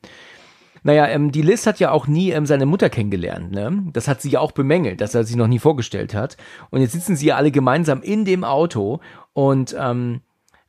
[0.84, 3.84] Naja, ähm, die Liz hat ja auch nie ähm, seine Mutter kennengelernt, ne?
[3.94, 6.38] Das hat sie ja auch bemängelt, dass er sie noch nie vorgestellt hat.
[6.72, 9.00] Und jetzt sitzen sie ja alle gemeinsam in dem Auto
[9.34, 10.22] und ähm,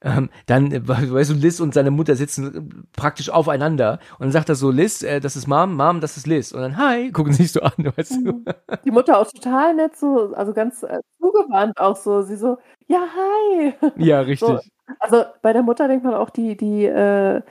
[0.04, 4.32] ähm, dann, äh, weißt du, Liz und seine Mutter sitzen äh, praktisch aufeinander und dann
[4.32, 6.52] sagt er so, Liz, äh, das ist Mom, Mom, das ist Liz.
[6.52, 8.32] Und dann, hi, gucken sich so an, weißt du.
[8.32, 8.44] Mhm.
[8.84, 12.58] Die Mutter auch total nett, so, also ganz äh, zugewandt auch so, sie so,
[12.88, 13.74] ja, hi.
[13.96, 14.48] Ja, richtig.
[14.48, 14.58] So,
[14.98, 17.42] also bei der Mutter denkt man auch, die, die, äh,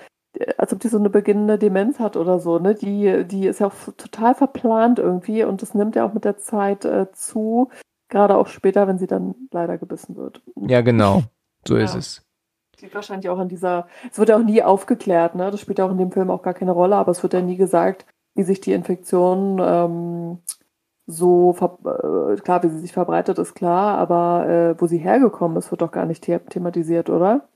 [0.57, 2.75] als ob die so eine beginnende Demenz hat oder so, ne?
[2.75, 6.37] Die, die ist ja auch total verplant irgendwie und das nimmt ja auch mit der
[6.37, 7.69] Zeit äh, zu,
[8.09, 10.41] gerade auch später, wenn sie dann leider gebissen wird.
[10.55, 11.23] Ja, genau.
[11.63, 11.83] So ja.
[11.83, 12.25] ist es
[12.81, 15.51] liegt wahrscheinlich auch an dieser, es wird ja auch nie aufgeklärt, ne?
[15.51, 17.41] Das spielt ja auch in dem Film auch gar keine Rolle, aber es wird ja
[17.41, 18.05] nie gesagt,
[18.35, 20.39] wie sich die Infektion ähm,
[21.07, 25.71] so, äh, klar, wie sie sich verbreitet, ist klar, aber äh, wo sie hergekommen ist,
[25.71, 27.47] wird doch gar nicht the thematisiert, oder?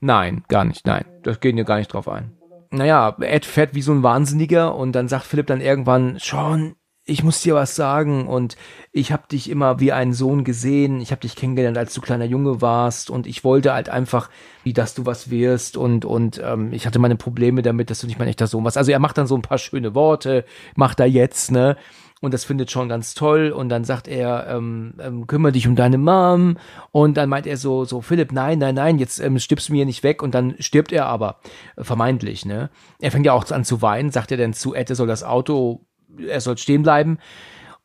[0.00, 1.04] Nein, gar nicht, nein.
[1.22, 2.32] Das geht ja gar nicht drauf ein.
[2.70, 6.74] Naja, Ed fährt wie so ein Wahnsinniger und dann sagt Philipp dann irgendwann, schon,
[7.08, 8.56] ich muss dir was sagen und
[8.92, 12.26] ich habe dich immer wie einen Sohn gesehen, ich habe dich kennengelernt, als du kleiner
[12.26, 14.28] Junge warst und ich wollte halt einfach,
[14.62, 18.06] wie dass du was wirst und und ähm, ich hatte meine Probleme damit, dass du
[18.06, 18.76] nicht mein echter Sohn warst.
[18.76, 20.44] Also er macht dann so ein paar schöne Worte,
[20.76, 21.76] macht er jetzt, ne?
[22.20, 23.52] Und das findet schon ganz toll.
[23.52, 26.58] Und dann sagt er, ähm, ähm, kümmere dich um deine Mom.
[26.90, 29.86] Und dann meint er so, so, Philipp, nein, nein, nein, jetzt ähm, stirbst du mir
[29.86, 30.20] nicht weg.
[30.20, 31.38] Und dann stirbt er aber,
[31.76, 32.70] äh, vermeintlich, ne?
[33.00, 35.86] Er fängt ja auch an zu weinen, sagt er dann zu Ed, soll das Auto
[36.16, 37.18] er soll stehen bleiben.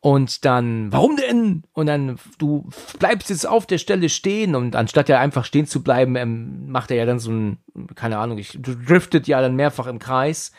[0.00, 1.62] Und dann, warum denn?
[1.72, 2.68] Und dann, du
[2.98, 6.90] bleibst jetzt auf der Stelle stehen und anstatt ja einfach stehen zu bleiben, ähm, macht
[6.90, 7.58] er ja dann so ein,
[7.94, 10.52] keine Ahnung, ich driftet ja dann mehrfach im Kreis,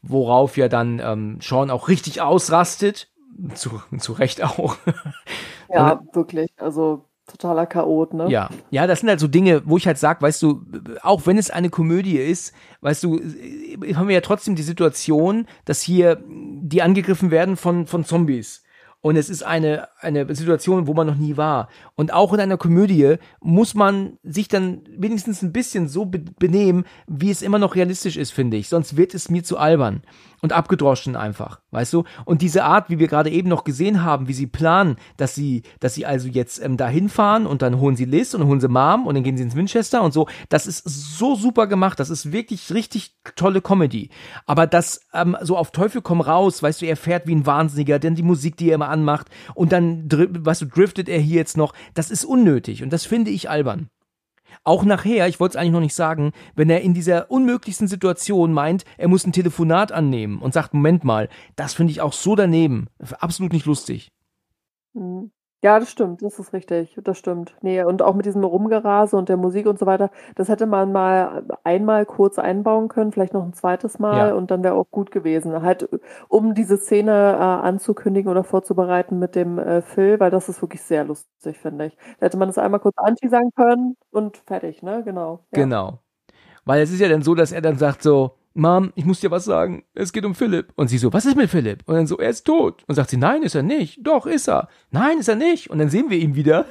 [0.00, 3.10] worauf ja dann ähm, Sean auch richtig ausrastet.
[3.54, 4.76] Zu, zu Recht auch.
[5.72, 6.50] Ja, wirklich.
[6.56, 8.28] Also totaler Chaot, ne?
[8.28, 10.62] Ja, ja, das sind halt so Dinge, wo ich halt sage, weißt du,
[11.02, 13.20] auch wenn es eine Komödie ist, weißt du,
[13.94, 16.22] haben wir ja trotzdem die Situation, dass hier
[16.70, 18.62] die angegriffen werden von, von Zombies.
[19.02, 21.68] Und es ist eine, eine Situation, wo man noch nie war.
[21.94, 27.30] Und auch in einer Komödie muss man sich dann wenigstens ein bisschen so benehmen, wie
[27.30, 28.68] es immer noch realistisch ist, finde ich.
[28.68, 30.02] Sonst wird es mir zu albern
[30.42, 32.04] und abgedroschen einfach, weißt du?
[32.24, 35.62] Und diese Art, wie wir gerade eben noch gesehen haben, wie sie planen, dass sie,
[35.80, 38.60] dass sie also jetzt ähm, da hinfahren und dann holen sie Liz und dann holen
[38.60, 42.00] sie Mom und dann gehen sie ins Winchester und so, das ist so super gemacht,
[42.00, 44.10] das ist wirklich richtig tolle Comedy.
[44.46, 47.98] Aber das ähm, so auf Teufel komm raus, weißt du, er fährt wie ein Wahnsinniger,
[47.98, 51.56] denn die Musik, die er immer anmacht und dann, weißt du, driftet er hier jetzt
[51.56, 53.88] noch, das ist unnötig und das finde ich albern.
[54.64, 58.52] Auch nachher, ich wollte es eigentlich noch nicht sagen, wenn er in dieser unmöglichsten Situation
[58.52, 62.34] meint, er muss ein Telefonat annehmen und sagt, Moment mal, das finde ich auch so
[62.34, 62.88] daneben.
[63.20, 64.10] Absolut nicht lustig.
[64.92, 65.30] Mhm.
[65.62, 67.54] Ja, das stimmt, das ist richtig, das stimmt.
[67.60, 70.90] Nee, und auch mit diesem Rumgerase und der Musik und so weiter, das hätte man
[70.90, 74.34] mal einmal kurz einbauen können, vielleicht noch ein zweites Mal ja.
[74.34, 75.60] und dann wäre auch gut gewesen.
[75.60, 75.86] Halt,
[76.28, 80.80] um diese Szene äh, anzukündigen oder vorzubereiten mit dem äh, Phil, weil das ist wirklich
[80.80, 81.96] sehr lustig, finde ich.
[82.18, 85.02] Da hätte man das einmal kurz anti sagen können und fertig, ne?
[85.04, 85.40] Genau.
[85.52, 85.62] Ja.
[85.62, 85.98] Genau.
[86.64, 89.30] Weil es ist ja dann so, dass er dann sagt so, Mom, ich muss dir
[89.30, 89.84] was sagen.
[89.94, 90.72] Es geht um Philipp.
[90.74, 91.82] Und sie so, was ist mit Philipp?
[91.86, 92.84] Und dann so, er ist tot.
[92.86, 94.00] Und sagt sie, nein, ist er nicht.
[94.02, 94.68] Doch, ist er.
[94.90, 95.70] Nein, ist er nicht.
[95.70, 96.66] Und dann sehen wir ihn wieder.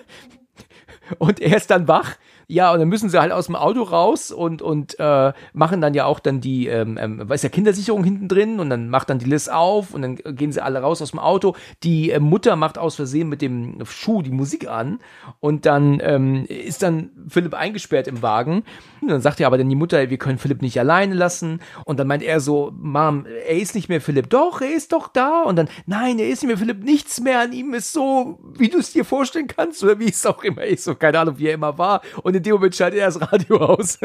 [1.17, 2.17] Und er ist dann wach
[2.51, 5.93] ja, und dann müssen sie halt aus dem Auto raus und, und äh, machen dann
[5.93, 9.19] ja auch dann die, ähm, ähm, weiß ja, Kindersicherung hinten drin und dann macht dann
[9.19, 11.55] die Liz auf und dann gehen sie alle raus aus dem Auto.
[11.83, 14.97] Die äh, Mutter macht aus Versehen mit dem Schuh die Musik an
[15.39, 18.63] und dann ähm, ist dann Philipp eingesperrt im Wagen.
[19.01, 21.61] Und dann sagt ja aber dann die Mutter, wir können Philipp nicht alleine lassen.
[21.85, 24.29] Und dann meint er so, Mom, er ist nicht mehr Philipp.
[24.29, 25.43] Doch, er ist doch da.
[25.43, 26.83] Und dann, nein, er ist nicht mehr Philipp.
[26.83, 30.25] Nichts mehr an ihm ist so, wie du es dir vorstellen kannst oder wie es
[30.25, 30.83] auch immer ist.
[30.83, 32.01] So, keine Ahnung, wie er immer war.
[32.23, 33.99] Und in dem Moment schaltet er das Radio aus.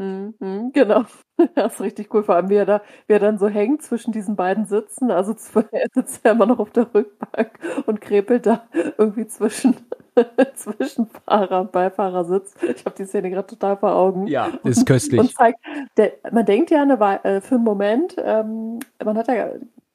[0.00, 1.04] Mhm, genau.
[1.54, 4.12] Das ist richtig cool, vor allem wie er da, wie er dann so hängt zwischen
[4.12, 5.10] diesen beiden Sitzen.
[5.10, 5.34] Also
[5.72, 9.76] er sitzt ja immer noch auf der Rückbank und krepelt da irgendwie zwischen,
[10.54, 12.54] zwischen Fahrer und Beifahrersitz.
[12.62, 14.26] Ich habe die Szene gerade total vor Augen.
[14.26, 15.18] Ja, ist köstlich.
[15.18, 15.60] Und zeigt,
[15.96, 19.48] der, man denkt ja eine, äh, für einen Moment, ähm, man hat ja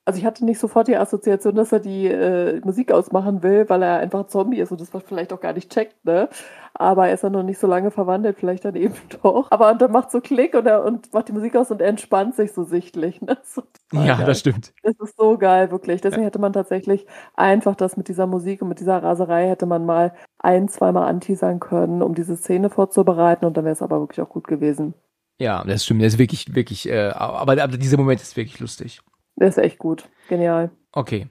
[0.06, 3.82] also ich hatte nicht sofort die Assoziation, dass er die äh, Musik ausmachen will, weil
[3.82, 6.30] er einfach Zombie ist und das vielleicht auch gar nicht checkt, ne?
[6.76, 9.50] Aber er ist ja noch nicht so lange verwandelt, vielleicht dann eben doch.
[9.50, 11.88] Aber und dann macht so Klick und er und macht die Musik aus und er
[11.88, 13.20] entspannt sich so sichtlich.
[13.22, 13.38] Ne?
[13.44, 13.64] So
[13.94, 14.26] ja, geil.
[14.28, 14.74] das stimmt.
[14.84, 16.02] Das ist so geil, wirklich.
[16.02, 16.28] Deswegen ja.
[16.28, 20.14] hätte man tatsächlich einfach das mit dieser Musik und mit dieser Raserei hätte man mal
[20.38, 24.30] ein, zweimal anteasern können, um diese Szene vorzubereiten und dann wäre es aber wirklich auch
[24.30, 24.94] gut gewesen.
[25.40, 26.04] Ja, das stimmt.
[26.04, 29.02] Das ist wirklich, wirklich, äh, aber, aber dieser Moment ist wirklich lustig.
[29.36, 30.08] Der ist echt gut.
[30.30, 30.72] Genial.
[30.92, 31.28] Okay.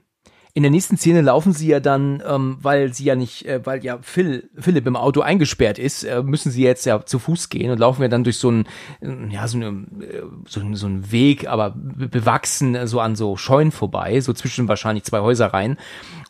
[0.57, 3.83] In der nächsten Szene laufen sie ja dann, ähm, weil sie ja nicht, äh, weil
[3.83, 7.71] ja Phil, Philipp im Auto eingesperrt ist, äh, müssen sie jetzt ja zu Fuß gehen
[7.71, 8.65] und laufen ja dann durch so einen,
[9.31, 13.73] ja, so, eine, äh, so, so einen Weg, aber bewachsen äh, so an so Scheunen
[13.73, 15.77] vorbei, so zwischen wahrscheinlich zwei Häuser rein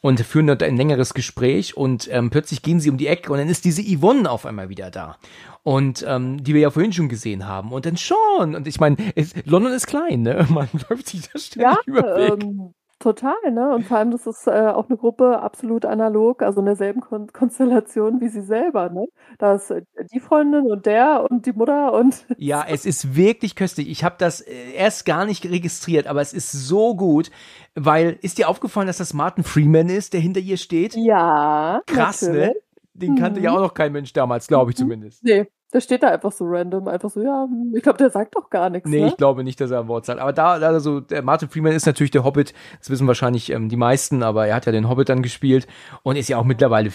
[0.01, 3.37] und führen dort ein längeres Gespräch und ähm, plötzlich gehen sie um die Ecke und
[3.37, 5.17] dann ist diese Yvonne auf einmal wieder da
[5.61, 7.71] und ähm, die wir ja vorhin schon gesehen haben.
[7.71, 8.55] Und dann schon.
[8.55, 8.97] Und ich meine,
[9.45, 10.47] London ist klein, ne?
[10.49, 12.43] Man läuft sich da ständig ja, über Weg.
[12.43, 13.73] Ähm, total, ne?
[13.73, 17.27] Und vor allem, das ist äh, auch eine Gruppe absolut analog, also in derselben Kon
[17.33, 19.05] Konstellation wie sie selber, ne?
[19.37, 22.25] Da ist äh, die Freundin und der und die Mutter und.
[22.37, 23.89] Ja, es ist wirklich köstlich.
[23.89, 27.31] Ich habe das äh, erst gar nicht registriert, aber es ist so gut,
[27.75, 30.95] weil ist dir aufgefallen, dass das Martin Freeman ist, der hinter ihr steht?
[30.95, 31.81] Ja.
[31.85, 32.29] Krass, ne?
[32.29, 32.53] natürlich.
[32.55, 32.61] ne?
[32.93, 33.45] Den kannte mhm.
[33.45, 34.83] ja auch noch kein Mensch damals, glaube ich mhm.
[34.83, 35.23] zumindest.
[35.23, 38.35] Nee, der steht da einfach so random, einfach so, ja, hm, ich glaube, der sagt
[38.35, 38.89] doch gar nichts.
[38.89, 39.07] Nee, ne?
[39.07, 40.19] ich glaube nicht, dass er ein Wort sagt.
[40.19, 43.69] Aber da, da so, der Martin Freeman ist natürlich der Hobbit, das wissen wahrscheinlich ähm,
[43.69, 45.67] die meisten, aber er hat ja den Hobbit dann gespielt
[46.03, 46.91] und ist ja auch mittlerweile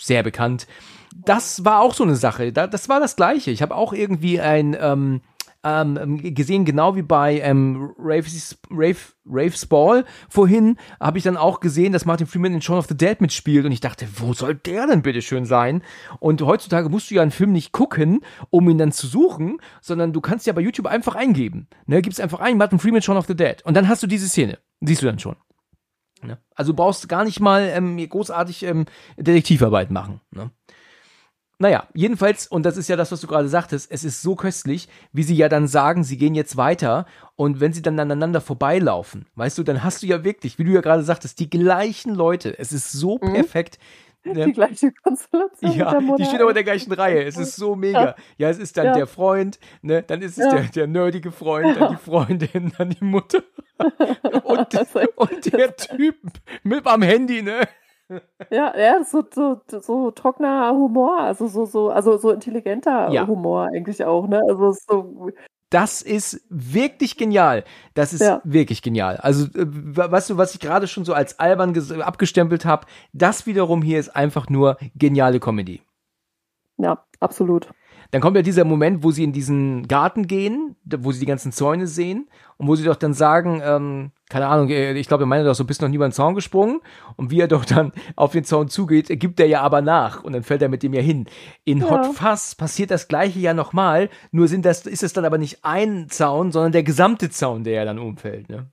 [0.00, 0.66] sehr bekannt.
[1.14, 2.52] Das war auch so eine Sache.
[2.52, 3.50] Da, das war das Gleiche.
[3.50, 5.20] Ich habe auch irgendwie ein, ähm,
[5.66, 11.60] ähm, gesehen, genau wie bei ähm, Raves, Rave, Raves Ball vorhin, habe ich dann auch
[11.60, 14.54] gesehen, dass Martin Freeman in Shaun of the Dead mitspielt und ich dachte, wo soll
[14.54, 15.82] der denn bitte schön sein?
[16.20, 18.20] Und heutzutage musst du ja einen Film nicht gucken,
[18.50, 21.68] um ihn dann zu suchen, sondern du kannst ja bei YouTube einfach eingeben.
[21.86, 23.56] Ne, gibst einfach ein, Martin Freeman, Shaun of the Dead.
[23.64, 24.58] Und dann hast du diese Szene.
[24.80, 25.36] Siehst du dann schon.
[26.22, 26.38] Ne?
[26.54, 28.86] Also du brauchst gar nicht mal ähm, großartig ähm,
[29.16, 30.20] Detektivarbeit machen.
[30.30, 30.50] Ne?
[31.58, 34.88] Naja, jedenfalls, und das ist ja das, was du gerade sagtest, es ist so köstlich,
[35.12, 39.26] wie sie ja dann sagen, sie gehen jetzt weiter und wenn sie dann aneinander vorbeilaufen,
[39.36, 42.58] weißt du, dann hast du ja wirklich, wie du ja gerade sagtest, die gleichen Leute.
[42.58, 43.32] Es ist so mhm.
[43.32, 43.78] perfekt.
[44.22, 44.46] Ne?
[44.46, 45.72] Die gleiche Konstellation.
[45.72, 47.22] Ja, die stehen aber in der gleichen Reihe.
[47.24, 48.16] Es ist so mega.
[48.36, 48.94] Ja, es ist dann ja.
[48.94, 50.02] der Freund, ne?
[50.02, 50.50] dann ist es ja.
[50.50, 53.42] der, der nerdige Freund, dann die Freundin, dann die Mutter.
[54.44, 54.68] und,
[55.16, 56.16] und der Typ
[56.64, 57.60] mit am Handy, ne?
[58.50, 63.26] Ja, ja, so, so, so trockener Humor, also so, so, also so intelligenter Ja.
[63.26, 64.40] Humor eigentlich auch, ne?
[64.48, 65.30] Also so,
[65.70, 67.64] Das ist wirklich genial.
[67.94, 68.40] Das ist Ja.
[68.44, 69.16] wirklich genial.
[69.16, 73.46] Also, äh, weißt du, was ich gerade schon so als albern ges- abgestempelt habe, das
[73.46, 75.82] wiederum hier ist einfach nur geniale Comedy.
[76.78, 77.68] ja, absolut.
[78.10, 81.52] Dann kommt ja dieser Moment, wo sie in diesen Garten gehen, wo sie die ganzen
[81.52, 85.26] Zäune sehen und wo sie doch dann sagen, ähm, keine Ahnung, äh, ich glaube, er
[85.26, 86.80] meinte doch so, bist noch nie über den Zaun gesprungen
[87.16, 90.32] und wie er doch dann auf den Zaun zugeht, gibt er ja aber nach und
[90.32, 91.26] dann fällt er mit dem ja hin.
[91.64, 91.90] In Ja.
[91.90, 95.64] Hot Fuzz passiert das gleiche ja nochmal, nur sind das, ist es dann aber nicht
[95.64, 98.70] ein Zaun, sondern der gesamte Zaun, der ja dann umfällt, ne?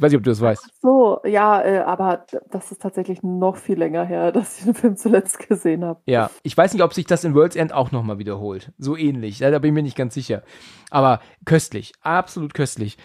[0.00, 0.80] Ich weiß nicht, ob du das weißt.
[0.80, 4.96] So, ja, äh, aber das ist tatsächlich noch viel länger her, dass ich den Film
[4.96, 6.00] zuletzt gesehen habe.
[6.06, 8.72] Ja, ich weiß nicht, ob sich das in World's End auch nochmal wiederholt.
[8.78, 10.42] So ähnlich, da bin ich mir nicht ganz sicher.
[10.88, 12.96] Aber köstlich, absolut köstlich.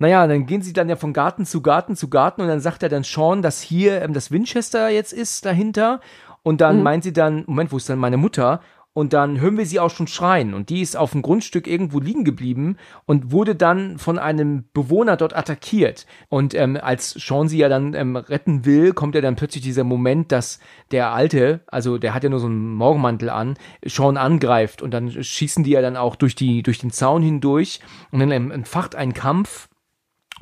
[0.00, 2.82] Naja, dann gehen sie dann ja von Garten zu Garten zu Garten und dann sagt
[2.82, 6.00] er dann Sean, dass hier ähm, das Winchester jetzt ist dahinter.
[6.42, 6.82] Und dann Mhm.
[6.82, 8.60] meint sie dann, Moment, wo ist dann meine Mutter?
[8.94, 10.52] Und dann hören wir sie auch schon schreien.
[10.52, 15.16] Und die ist auf dem Grundstück irgendwo liegen geblieben und wurde dann von einem Bewohner
[15.16, 16.06] dort attackiert.
[16.28, 19.84] Und ähm, als Sean sie ja dann ähm, retten will, kommt ja dann plötzlich dieser
[19.84, 20.60] Moment, dass
[20.90, 24.82] der Alte, also der hat ja nur so einen Morgenmantel an, Sean angreift.
[24.82, 27.80] Und dann schießen die ja dann auch durch, die, durch den Zaun hindurch.
[28.10, 29.68] Und dann ähm, entfacht ein Kampf.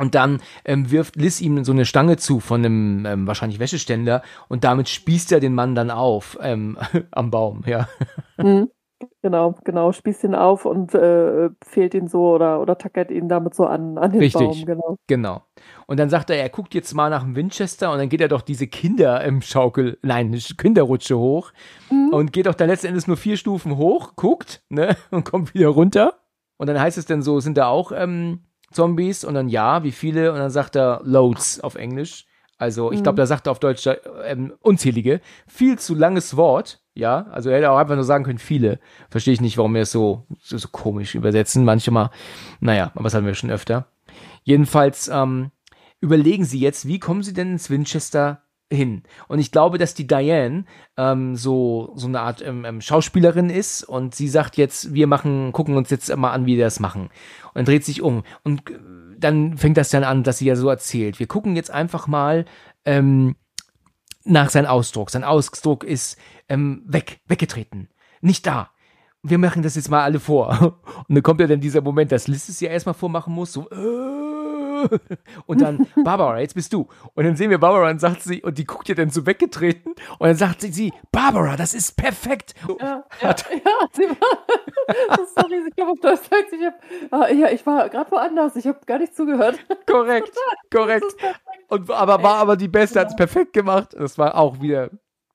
[0.00, 4.22] Und dann ähm, wirft Liz ihm so eine Stange zu von einem ähm, wahrscheinlich Wäscheständer
[4.48, 6.78] und damit spießt er den Mann dann auf ähm,
[7.10, 7.86] am Baum, ja.
[8.42, 8.70] Mhm.
[9.22, 13.54] Genau, genau, spießt ihn auf und äh, fehlt ihn so oder, oder tackert ihn damit
[13.54, 14.42] so an, an den Richtig.
[14.46, 14.96] Baum, genau.
[15.06, 15.42] Genau.
[15.86, 18.28] Und dann sagt er, er guckt jetzt mal nach dem Winchester und dann geht er
[18.28, 21.52] doch diese Kinder im Schaukel, nein, Kinderrutsche hoch
[21.90, 22.10] Mhm.
[22.12, 25.68] und geht doch dann letzten Endes nur vier Stufen hoch, guckt, ne, und kommt wieder
[25.68, 26.20] runter.
[26.58, 28.40] Und dann heißt es dann so, sind da auch ähm,
[28.70, 29.24] Zombies?
[29.24, 30.30] Und dann ja, wie viele?
[30.32, 32.26] Und dann sagt er Loads auf Englisch.
[32.60, 33.96] Also ich glaube, da sagt er auf Deutsch äh,
[34.26, 35.22] ähm, unzählige.
[35.46, 37.26] Viel zu langes Wort, ja.
[37.30, 38.80] Also er hätte auch einfach nur sagen können, viele.
[39.08, 41.64] Verstehe ich nicht, warum wir es so, so, so komisch übersetzen.
[41.64, 42.10] Manchmal,
[42.60, 43.86] naja, aber das hatten wir schon öfter.
[44.42, 45.52] Jedenfalls ähm,
[46.02, 49.04] überlegen sie jetzt, wie kommen sie denn ins Winchester hin?
[49.26, 50.66] Und ich glaube, dass die Diane
[50.98, 55.52] ähm, so so eine Art ähm, ähm, Schauspielerin ist und sie sagt jetzt, wir machen,
[55.52, 57.04] gucken uns jetzt mal an, wie wir das machen.
[57.04, 58.78] Und dann dreht sich um und äh,
[59.20, 61.18] dann fängt das dann an, dass sie ja so erzählt.
[61.18, 62.44] Wir gucken jetzt einfach mal
[62.84, 63.36] ähm,
[64.24, 65.10] nach seinem Ausdruck.
[65.10, 66.18] Sein Ausdruck ist
[66.48, 67.88] ähm, weg, weggetreten,
[68.20, 68.70] nicht da.
[69.22, 70.80] Wir machen das jetzt mal alle vor.
[71.08, 73.68] Und dann kommt ja dann dieser Moment, dass Liz es ja erstmal vormachen muss, so
[73.70, 74.19] äh,
[75.46, 76.88] und dann Barbara, jetzt bist du.
[77.14, 79.94] Und dann sehen wir Barbara und sagt sie, und die guckt ja dann so weggetreten
[80.18, 82.54] und dann sagt sie, sie Barbara, das ist perfekt.
[82.80, 86.74] Ja, ja, ja, sie war, sorry, ich glaube auf Deutsch sagt, ich hab,
[87.12, 89.58] ah, ja, ich war gerade woanders, ich habe gar nicht zugehört.
[89.86, 90.36] Korrekt,
[90.72, 91.16] korrekt.
[91.68, 93.94] Und, aber war aber die Beste, hat es perfekt gemacht.
[93.96, 94.90] Das war auch wieder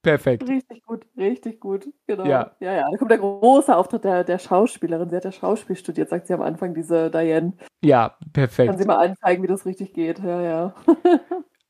[0.06, 0.48] perfekt.
[0.48, 2.26] Richtig gut, richtig gut, genau.
[2.26, 2.56] Ja.
[2.60, 2.88] ja, ja.
[2.92, 5.10] Da kommt der große Auftritt der, der Schauspielerin.
[5.10, 7.54] Sie hat ja Schauspiel studiert, sagt sie am Anfang, diese Diane.
[7.84, 8.80] Ja, Kann perfekt.
[8.80, 10.20] sie mal anzeigen, wie das richtig geht.
[10.20, 10.76] Ja, ja.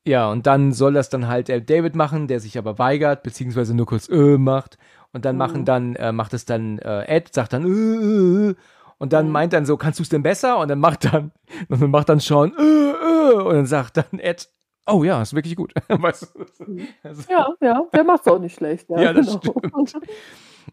[0.06, 3.86] Ja, und dann soll das dann halt David machen, der sich aber weigert, beziehungsweise nur
[3.86, 4.78] kurz äh macht.
[5.12, 5.64] Und dann machen Mhm.
[5.64, 8.54] dann, äh, macht es dann äh, Ed, sagt dann äh, äh.
[8.98, 9.32] und dann Mhm.
[9.32, 10.58] meint dann so, kannst du es denn besser?
[10.58, 11.32] Und dann macht dann,
[11.68, 14.48] und dann macht dann Sean äh, äh, und dann sagt dann Ed,
[14.86, 15.72] oh ja, ist wirklich gut.
[15.88, 16.84] weißt du?
[17.02, 18.88] Also, Ja, ja, der macht's auch nicht schlecht.
[18.90, 19.54] Ja, Ja, das genau.
[19.62, 19.94] Und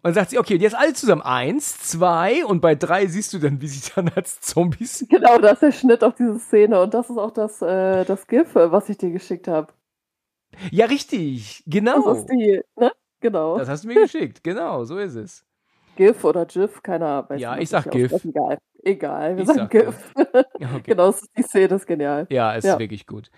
[0.01, 1.21] dann sagt sie, okay, und jetzt alle zusammen.
[1.21, 5.05] Eins, zwei und bei drei siehst du dann, wie sie dann als Zombies.
[5.09, 8.27] Genau, das ist der Schnitt auf diese Szene und das ist auch das, äh, das
[8.27, 9.71] GIF, äh, was ich dir geschickt habe.
[10.71, 12.11] Ja, richtig, Das genau.
[12.11, 12.91] ist die, ne?
[13.21, 13.57] Genau.
[13.57, 15.45] Das hast du mir geschickt, genau, so ist es.
[15.95, 17.39] GIF oder GIF, keiner weiß.
[17.39, 18.11] Ja, ich sag GIF.
[18.11, 18.35] ausspricht.
[18.35, 20.13] Egal, egal, wir Ich sagen sag GIF.
[20.59, 20.81] Ja, okay.
[20.85, 22.25] genau, das ist die Szene, das ist genial.
[22.29, 22.79] Ja, ist Ja.
[22.79, 23.29] wirklich gut.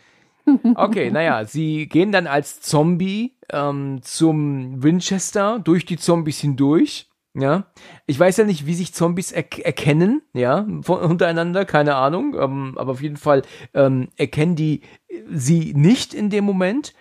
[0.76, 7.10] Okay, naja, sie gehen dann als Zombie ähm, zum Winchester durch die Zombies hindurch.
[7.38, 7.66] Ja,
[8.06, 12.78] ich weiß ja nicht, wie sich Zombies er erkennen, ja, von, untereinander, keine Ahnung, ähm,
[12.78, 13.42] aber auf jeden Fall
[13.74, 16.94] ähm, erkennen die äh, sie nicht in dem Moment.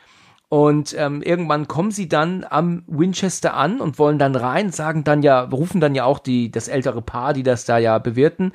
[0.51, 5.23] Und ähm, irgendwann kommen sie dann am Winchester an und wollen dann rein, sagen dann
[5.23, 8.53] ja, rufen dann ja auch die, das ältere Paar, die das da ja bewirten,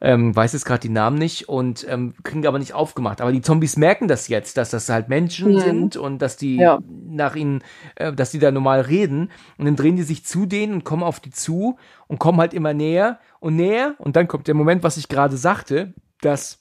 [0.00, 3.20] ähm, weiß jetzt gerade die Namen nicht und ähm, kriegen aber nicht aufgemacht.
[3.20, 5.60] Aber die Zombies merken das jetzt, dass das halt Menschen Mhm.
[5.60, 6.80] sind und dass die Ja.
[7.08, 7.62] nach ihnen,
[7.94, 9.30] äh, dass die da normal reden.
[9.58, 11.76] Und dann drehen die sich zu denen und kommen auf die zu
[12.08, 13.94] und kommen halt immer näher und näher.
[13.98, 16.58] Und dann kommt der Moment, was ich gerade sagte, dass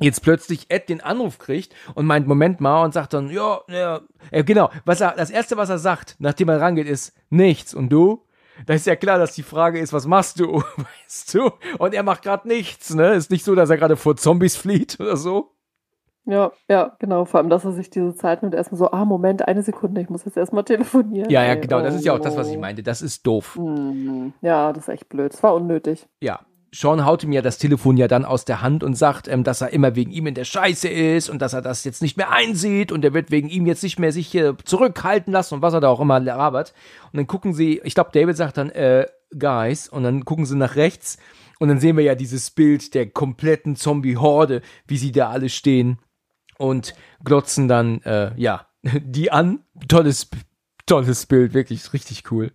[0.00, 4.00] jetzt plötzlich Ed den Anruf kriegt und meint, Moment mal, und sagt dann, ja, ja,
[4.30, 7.74] äh, genau, was er, das erste, was er sagt, nachdem er rangeht, ist nichts.
[7.74, 8.22] Und du?
[8.66, 10.62] Da ist ja klar, dass die Frage ist, was machst du?
[10.76, 11.50] Weißt du?
[11.78, 13.14] Und er macht gerade nichts, ne?
[13.14, 15.50] Ist nicht so, dass er gerade vor Zombies flieht oder so.
[16.26, 17.26] Ja, ja, genau.
[17.26, 20.08] Vor allem, dass er sich diese Zeit nimmt, erstmal so, ah, Moment, eine Sekunde, ich
[20.08, 21.28] muss jetzt erstmal telefonieren.
[21.28, 21.82] Ja, ja, genau.
[21.82, 22.60] Das ist ja auch das, was ich oh.
[22.60, 22.82] meinte.
[22.82, 23.56] Das ist doof.
[23.56, 25.34] Hm, Ja, das ist echt blöd.
[25.34, 26.06] Das war unnötig.
[26.20, 26.40] Ja.
[26.74, 29.60] Sean haut ihm ja das Telefon ja dann aus der Hand und sagt, ähm, dass
[29.60, 32.32] er immer wegen ihm in der Scheiße ist und dass er das jetzt nicht mehr
[32.32, 35.72] einsieht und er wird wegen ihm jetzt nicht mehr sich hier zurückhalten lassen und was
[35.72, 36.74] er da auch immer labert.
[37.12, 39.06] Und dann gucken sie, ich glaube, David sagt dann, äh,
[39.38, 41.18] Guys, und dann gucken sie nach rechts
[41.60, 45.98] und dann sehen wir ja dieses Bild der kompletten Zombie-Horde, wie sie da alle stehen
[46.58, 49.60] und glotzen dann, äh, ja, die an.
[49.86, 50.28] Tolles,
[50.86, 52.52] tolles Bild, wirklich richtig cool.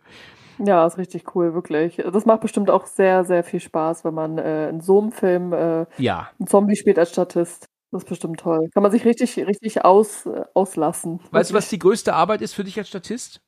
[0.60, 1.98] Ja, ist richtig cool, wirklich.
[1.98, 5.54] Das macht bestimmt auch sehr, sehr viel Spaß, wenn man äh, in so einem Film
[5.54, 6.30] äh, Ja.
[6.40, 7.66] einen Zombie spielt als Statist.
[7.92, 8.70] Das ist bestimmt toll.
[8.74, 11.20] Kann man sich richtig, richtig aus, äh, auslassen.
[11.32, 13.42] Weißt du, was die größte Arbeit ist für dich als Statist?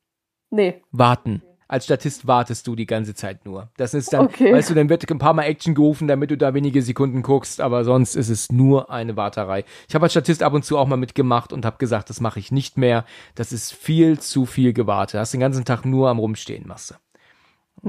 [0.49, 0.81] Nee.
[0.91, 1.43] Warten.
[1.71, 3.69] Als Statist wartest du die ganze Zeit nur.
[3.77, 4.53] Das ist dann, Okay.
[4.53, 7.61] weißt du, dann wird ein paar Mal Action gerufen, damit du da wenige Sekunden guckst,
[7.61, 9.63] aber sonst ist es nur eine Warterei.
[9.87, 12.39] Ich habe als Statist ab und zu auch mal mitgemacht und habe gesagt, das mache
[12.39, 13.05] ich nicht mehr.
[13.35, 15.17] Das ist viel zu viel Gewarte.
[15.17, 16.95] Hast den ganzen Tag nur am Rumstehen, machst du.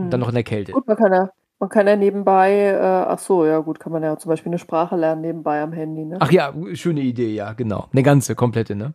[0.01, 0.71] Und dann noch in der Kälte.
[0.71, 4.05] Gut, man kann ja, man kann ja nebenbei, äh, ach so, ja gut, kann man
[4.05, 6.19] ja zum Beispiel eine Sprache lernen nebenbei am Handy, ne?
[6.21, 7.89] Ach ja, schöne Idee, ja, genau.
[7.93, 8.95] Eine ganze, komplette, ne?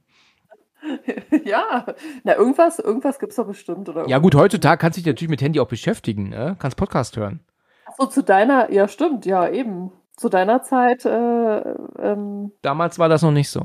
[1.45, 1.85] ja,
[2.23, 4.07] na irgendwas, irgendwas gibt's doch bestimmt, oder?
[4.07, 6.55] Ja gut, heutzutage kannst du dich natürlich mit Handy auch beschäftigen, ne?
[6.59, 7.41] Kannst Podcast hören.
[7.85, 9.91] Ach so, zu deiner, ja stimmt, ja eben.
[10.15, 11.59] Zu deiner Zeit, äh,
[11.99, 13.61] ähm, Damals war das noch nicht so.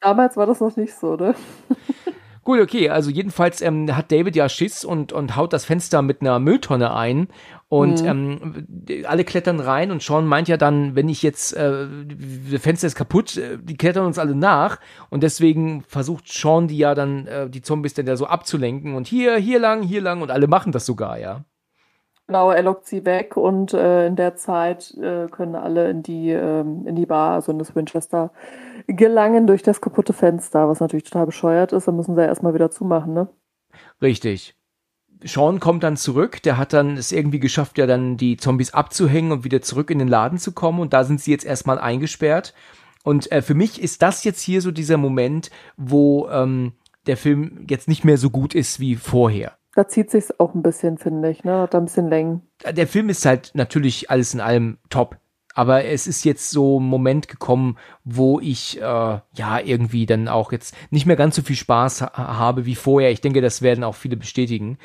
[0.00, 1.34] damals war das noch nicht so, ne?
[2.44, 6.22] Gut, okay, also jedenfalls ähm, hat David ja Schiss und, und haut das Fenster mit
[6.22, 7.28] einer Mülltonne ein
[7.68, 8.66] und ähm,
[9.06, 11.86] alle klettern rein und Sean meint ja dann, wenn ich jetzt, äh,
[12.50, 14.78] das Fenster ist kaputt, äh, die klettern uns alle nach
[15.10, 19.06] und deswegen versucht Sean die ja dann, äh, die Zombies dann ja so abzulenken und
[19.06, 21.44] hier, hier lang, hier lang und alle machen das sogar, ja.
[22.26, 26.30] Genau, er lockt sie weg und äh, in der Zeit äh, können alle in die,
[26.30, 28.32] ähm, in die Bar, also in das Winchester,
[28.86, 31.88] gelangen durch das kaputte Fenster, was natürlich total bescheuert ist.
[31.88, 33.28] Dann müssen sie ja erstmal wieder zumachen, ne?
[34.02, 34.57] Richtig.
[35.24, 39.32] Sean kommt dann zurück, der hat dann es irgendwie geschafft, ja dann die Zombies abzuhängen
[39.32, 42.54] und wieder zurück in den Laden zu kommen und da sind sie jetzt erstmal eingesperrt.
[43.04, 46.72] Und äh, für mich ist das jetzt hier so dieser Moment, wo ähm,
[47.06, 49.56] der Film jetzt nicht mehr so gut ist wie vorher.
[49.74, 51.60] Da zieht sich's auch ein bisschen, finde ich, ne?
[51.60, 52.42] Hat da ein bisschen Längen.
[52.68, 55.16] Der Film ist halt natürlich alles in allem top.
[55.58, 60.52] Aber es ist jetzt so ein Moment gekommen, wo ich äh, ja irgendwie dann auch
[60.52, 63.10] jetzt nicht mehr ganz so viel Spaß ha habe wie vorher.
[63.10, 64.78] Ich denke, das werden auch viele bestätigen.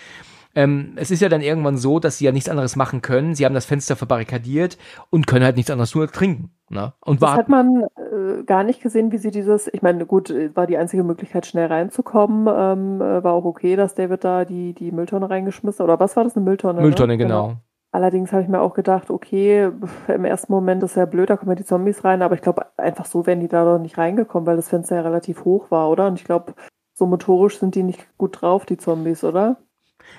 [0.56, 3.36] Ähm, es ist ja dann irgendwann so, dass sie ja nichts anderes machen können.
[3.36, 4.80] Sie haben das Fenster verbarrikadiert
[5.12, 6.50] und können halt nichts anderes nur trinken.
[6.70, 6.94] Ne?
[7.02, 10.56] Und Das hat man äh, gar nicht gesehen, wie sie dieses, ich meine, gut, äh,
[10.56, 12.48] war die einzige Möglichkeit, schnell reinzukommen.
[12.48, 15.88] Ähm, äh, war auch okay, dass David da die, die Mülltonne reingeschmissen hat.
[15.88, 16.82] Oder was war das, eine Mülltonne?
[16.82, 17.18] Mülltonne, ne?
[17.20, 17.58] genau.
[17.94, 19.70] Allerdings habe ich mir auch gedacht, okay,
[20.08, 22.66] im ersten Moment ist ja blöd, da kommen ja die Zombies rein, aber ich glaube,
[22.76, 25.92] einfach so wären die da doch nicht reingekommen, weil das Fenster ja relativ hoch war,
[25.92, 26.08] oder?
[26.08, 26.56] Und ich glaube,
[26.96, 29.58] so motorisch sind die nicht gut drauf, die Zombies, oder?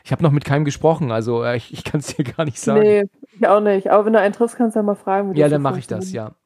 [0.05, 2.61] Ich habe noch mit keinem gesprochen, also äh, ich, ich kann es dir gar nicht
[2.61, 2.81] sagen.
[2.81, 3.91] Nee, ich auch nicht.
[3.91, 5.35] Aber wenn du einen triffst, kannst du ja mal fragen.
[5.35, 6.37] Wie ja, dann mache ich das, ja.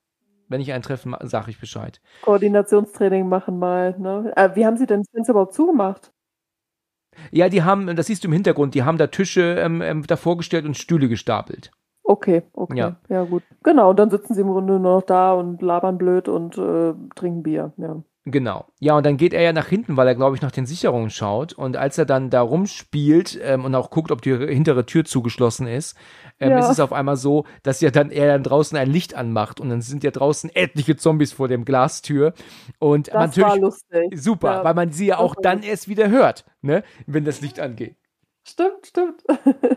[0.48, 2.00] Wenn ich einen treffe, sage ich Bescheid.
[2.22, 3.94] Koordinationstraining machen mal.
[3.98, 4.32] Ne?
[4.34, 6.10] Äh, wie haben sie denn das Fenster überhaupt zugemacht?
[7.30, 10.36] Ja, die haben, das siehst du im Hintergrund, die haben da Tische ähm, ähm, davor
[10.36, 11.70] gestellt und Stühle gestapelt.
[12.04, 12.78] Okay, okay.
[12.78, 12.96] Ja.
[13.08, 13.24] Ja.
[13.24, 13.42] gut.
[13.62, 16.94] Genau, und dann sitzen sie im Grunde nur noch da und labern blöd und äh,
[17.14, 17.72] trinken Bier.
[17.76, 18.02] Ja.
[18.24, 18.66] Genau.
[18.78, 21.08] Ja, und dann geht er ja nach hinten, weil er, glaube ich, nach den Sicherungen
[21.08, 21.54] schaut.
[21.54, 25.66] Und als er dann da rumspielt ähm, und auch guckt, ob die hintere Tür zugeschlossen
[25.66, 25.96] ist,
[26.38, 26.58] ähm, Ja.
[26.58, 29.70] ist es auf einmal so, dass ja dann er dann draußen ein Licht anmacht und
[29.70, 32.34] dann sind ja draußen etliche Zombies vor dem Glastür.
[32.78, 34.12] Und Das natürlich war lustig.
[34.14, 37.58] super, Ja, weil man sie ja auch dann erst wieder hört, ne, wenn das Licht
[37.58, 37.96] angeht.
[38.46, 39.24] Stimmt, stimmt.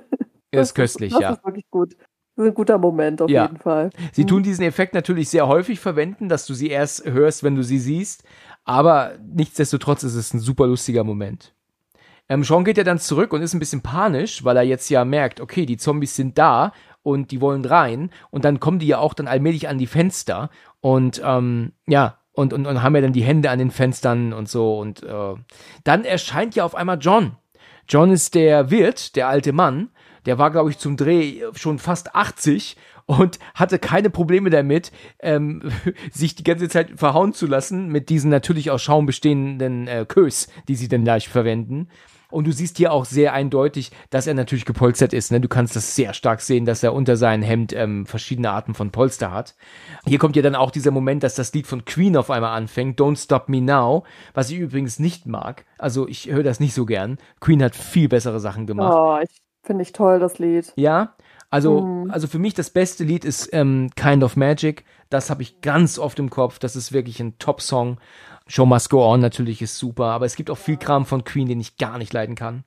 [0.53, 1.29] Das ist köstlich, das ja.
[1.31, 1.93] ist wirklich gut.
[2.35, 3.43] Das ist ein guter Moment auf Ja.
[3.45, 3.89] jeden Fall.
[4.11, 7.63] Sie tun diesen Effekt natürlich sehr häufig verwenden, dass du sie erst hörst, wenn du
[7.63, 8.25] sie siehst.
[8.65, 11.53] Aber nichtsdestotrotz ist es ein super lustiger Moment.
[12.27, 15.05] Ähm, Sean geht ja dann zurück und ist ein bisschen panisch, weil er jetzt ja
[15.05, 18.09] merkt, okay, die Zombies sind da und die wollen rein.
[18.29, 20.49] Und dann kommen die ja auch dann allmählich an die Fenster.
[20.81, 24.49] Und ähm, ja, und, und, und haben ja dann die Hände an den Fenstern und
[24.49, 24.77] so.
[24.77, 25.35] Und äh,
[25.83, 27.37] dann erscheint ja auf einmal John.
[27.87, 29.89] John ist der Wirt, der alte Mann.
[30.25, 35.71] Der war, glaube ich, zum Dreh schon fast 80 und hatte keine Probleme damit, ähm,
[36.11, 40.47] sich die ganze Zeit verhauen zu lassen mit diesen natürlich aus Schaum bestehenden äh, Kös,
[40.67, 41.87] die sie dann gleich verwenden.
[42.31, 45.31] Und du siehst hier auch sehr eindeutig, dass er natürlich gepolstert ist.
[45.31, 45.39] Ne?
[45.41, 48.91] Du kannst das sehr stark sehen, dass er unter seinem Hemd ähm, verschiedene Arten von
[48.91, 49.55] Polster hat.
[50.05, 52.99] Hier kommt ja dann auch dieser Moment, dass das Lied von Queen auf einmal anfängt,
[52.99, 54.03] Don't Stop Me Now,
[54.33, 55.65] was ich übrigens nicht mag.
[55.77, 57.17] Also ich höre das nicht so gern.
[57.39, 58.93] Queen hat viel bessere Sachen gemacht.
[58.97, 60.71] Oh, ich finde ich toll, das Lied.
[60.75, 61.15] Ja,
[61.53, 62.09] Also, Mhm.
[62.11, 64.85] also für mich das beste Lied ist ähm, Kind of Magic.
[65.09, 66.59] Das habe ich ganz oft im Kopf.
[66.59, 67.97] Das ist wirklich ein Top-Song.
[68.51, 71.47] Show Must Go On natürlich ist super, aber es gibt auch viel Kram von Queen,
[71.47, 72.65] den ich gar nicht leiden kann.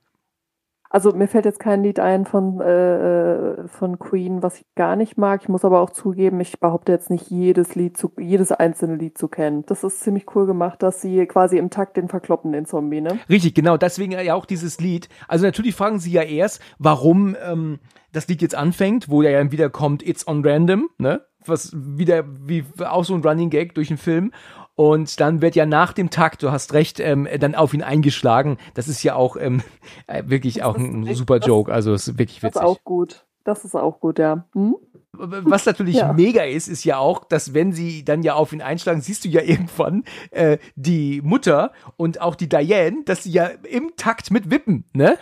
[0.89, 4.95] Also mir fällt jetzt kein Lied ein von, äh, äh, von Queen, was ich gar
[4.95, 5.41] nicht mag.
[5.43, 9.15] Ich muss aber auch zugeben, ich behaupte jetzt nicht jedes Lied zu, jedes einzelne Lied
[9.15, 9.63] zu kennen.
[9.67, 13.19] Das ist ziemlich cool gemacht, dass sie quasi im Takt den verkloppen, den Zombie, ne?
[13.29, 13.77] Richtig, genau.
[13.77, 15.07] Deswegen ja auch dieses Lied.
[15.27, 17.79] Also natürlich fragen sie ja erst, warum ähm,
[18.11, 21.21] das Lied jetzt anfängt, wo ja dann wieder kommt, It's on Random, ne?
[21.45, 24.31] Was wieder wie auch so ein Running Gag durch den Film.
[24.75, 28.57] Und dann wird ja nach dem Takt, du hast recht, ähm, dann auf ihn eingeschlagen.
[28.73, 29.63] Das ist ja auch ähm,
[30.07, 31.71] äh, wirklich Das auch ein super das- Joke.
[31.73, 32.61] Also es ist wirklich Das witzig.
[32.61, 33.25] ist auch gut.
[33.45, 34.45] Das ist auch gut, ja.
[34.53, 34.75] Hm?
[35.17, 36.11] Was natürlich Ja.
[36.11, 39.29] mega ist, ist ja auch, dass wenn sie dann ja auf ihn einschlagen, siehst du
[39.29, 44.51] ja irgendwann äh, die Mutter und auch die Diane, dass sie ja im Takt mit
[44.51, 45.17] wippen, ne?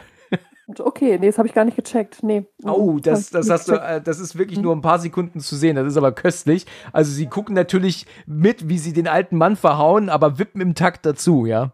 [0.68, 2.24] Okay, nee, das habe ich gar nicht gecheckt.
[2.24, 2.46] Nee.
[2.64, 5.76] Oh, das, das hast du, äh, das ist wirklich nur ein paar Sekunden zu sehen.
[5.76, 6.66] Das ist aber köstlich.
[6.94, 11.06] Also sie gucken natürlich mit, wie sie den alten Mann verhauen, aber wippen im Takt
[11.06, 11.74] dazu, ja.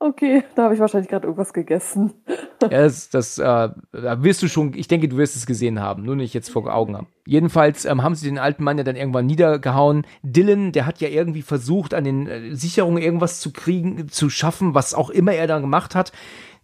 [0.00, 2.12] Okay, da habe ich wahrscheinlich gerade irgendwas gegessen.
[2.60, 6.16] Ja, das, das äh, wirst du schon, ich denke, du wirst es gesehen haben, nur
[6.16, 7.06] nicht jetzt vor Augen haben.
[7.24, 10.04] Jedenfalls ähm, haben sie den alten Mann ja dann irgendwann niedergehauen.
[10.24, 14.74] Dylan, der hat ja irgendwie versucht, an den äh, Sicherungen irgendwas zu kriegen, zu schaffen,
[14.74, 16.10] was auch immer er dann gemacht hat.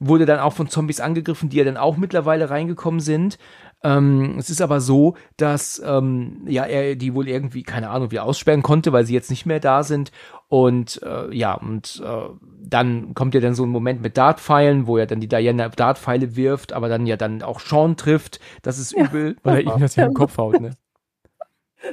[0.01, 3.39] Wurde dann auch von Zombies angegriffen, die ja dann auch mittlerweile reingekommen sind.
[3.85, 8.19] Ähm, es ist aber so, dass ähm, ja er die wohl irgendwie, keine Ahnung, wie
[8.19, 10.11] aussperren konnte, weil sie jetzt nicht mehr da sind.
[10.48, 12.28] Und äh, ja, und äh,
[12.62, 16.35] dann kommt ja dann so ein Moment mit Dartpfeilen, wo er dann die Diana Dartpfeile
[16.35, 18.40] wirft, aber dann ja dann auch Sean trifft.
[18.62, 19.05] Das ist Ja.
[19.05, 20.70] übel, weil er ihm das in den Kopf haut, ne?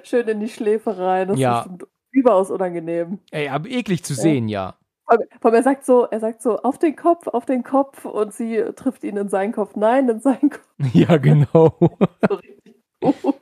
[0.04, 1.28] Schön in die Schläfe rein.
[1.28, 1.62] Das Ja.
[1.62, 1.70] ist
[2.12, 3.20] überaus unangenehm.
[3.32, 4.22] Ey, aber eklig zu Ja.
[4.22, 4.76] sehen, ja.
[5.42, 8.64] Vor er sagt so, er sagt so, auf den Kopf, auf den Kopf und sie
[8.76, 9.76] trifft ihn in seinen Kopf.
[9.76, 10.68] Nein, in seinen Kopf.
[10.94, 11.76] Ja, genau.
[12.30, 13.36] So richtig gut.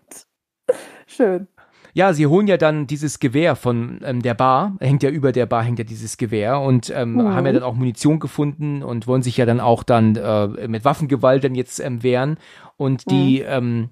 [1.07, 1.47] Schön.
[1.93, 5.47] Ja, sie holen ja dann dieses Gewehr von ähm, der Bar, hängt ja über der
[5.47, 7.33] Bar, hängt ja dieses Gewehr und ähm, Mhm.
[7.35, 10.85] haben ja dann auch Munition gefunden und wollen sich ja dann auch dann äh, mit
[10.85, 12.37] Waffengewalt dann jetzt ähm, wehren.
[12.77, 13.89] Und die ähm,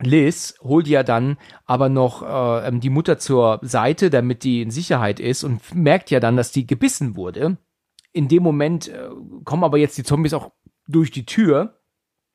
[0.00, 1.36] Liz holt ja dann
[1.66, 6.10] aber noch äh, ähm, die Mutter zur Seite, damit die in Sicherheit ist und merkt
[6.10, 7.58] ja dann, dass die gebissen wurde.
[8.12, 9.08] In dem Moment äh,
[9.44, 10.52] kommen aber jetzt die Zombies auch
[10.88, 11.80] durch die Tür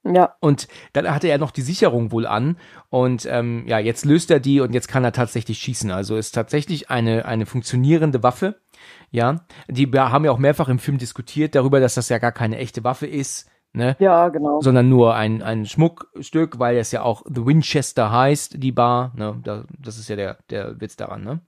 [0.08, 2.58] Ja, und dann hatte er noch die Sicherung wohl an.
[2.90, 5.90] Und ähm, ja, jetzt löst er die und jetzt kann er tatsächlich schießen.
[5.90, 8.62] Also ist tatsächlich eine, eine funktionierende Waffe.
[9.10, 12.58] Ja, die haben ja auch mehrfach im Film diskutiert darüber, dass das ja gar keine
[12.58, 13.96] echte Waffe ist, ne?
[14.00, 14.62] ja, genau.
[14.62, 19.12] Sondern nur ein, ein Schmuckstück, weil es ja auch The Winchester heißt, die Bar.
[19.16, 19.40] Ne?
[19.44, 21.42] Da, das ist ja der, der Witz daran, ne?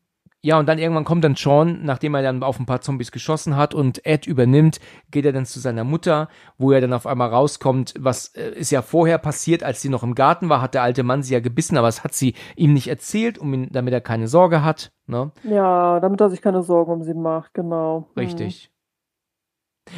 [0.43, 3.57] Ja, und dann irgendwann kommt dann Sean, nachdem er dann auf ein paar Zombies geschossen
[3.57, 4.79] hat und Ed übernimmt,
[5.09, 8.71] geht er dann zu seiner Mutter, wo er dann auf einmal rauskommt, was äh, ist
[8.71, 11.39] ja vorher passiert, als sie noch im Garten war, hat der alte Mann sie ja
[11.39, 14.91] gebissen, aber das hat sie ihm nicht erzählt, um ihn, damit er keine Sorge hat,
[15.07, 15.31] ne?
[15.43, 18.07] Ja, damit er sich keine Sorgen um sie macht, genau.
[18.13, 18.23] Hm.
[18.23, 18.71] Richtig.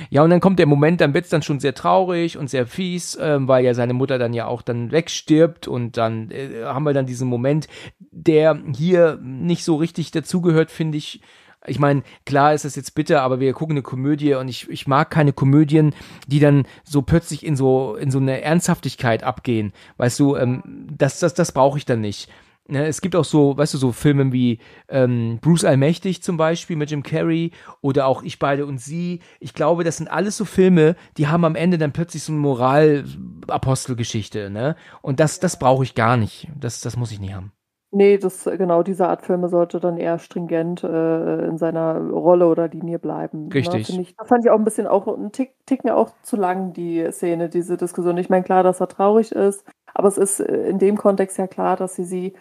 [0.09, 3.17] Ja, und dann kommt der Moment, dann wird's dann schon sehr traurig und sehr fies,
[3.21, 6.93] ähm, weil ja seine Mutter dann ja auch dann wegstirbt und dann äh, haben wir
[6.93, 7.67] dann diesen Moment,
[8.11, 11.21] der hier nicht so richtig dazugehört, finde ich.
[11.67, 14.87] Ich meine, klar ist das jetzt bitter, aber wir gucken eine Komödie und ich, ich
[14.87, 15.93] mag keine Komödien,
[16.25, 19.73] die dann so plötzlich in so in so eine Ernsthaftigkeit abgehen.
[19.97, 22.29] Weißt du, ähm, das das das brauche ich dann nicht.
[22.69, 24.59] Ne, es gibt auch so, weißt du, so Filme wie
[24.89, 27.51] ähm, Bruce Allmächtig zum Beispiel mit Jim Carrey
[27.81, 29.21] oder auch Ich beide und sie.
[29.39, 32.41] Ich glaube, das sind alles so Filme, die haben am Ende dann plötzlich so eine
[32.41, 34.75] Moral-Apostelgeschichte, ne?
[35.01, 36.47] Und das, das brauche ich gar nicht.
[36.59, 37.53] Das, das muss ich nie haben.
[37.91, 42.67] Nee, das, genau, diese Art Filme sollte dann eher stringent äh, in seiner Rolle oder
[42.67, 43.49] Linie bleiben.
[43.51, 43.89] Richtig.
[43.89, 46.73] Ne, ich, das fand ich auch ein bisschen auch ein Tick, Ticken auch zu lang,
[46.73, 48.17] die Szene, diese Diskussion.
[48.17, 49.65] Ich meine, klar, dass er traurig ist,
[49.95, 52.33] aber es ist äh, in dem Kontext ja klar, dass sie sie,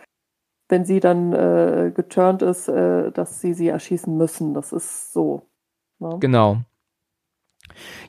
[0.68, 4.54] wenn sie dann äh, geturnt ist, äh, dass sie sie erschießen müssen.
[4.54, 5.42] Das ist so.
[5.98, 6.16] Ne?
[6.20, 6.58] Genau.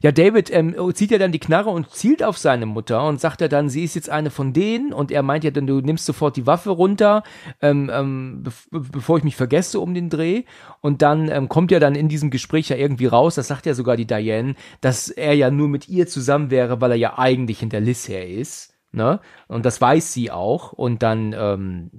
[0.02, 3.41] Ja, David ähm, zieht ja dann die Knarre und zielt auf seine Mutter und sagt
[3.41, 6.06] ja dann, sie ist jetzt eine von denen und er meint ja dann, du nimmst
[6.06, 7.23] sofort die Waffe runter,
[7.61, 10.44] ähm, ähm, be bevor ich mich vergesse um den Dreh.
[10.81, 13.73] Und dann ähm, kommt ja dann in diesem Gespräch ja irgendwie raus, das sagt ja
[13.73, 17.60] sogar die Diane, dass er ja nur mit ihr zusammen wäre, weil er ja eigentlich
[17.60, 18.73] hinter Liz her ist.
[18.91, 19.19] Ne?
[19.48, 20.73] Und das weiß sie auch.
[20.73, 21.91] Und dann, ähm,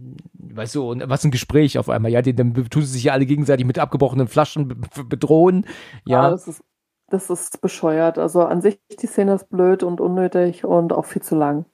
[0.60, 3.12] weißt du, und was ein Gespräch auf einmal, ja, die, dann tun sie sich ja
[3.14, 5.66] alle gegenseitig mit abgebrochenen Flaschen be be bedrohen.
[6.04, 6.62] Ja, Ja, das ist,
[7.08, 8.18] das ist bescheuert.
[8.18, 11.64] Also an sich, die Szene ist blöd und unnötig und auch viel zu lang.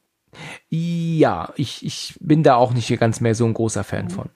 [0.69, 4.11] Ja, ich, ich bin da auch nicht ganz mehr so ein großer Fan Mhm.
[4.11, 4.31] von.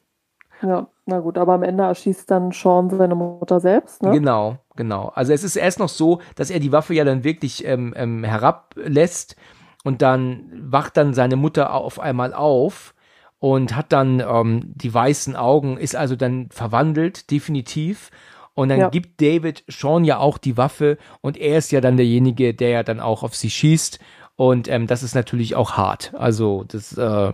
[0.63, 4.11] Ja, na gut, aber am Ende erschießt dann Sean seine Mutter selbst, ne?
[4.11, 5.09] Genau, genau.
[5.15, 8.25] Also es ist erst noch so, dass er die Waffe ja dann wirklich ähm, ähm,
[8.25, 9.37] herablässt
[9.85, 12.95] und dann wacht dann seine Mutter auf einmal auf
[13.41, 18.11] und hat dann ähm, die weißen Augen, ist also dann verwandelt, definitiv.
[18.55, 18.89] Und dann Ja.
[18.91, 22.83] gibt David Sean ja auch die Waffe und er ist ja dann derjenige, der ja
[22.83, 23.99] dann auch auf sie schießt.
[24.37, 26.13] Und ähm, das ist natürlich auch hart.
[26.17, 27.33] Also das, äh,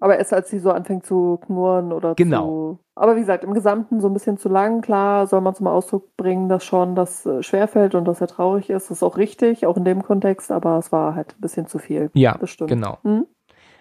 [0.00, 2.46] Aber erst als sie so anfängt zu knurren oder Genau.
[2.46, 2.78] zu.
[2.94, 4.80] Aber wie gesagt, im Gesamten so ein bisschen zu lang.
[4.80, 8.70] Klar soll man zum Ausdruck bringen, dass schon das äh, schwerfällt und dass er traurig
[8.70, 8.90] ist.
[8.90, 11.78] Das ist auch richtig, auch in dem Kontext, aber es war halt ein bisschen zu
[11.78, 12.10] viel.
[12.14, 12.70] ja, Das stimmt.
[12.70, 12.98] genau.
[13.02, 13.26] Hm?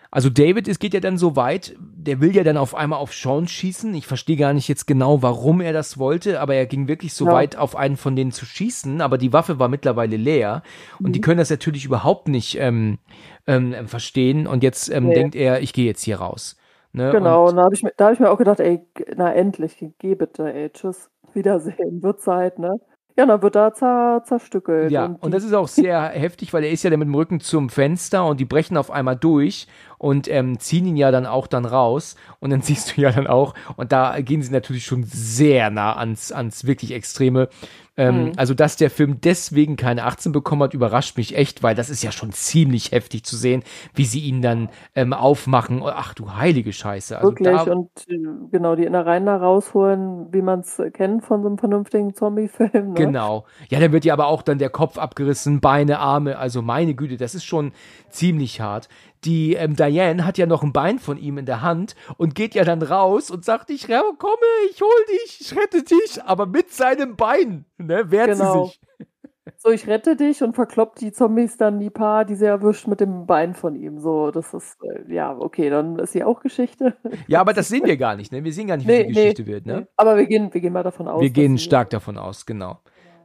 [0.09, 3.13] Also David, es geht ja dann so weit, der will ja dann auf einmal auf
[3.13, 3.93] Sean schießen.
[3.93, 7.25] Ich verstehe gar nicht jetzt genau, warum er das wollte, aber er ging wirklich so
[7.25, 7.34] Ja.
[7.34, 10.63] weit, auf einen von denen zu schießen, aber die Waffe war mittlerweile leer
[10.99, 11.11] und Mhm.
[11.13, 12.99] die können das natürlich überhaupt nicht ähm,
[13.47, 15.13] ähm, verstehen und jetzt ähm, Nee.
[15.15, 16.55] denkt er, ich gehe jetzt hier raus.
[16.93, 17.11] Ne?
[17.11, 18.79] Genau, Und, da habe ich, mir- da hab ich mir auch gedacht, ey,
[19.15, 22.79] na endlich, geh bitte, ey, tschüss, Wiedersehen, wird Zeit, ne?
[23.18, 24.91] Ja, dann wird da zer, zerstückelt.
[24.91, 27.39] ja, und das ist auch sehr heftig, weil er ist ja dann mit dem Rücken
[27.39, 29.68] zum Fenster und die brechen auf einmal durch
[29.98, 33.26] und ähm, ziehen ihn ja dann auch dann raus und dann siehst du ja dann
[33.26, 37.49] auch und da gehen sie natürlich schon sehr nah ans, ans wirklich Extreme.
[37.97, 38.31] Ähm, Mhm.
[38.37, 42.03] Also, dass der Film deswegen keine 18 bekommen hat, überrascht mich echt, weil das ist
[42.03, 43.63] ja schon ziemlich heftig zu sehen,
[43.93, 45.81] wie sie ihn dann ähm, aufmachen.
[45.83, 47.17] Ach du heilige Scheiße.
[47.17, 48.17] Also Wirklich, da, und äh,
[48.51, 52.89] genau, die Innereien da rausholen, wie man es kennt von so einem vernünftigen Zombie-Film.
[52.89, 52.93] Ne?
[52.93, 53.45] Genau.
[53.69, 56.37] Ja, dann wird ja aber auch dann der Kopf abgerissen, Beine, Arme.
[56.37, 57.71] Also meine Güte, das ist schon
[58.09, 58.89] ziemlich hart.
[59.23, 62.53] Die ähm, Diane hat ja noch ein Bein von ihm in der Hand und geht
[62.56, 66.72] ja dann raus und sagt, ich komme, ich hol dich, ich rette dich, aber mit
[66.72, 68.65] seinem Bein, ne, wehrt Genau.
[68.65, 68.80] sie sich.
[69.60, 72.99] So, ich rette dich und verkloppt die Zombies dann die paar, die sie erwischt, mit
[72.99, 73.98] dem Bein von ihm.
[73.98, 76.98] So, das ist, äh, ja, okay, dann ist sie auch Geschichte.
[77.27, 78.44] Ja, aber das sehen wir gar nicht, ne?
[78.44, 79.80] Wir sehen gar nicht, wie Nee, die nee, Geschichte wird, ne?
[79.81, 79.88] Nee.
[79.95, 81.22] Aber wir gehen, wir gehen mal davon aus.
[81.22, 82.80] Wir gehen stark davon aus, genau.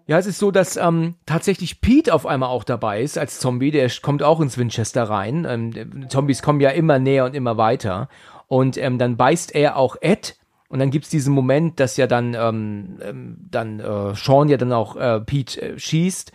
[0.07, 3.71] Ja, es ist so, dass ähm, tatsächlich Pete auf einmal auch dabei ist als Zombie.
[3.71, 5.47] Der kommt auch ins Winchester rein.
[5.49, 8.09] Ähm, Zombies kommen ja immer näher und immer weiter.
[8.49, 10.37] Und ähm, dann beißt er auch Ed.
[10.69, 14.73] Und dann gibt's diesen Moment, dass ja dann, ähm, ähm, dann äh, Sean ja dann
[14.73, 16.33] auch äh, Pete äh, schießt.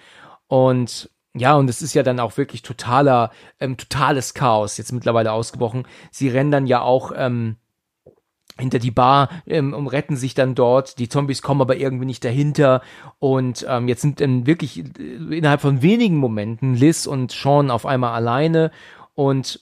[0.48, 5.32] Und ja, und es ist ja dann auch wirklich totaler, ähm, totales Chaos jetzt mittlerweile
[5.32, 5.88] ausgebrochen.
[6.12, 7.58] Sie rennen dann ja auch ähm,
[8.60, 11.00] hinter die Bar ähm, und retten sich dann dort.
[11.00, 12.82] Die Zombies kommen aber irgendwie nicht dahinter.
[13.20, 17.86] Und ähm, jetzt sind dann wirklich äh, innerhalb von wenigen Momenten Liz und Sean auf
[17.86, 18.72] einmal alleine
[19.14, 19.62] und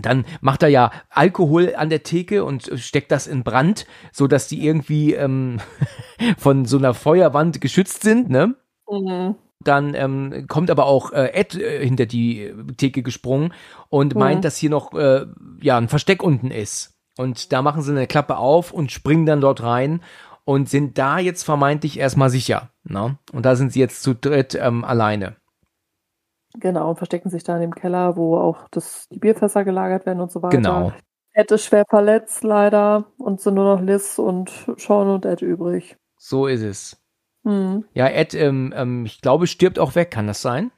[0.00, 4.46] dann macht er ja Alkohol an der Theke und steckt das in Brand, so dass
[4.46, 5.58] die irgendwie ähm,
[6.38, 8.54] von so einer Feuerwand geschützt sind, ne?
[8.88, 9.34] Mhm.
[9.62, 13.52] Dann ähm, kommt aber auch äh, Ed äh, hinter die Theke gesprungen
[13.88, 14.18] und Mhm.
[14.18, 15.26] meint, dass hier noch äh,
[15.60, 16.94] ja ein Versteck unten ist.
[17.20, 20.02] Und da machen sie eine Klappe auf und springen dann dort rein
[20.46, 22.70] und sind da jetzt vermeintlich erstmal sicher.
[22.82, 23.18] Ne?
[23.34, 25.36] Und da sind sie jetzt zu dritt ähm, alleine.
[26.58, 30.20] Genau, und verstecken sich da in dem Keller, wo auch das, die Bierfässer gelagert werden
[30.20, 30.56] und so weiter.
[30.56, 30.92] Genau.
[31.34, 33.12] Ed ist schwer verletzt, leider.
[33.18, 35.98] Und sind nur noch Liz und Sean und Ed übrig.
[36.16, 37.02] So ist es.
[37.44, 37.84] Hm.
[37.92, 40.10] Ja, Ed, ähm, ähm, ich glaube, stirbt auch weg.
[40.10, 40.72] Kann das sein?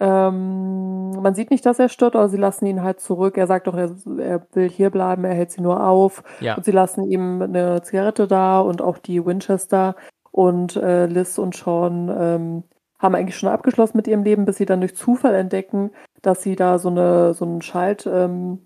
[0.00, 3.38] Ähm, man sieht nicht, dass er stirbt, aber sie lassen ihn halt zurück.
[3.38, 6.22] Er sagt doch, er, er will hier bleiben, er hält sie nur auf.
[6.40, 6.56] Ja.
[6.56, 9.94] Und sie lassen ihm eine Zigarette da und auch die Winchester.
[10.30, 12.64] Und äh, Liz und Sean ähm,
[12.98, 15.90] haben eigentlich schon abgeschlossen mit ihrem Leben, bis sie dann durch Zufall entdecken,
[16.22, 18.58] dass sie da so eine so einen Schalttastatur ähm,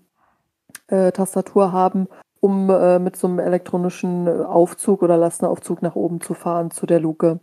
[0.87, 2.07] äh, Tastatur haben,
[2.39, 6.99] um äh, mit so einem elektronischen Aufzug oder Lastenaufzug nach oben zu fahren zu der
[6.99, 7.39] Luke,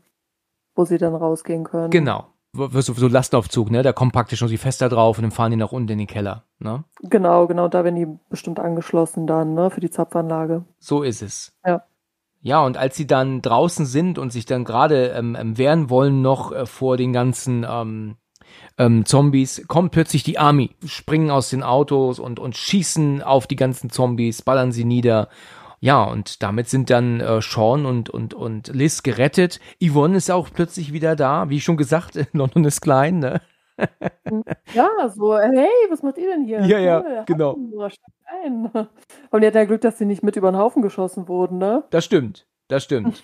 [0.75, 1.91] wo sie dann rausgehen können.
[1.91, 2.27] Genau.
[2.57, 3.83] So, so Lastaufzug, ne?
[3.83, 6.07] Da kommt praktisch noch die Fester drauf und dann fahren die nach unten in den
[6.07, 6.45] Keller.
[6.59, 6.85] Ne?
[7.03, 10.65] Genau, genau, da werden die bestimmt angeschlossen dann, ne, für die Zapfanlage.
[10.79, 11.53] So ist es.
[11.65, 11.83] Ja.
[12.41, 16.23] Ja, und als sie dann draußen sind und sich dann gerade ähm, ähm, wehren wollen
[16.23, 18.17] noch äh, vor den ganzen ähm,
[18.79, 23.57] ähm, Zombies, kommt plötzlich die Army, springen aus den Autos und, und schießen auf die
[23.57, 25.29] ganzen Zombies, ballern sie nieder.
[25.81, 29.61] Ja, und damit sind dann äh, Sean und, und, und Liz gerettet.
[29.83, 31.49] Yvonne ist auch plötzlich wieder da.
[31.51, 33.41] Wie schon gesagt, London ist klein, ne?
[34.73, 36.61] Ja, so, hey, was macht ihr denn hier?
[36.65, 37.59] Ja, ja, Cool, genau.
[37.89, 38.01] steigt
[38.45, 38.71] ein.
[39.31, 41.85] Und die hat ja Glück, dass sie nicht mit über den Haufen geschossen wurden, ne?
[41.91, 43.23] Das stimmt, das stimmt.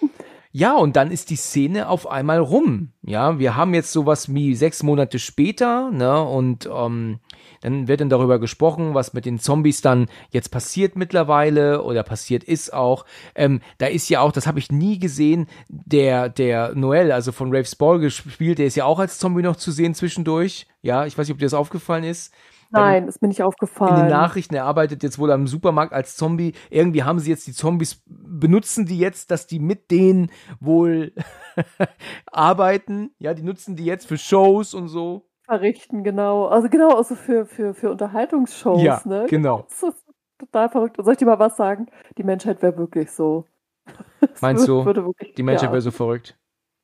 [0.54, 2.92] Ja, und dann ist die Szene auf einmal rum.
[3.00, 7.20] Ja, wir haben jetzt sowas wie sechs Monate später, ne, und ähm,
[7.62, 12.44] dann wird dann darüber gesprochen, was mit den Zombies dann jetzt passiert mittlerweile oder passiert
[12.44, 13.06] ist auch.
[13.34, 17.54] Ähm, da ist ja auch, das habe ich nie gesehen, der der Noel, also von
[17.54, 20.66] Rafe Spall gespielt, der ist ja auch als Zombie noch zu sehen zwischendurch.
[20.82, 22.34] Ja, ich weiß nicht, ob dir das aufgefallen ist.
[22.72, 23.96] Nein, ist mir nicht In aufgefallen.
[23.96, 26.54] den Nachrichten, er arbeitet jetzt wohl am Supermarkt als Zombie.
[26.70, 31.12] Irgendwie haben sie jetzt die Zombies, benutzen die jetzt, dass die mit denen wohl
[32.26, 33.10] arbeiten.
[33.18, 35.28] Ja, die nutzen die jetzt für Shows und so.
[35.44, 36.46] Verrichten, genau.
[36.46, 39.26] Also genau, also für, für, für Unterhaltungsshows, Ja, ne?
[39.28, 39.66] genau.
[39.68, 40.04] Das ist
[40.38, 40.98] total verrückt.
[40.98, 41.86] Und soll ich dir mal was sagen?
[42.18, 43.44] Die Menschheit wäre wirklich so.
[44.40, 45.72] Meinst wür- du, Würde wirklich, Die Menschheit ja.
[45.72, 46.36] wäre so verrückt.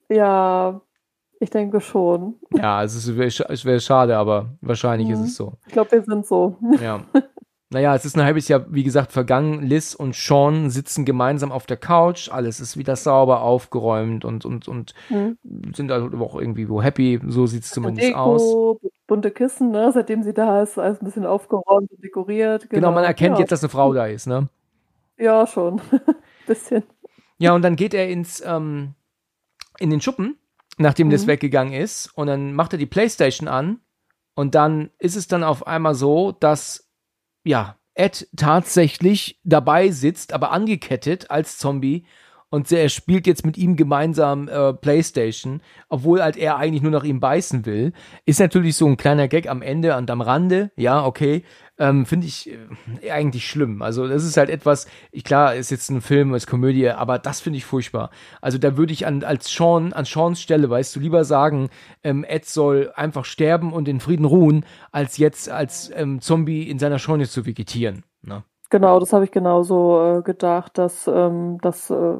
[0.08, 0.80] Ja,
[1.40, 2.34] ich denke schon.
[2.52, 5.24] Ja, es wäre es wär schade, aber wahrscheinlich ist Mhm.
[5.26, 5.52] es so.
[5.66, 6.56] Ich glaube, wir sind so.
[6.80, 7.00] Ja.
[7.70, 9.62] Naja, es ist ein halbes Jahr, wie gesagt, vergangen.
[9.62, 12.30] Liz und Sean sitzen gemeinsam auf der Couch.
[12.30, 15.36] Alles ist wieder sauber aufgeräumt und, und, und Mhm.
[15.74, 17.20] sind also auch irgendwie wo happy.
[17.26, 18.42] So sieht es zumindest aus.
[18.42, 19.92] Deko, bunte Kissen, ne?
[19.92, 22.70] Seitdem sie da ist, alles ein bisschen aufgeräumt und dekoriert.
[22.70, 23.40] Genau, man erkennt ja.
[23.40, 24.48] jetzt, dass eine Frau da ist, ne?
[25.18, 25.82] Ja, schon.
[26.46, 26.84] bisschen.
[27.36, 28.94] Ja, und dann geht er ins, ähm,
[29.78, 30.38] in den Schuppen,
[30.78, 31.28] nachdem Liz Mhm.
[31.28, 32.10] weggegangen ist.
[32.14, 33.80] Und dann macht er die Playstation an.
[34.34, 36.87] Und dann ist es dann auf einmal so, dass,
[37.48, 42.04] ja, Ed tatsächlich dabei sitzt, aber angekettet als Zombie.
[42.50, 47.04] Und er spielt jetzt mit ihm gemeinsam äh, Playstation, obwohl halt er eigentlich nur nach
[47.04, 47.92] ihm beißen will.
[48.24, 50.70] Ist natürlich so ein kleiner Gag am Ende und am Rande.
[50.76, 51.44] Ja, okay.
[51.78, 52.50] Ähm, Finde ich
[53.02, 53.82] äh, eigentlich schlimm.
[53.82, 57.40] Also das ist halt etwas, ich, klar, ist jetzt ein Film, ist Komödie, aber das
[57.40, 58.10] finde ich furchtbar.
[58.40, 61.68] Also da würde ich an, als Sean, an Seans Stelle, weißt du, lieber sagen,
[62.02, 66.78] ähm, Ed soll einfach sterben und in Frieden ruhen, als jetzt als ähm, Zombie in
[66.78, 68.04] seiner Scheune zu vegetieren.
[68.22, 68.42] Ne?
[68.70, 72.18] Genau, das habe ich genauso äh, gedacht, dass, ähm, dass, äh,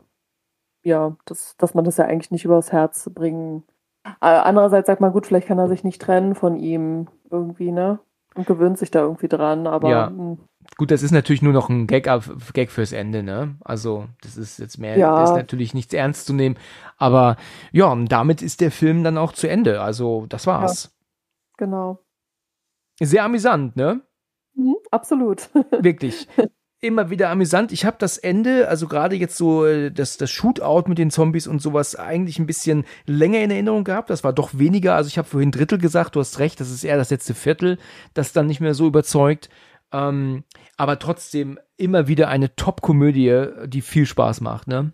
[0.89, 3.63] ja, dass, dass man das ja eigentlich nicht übers Herz bringen.
[4.05, 7.99] Äh, andererseits sagt man, gut, vielleicht kann er sich nicht trennen von ihm irgendwie, ne?
[8.35, 10.11] Und gewöhnt sich da irgendwie dran, aber Ja.
[10.11, 10.39] mh,
[10.77, 12.09] Gut, das ist natürlich nur noch ein Gag,
[12.53, 13.57] Gag fürs Ende, ne?
[13.65, 15.17] Also, das ist jetzt mehr, Ja.
[15.19, 16.57] das ist natürlich nichts ernst zu nehmen.
[16.99, 17.37] Aber
[17.73, 19.81] ja, und damit ist der Film dann auch zu Ende.
[19.81, 20.95] Also, das war's.
[21.57, 22.01] genau.
[23.01, 24.03] Sehr amüsant, ne?
[24.55, 25.49] Mhm, absolut.
[25.71, 26.29] Wirklich.
[26.81, 27.73] Immer wieder amüsant.
[27.73, 31.49] Ich habe das Ende, also gerade jetzt so äh, das, das Shootout mit den Zombies
[31.49, 34.11] und sowas, eigentlich ein bisschen länger in Erinnerung gehabt.
[34.11, 34.95] Das war doch weniger.
[34.95, 37.79] Also ich habe vorhin Drittel gesagt, du hast recht, das ist eher das letzte Viertel,
[38.15, 39.49] das dann nicht mehr so überzeugt.
[39.93, 40.45] Ähm,
[40.77, 44.93] aber trotzdem immer wieder eine Top-Komödie, die viel Spaß macht, ne?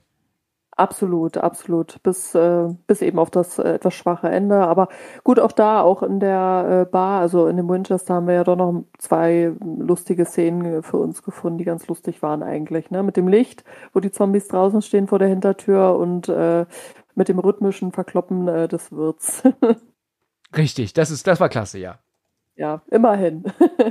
[0.76, 2.02] Absolut, absolut.
[2.02, 4.56] Bis, äh, bis eben auf das äh, etwas schwache Ende.
[4.66, 4.88] Aber
[5.22, 8.44] gut, auch da, auch in der äh, Bar, also in dem Winchester, haben wir ja
[8.44, 12.90] doch noch zwei lustige Szenen für uns gefunden, die ganz lustig waren eigentlich.
[12.90, 13.02] Ne?
[13.02, 16.66] Mit dem Licht, wo die Zombies draußen stehen vor der Hintertür und äh,
[17.14, 19.44] mit dem rhythmischen Verkloppen äh, des Wirts.
[20.56, 21.98] Richtig, das ist, das war klasse, ja.
[22.56, 23.44] ja, immerhin.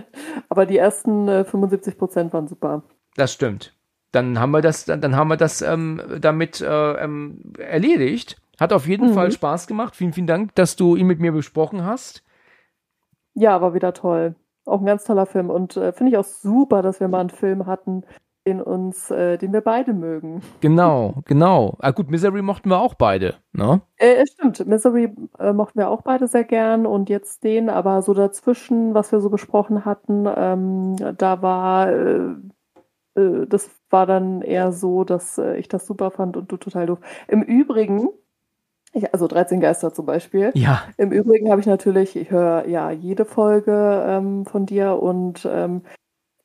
[0.50, 2.84] Aber die ersten äh, 75 Prozent waren super.
[3.16, 3.74] Das stimmt.
[4.14, 8.38] Dann haben wir das, dann, dann haben wir das ähm, damit äh, ähm, erledigt.
[8.60, 9.14] Hat auf jeden Mhm.
[9.14, 9.96] Fall Spaß gemacht.
[9.96, 12.24] Vielen, vielen Dank, dass du ihn mit mir besprochen hast.
[13.34, 14.36] Ja, war wieder toll.
[14.66, 15.50] Auch ein ganz toller Film.
[15.50, 18.04] Und äh, finde ich auch super, dass wir mal einen Film hatten,
[18.46, 20.44] den uns, äh, den wir beide mögen.
[20.62, 21.76] Genau, genau.
[21.80, 23.82] Ah, gut, Misery mochten wir auch beide, ne?
[23.98, 28.14] Äh, stimmt, Misery äh, mochten wir auch beide sehr gern und jetzt den, aber so
[28.14, 31.90] dazwischen, was wir so besprochen hatten, ähm, da war,
[33.16, 36.86] äh, das war dann eher so, dass äh, ich das super fand und du total
[36.86, 37.00] doof.
[37.28, 38.10] Im Übrigen,
[38.94, 42.92] ich, also 13 Geister zum Beispiel, Ja, Im Übrigen habe ich natürlich, ich höre ja
[42.92, 45.82] jede Folge ähm, von dir und ähm,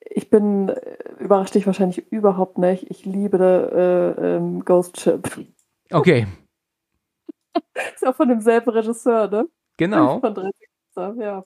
[0.01, 2.91] ich bin, äh, überrascht dich wahrscheinlich überhaupt nicht.
[2.91, 5.29] Ich liebe äh, ähm, Ghost Ship.
[5.93, 6.27] okay,
[7.95, 9.49] Ist ja von demselben Regisseur, ne?
[9.77, 10.21] genau.
[10.21, 10.53] Von 13
[10.95, 11.45] Geister, ja.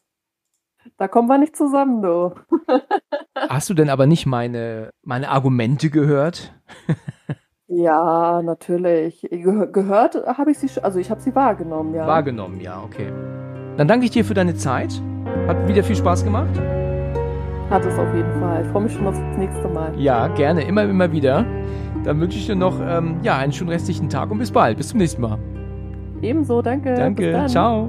[0.99, 2.35] Da kommen wir nicht zusammen, du.
[3.49, 6.53] Hast du denn aber nicht meine, meine Argumente gehört?
[7.75, 9.23] Ja, natürlich.
[9.23, 12.07] Ge gehört habe ich sie, also ich habe sie wahrgenommen, ja.
[12.07, 13.11] Wahrgenommen, ja, okay.
[13.79, 15.01] Dann danke ich dir für deine Zeit.
[15.47, 16.51] Hat wieder viel Spaß gemacht.
[17.71, 18.63] Hat es auf jeden Fall.
[18.63, 19.99] Ich freue mich schon aufs nächste Mal.
[19.99, 21.47] Ja, gerne, immer, immer wieder.
[22.05, 24.77] Dann wünsche ich dir noch ähm, ja, einen schönen restlichen Tag und bis bald.
[24.77, 25.39] Bis zum nächsten Mal.
[26.21, 26.93] Ebenso, danke.
[26.93, 27.89] Danke, ciao.